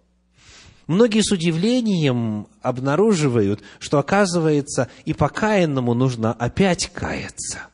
Многие 0.89 1.21
с 1.21 1.31
удивлением 1.31 2.49
обнаруживают, 2.63 3.63
что, 3.79 3.99
оказывается, 3.99 4.89
и 5.05 5.13
покаянному 5.13 5.93
нужно 5.93 6.33
опять 6.33 6.91
каяться. 6.95 7.69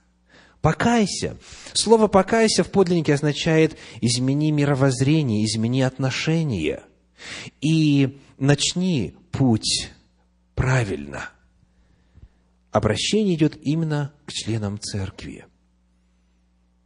Покайся. 0.60 1.36
Слово 1.74 2.08
«покайся» 2.08 2.64
в 2.64 2.72
подлиннике 2.72 3.14
означает 3.14 3.78
«измени 4.00 4.50
мировоззрение», 4.50 5.44
«измени 5.44 5.82
отношения». 5.82 6.82
И 7.60 8.18
начни 8.38 9.14
путь 9.30 9.90
правильно. 10.56 11.30
Обращение 12.72 13.36
идет 13.36 13.56
именно 13.62 14.12
к 14.26 14.32
членам 14.32 14.80
церкви. 14.80 15.46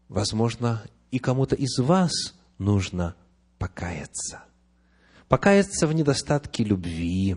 Возможно, 0.09 0.82
и 1.11 1.18
кому-то 1.18 1.54
из 1.54 1.78
вас 1.78 2.34
нужно 2.59 3.14
покаяться. 3.59 4.42
Покаяться 5.28 5.86
в 5.86 5.92
недостатке 5.92 6.64
любви, 6.64 7.36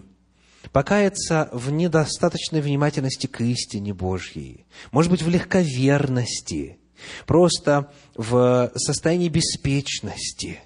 покаяться 0.72 1.50
в 1.52 1.72
недостаточной 1.72 2.62
внимательности 2.62 3.28
к 3.28 3.42
истине 3.42 3.94
Божьей, 3.94 4.66
может 4.92 5.12
быть, 5.12 5.22
в 5.22 5.30
легковерности, 5.30 6.80
просто 7.26 7.92
в 8.16 8.72
состоянии 8.76 9.28
беспечности, 9.28 10.60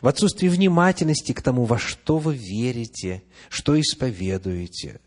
в 0.00 0.08
отсутствии 0.08 0.48
внимательности 0.48 1.32
к 1.32 1.42
тому, 1.42 1.64
во 1.64 1.78
что 1.78 2.18
вы 2.18 2.34
верите, 2.34 3.22
что 3.50 3.78
исповедуете. 3.78 5.00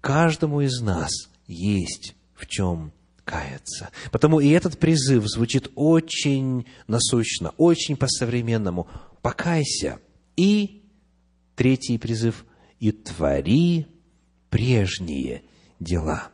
Каждому 0.00 0.60
из 0.60 0.80
нас 0.80 1.10
есть 1.46 2.14
в 2.34 2.46
чем 2.46 2.92
каяться. 3.28 3.90
Потому 4.10 4.40
и 4.40 4.48
этот 4.48 4.78
призыв 4.78 5.26
звучит 5.26 5.70
очень 5.74 6.66
насущно, 6.86 7.52
очень 7.58 7.96
по-современному. 7.96 8.88
Покайся 9.20 9.98
и 10.36 10.78
Третий 11.58 11.98
призыв– 11.98 12.46
«И 12.78 12.92
твори 12.92 13.88
прежние 14.48 15.42
дела». 15.80 16.30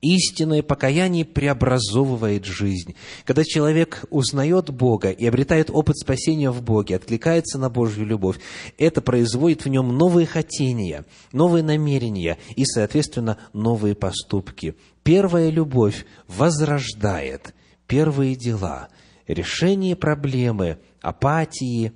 Истинное 0.00 0.62
покаяние 0.62 1.26
преобразовывает 1.26 2.46
жизнь. 2.46 2.94
Когда 3.26 3.44
человек 3.44 4.04
узнает 4.08 4.70
Бога 4.70 5.10
и 5.10 5.26
обретает 5.26 5.68
опыт 5.68 5.98
спасения 5.98 6.50
в 6.50 6.62
Боге, 6.62 6.96
откликается 6.96 7.58
на 7.58 7.68
Божью 7.68 8.06
любовь, 8.06 8.38
это 8.78 9.02
производит 9.02 9.66
в 9.66 9.68
нем 9.68 9.96
новые 9.96 10.26
хотения, 10.26 11.04
новые 11.32 11.62
намерения 11.62 12.38
и, 12.56 12.64
соответственно, 12.64 13.36
новые 13.52 13.94
поступки. 13.94 14.74
Первая 15.02 15.50
любовь 15.50 16.06
возрождает 16.28 17.54
первые 17.86 18.36
дела, 18.36 18.88
решение 19.26 19.96
проблемы 19.96 20.78
апатии 21.02 21.92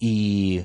и 0.00 0.64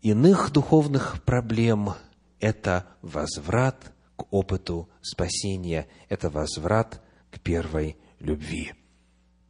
иных 0.00 0.52
духовных 0.52 1.22
проблем– 1.24 1.90
это 2.40 2.86
возврат 3.02 3.92
к 4.16 4.24
опыту 4.30 4.88
спасения, 5.02 5.86
это 6.08 6.30
возврат 6.30 7.02
к 7.30 7.40
первой 7.40 7.96
любви. 8.20 8.72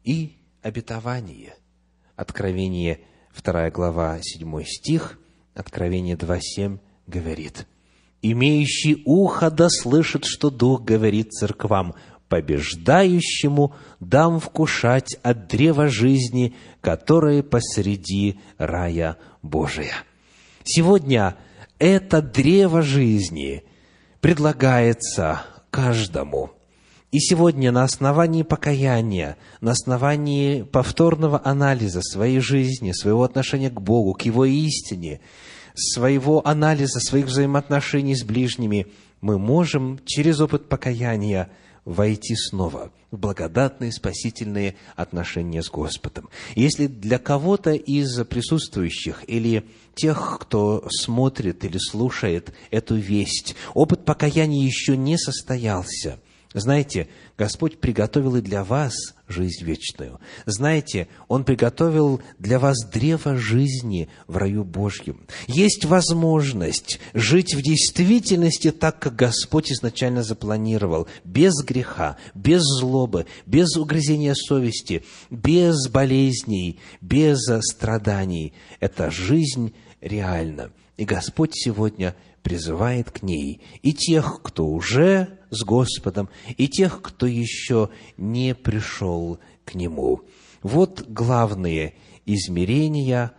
И 0.05 0.37
обетование, 0.63 1.55
Откровение 2.17 3.01
2 3.43 3.71
глава, 3.71 4.19
7 4.21 4.65
стих, 4.65 5.19
Откровение 5.55 6.17
2.7 6.17 6.79
говорит, 7.07 7.67
«Имеющий 8.23 9.03
ухо 9.05 9.51
да 9.51 9.69
слышит, 9.69 10.25
что 10.25 10.51
Дух 10.51 10.83
говорит 10.83 11.33
церквам, 11.33 11.95
побеждающему 12.29 13.75
дам 14.01 14.41
вкушать 14.41 15.17
от 15.23 15.49
древа 15.49 15.89
жизни, 15.89 16.55
которое 16.81 17.43
посреди 17.43 18.41
рая 18.59 19.19
Божия». 19.43 19.95
Сегодня 20.65 21.37
это 21.79 22.23
древо 22.23 22.83
жизни 22.83 23.65
предлагается 24.23 25.43
каждому– 25.71 26.53
и 27.13 27.21
сегодня 27.21 27.73
на 27.73 27.85
основании 27.85 28.43
покаяния, 28.43 29.37
на 29.61 29.73
основании 29.73 30.63
повторного 30.63 31.43
анализа 31.45 32.01
своей 32.01 32.41
жизни, 32.41 32.93
своего 32.93 33.23
отношения 33.23 33.69
к 33.69 33.83
Богу, 33.83 34.15
к 34.15 34.23
Его 34.23 34.47
истине, 34.47 35.21
своего 35.75 36.47
анализа 36.49 37.01
своих 37.01 37.27
взаимоотношений 37.27 38.17
с 38.17 38.25
ближними, 38.25 38.87
мы 39.21 39.39
можем 39.39 40.01
через 40.07 40.41
опыт 40.41 40.71
покаяния 40.71 41.51
войти 41.85 42.35
снова 42.35 42.91
в 43.11 43.19
благодатные 43.19 43.93
спасительные 43.93 44.77
отношения 44.97 45.63
с 45.63 45.69
Господом. 45.69 46.31
Если 46.55 46.87
для 46.87 47.19
кого-то 47.19 47.73
из 47.73 48.25
присутствующих 48.25 49.25
или 49.27 49.65
тех, 49.95 50.39
кто 50.41 50.85
смотрит 50.91 51.65
или 51.65 51.79
слушает 51.79 52.53
эту 52.71 52.97
весть, 52.97 53.55
опыт 53.75 54.05
покаяния 54.05 54.65
еще 54.65 54.97
не 54.97 55.17
состоялся– 55.19 56.19
знаете, 56.55 57.09
Господь 57.39 57.81
приготовил 57.81 58.37
и 58.37 58.43
для 58.43 58.63
вас 58.63 58.95
жизнь 59.33 59.65
вечную. 59.65 60.21
Знаете, 60.47 61.09
Он 61.29 61.45
приготовил 61.45 62.21
для 62.39 62.59
вас 62.59 62.79
древо 62.93 63.37
жизни 63.37 64.09
в 64.29 64.37
раю 64.37 64.65
Божьем. 64.65 65.27
Есть 65.49 65.85
возможность 65.85 67.01
жить 67.15 67.55
в 67.55 67.63
действительности 67.63 68.71
так, 68.71 68.99
как 69.01 69.17
Господь 69.17 69.73
изначально 69.73 70.23
запланировал, 70.23 71.09
без 71.25 71.55
греха, 71.65 72.17
без 72.35 72.63
злобы, 72.63 73.27
без 73.47 73.77
угрызения 73.77 74.35
совести, 74.35 75.05
без 75.31 75.89
болезней, 75.89 76.79
без 77.01 77.41
страданий. 77.63 78.53
Эта 78.79 79.11
жизнь 79.11 79.75
реальна. 80.01 80.71
И 80.97 81.05
Господь 81.05 81.53
сегодня 81.55 82.15
призывает 82.43 83.11
к 83.11 83.23
ней 83.23 83.63
и 83.83 83.93
тех, 83.93 84.41
кто 84.43 84.67
уже 84.67 85.39
с 85.51 85.65
Господом, 85.65 86.29
и 86.57 86.69
тех, 86.69 87.01
кто 87.03 87.27
еще 87.27 87.91
не 88.17 88.55
пришел 88.55 89.39
к 89.65 89.75
Нему. 89.75 90.23
Вот 90.63 91.05
главные 91.09 91.95
измерения 92.27 93.33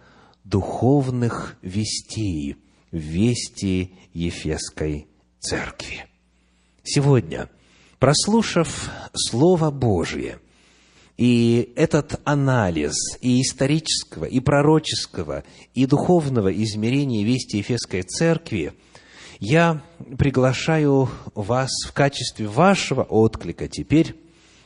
духовных 0.44 1.58
вестей, 1.62 2.58
вести 2.92 3.96
Ефесской 4.14 5.08
Церкви. 5.40 6.06
Сегодня, 6.84 7.50
прослушав 7.98 8.90
Слово 9.14 9.72
Божие, 9.72 10.40
и 11.18 11.74
этот 11.76 12.20
анализ 12.24 12.94
и 13.22 13.42
исторического, 13.42 14.26
и 14.26 14.40
пророческого, 14.40 15.44
и 15.74 15.86
духовного 15.86 16.52
измерения 16.52 17.24
вести 17.24 17.58
Ефесской 17.58 18.04
Церкви– 18.04 18.74
я 19.44 19.82
приглашаю 20.18 21.10
вас 21.36 21.70
в 21.86 21.92
качестве 21.92 22.48
вашего 22.48 23.04
отклика 23.04 23.68
теперь 23.68 24.16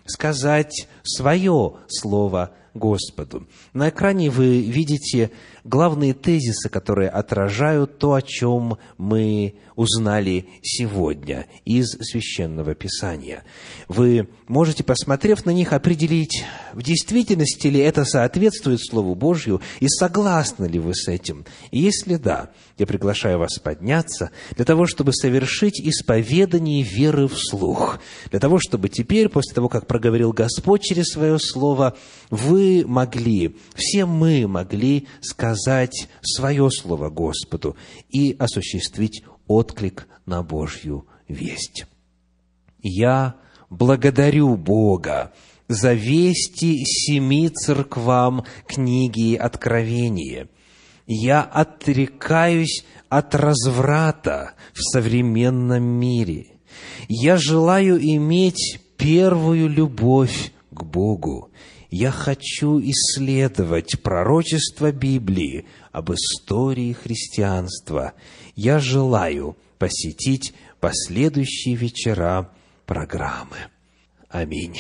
сказать 0.05 0.87
свое 1.03 1.77
слово 1.87 2.51
Господу. 2.75 3.47
На 3.73 3.89
экране 3.89 4.29
вы 4.29 4.61
видите 4.61 5.31
главные 5.67 6.13
тезисы, 6.13 6.69
которые 6.69 7.09
отражают 7.09 7.99
то, 7.99 8.13
о 8.13 8.21
чем 8.21 8.77
мы 8.97 9.55
узнали 9.75 10.47
сегодня 10.63 11.45
из 11.63 11.89
Священного 11.89 12.73
Писания. 12.73 13.43
Вы 13.87 14.27
можете, 14.47 14.83
посмотрев 14.83 15.45
на 15.45 15.51
них, 15.51 15.71
определить, 15.71 16.43
в 16.73 16.81
действительности 16.81 17.67
ли 17.67 17.79
это 17.79 18.03
соответствует 18.03 18.79
Слову 18.81 19.13
Божью 19.13 19.61
и 19.79 19.87
согласны 19.87 20.65
ли 20.65 20.79
вы 20.79 20.95
с 20.95 21.07
этим. 21.07 21.45
И 21.69 21.79
если 21.79 22.15
да, 22.15 22.49
я 22.77 22.87
приглашаю 22.87 23.37
вас 23.37 23.59
подняться 23.59 24.31
для 24.55 24.65
того, 24.65 24.87
чтобы 24.87 25.13
совершить 25.13 25.79
исповедание 25.79 26.81
веры 26.81 27.27
вслух, 27.27 27.99
для 28.31 28.39
того, 28.39 28.57
чтобы 28.59 28.89
теперь, 28.89 29.29
после 29.29 29.53
того, 29.53 29.69
как 29.69 29.85
проговорил 29.85 30.31
Господь 30.33 30.81
через 30.81 31.05
Свое 31.07 31.37
Слово, 31.37 31.95
вы 32.31 32.83
могли, 32.87 33.55
все 33.75 34.05
мы 34.07 34.47
могли 34.47 35.07
сказать 35.57 36.07
свое 36.21 36.69
Слово 36.71 37.09
Господу 37.09 37.75
и 38.09 38.35
осуществить 38.37 39.23
отклик 39.47 40.07
на 40.25 40.43
Божью 40.43 41.05
весть. 41.27 41.85
Я 42.81 43.35
благодарю 43.69 44.55
Бога 44.55 45.33
за 45.67 45.93
вести 45.93 46.83
семи 46.85 47.49
церквам 47.49 48.45
книги 48.67 49.35
Откровения. 49.35 50.49
Я 51.05 51.41
отрекаюсь 51.41 52.85
от 53.09 53.33
разврата 53.35 54.53
в 54.73 54.81
современном 54.81 55.83
мире. 55.83 56.47
Я 57.07 57.37
желаю 57.37 57.97
иметь 57.99 58.79
первую 58.97 59.69
любовь 59.69 60.51
к 60.71 60.83
Богу. 60.83 61.51
Я 61.89 62.11
хочу 62.11 62.79
исследовать 62.79 64.01
пророчество 64.03 64.91
Библии 64.91 65.65
об 65.91 66.11
истории 66.11 66.91
христианства 66.93 68.13
я 68.55 68.79
желаю 68.79 69.55
посетить 69.77 70.53
последующие 70.79 71.75
вечера 71.75 72.51
программы. 72.85 73.57
Аминь. 74.29 74.79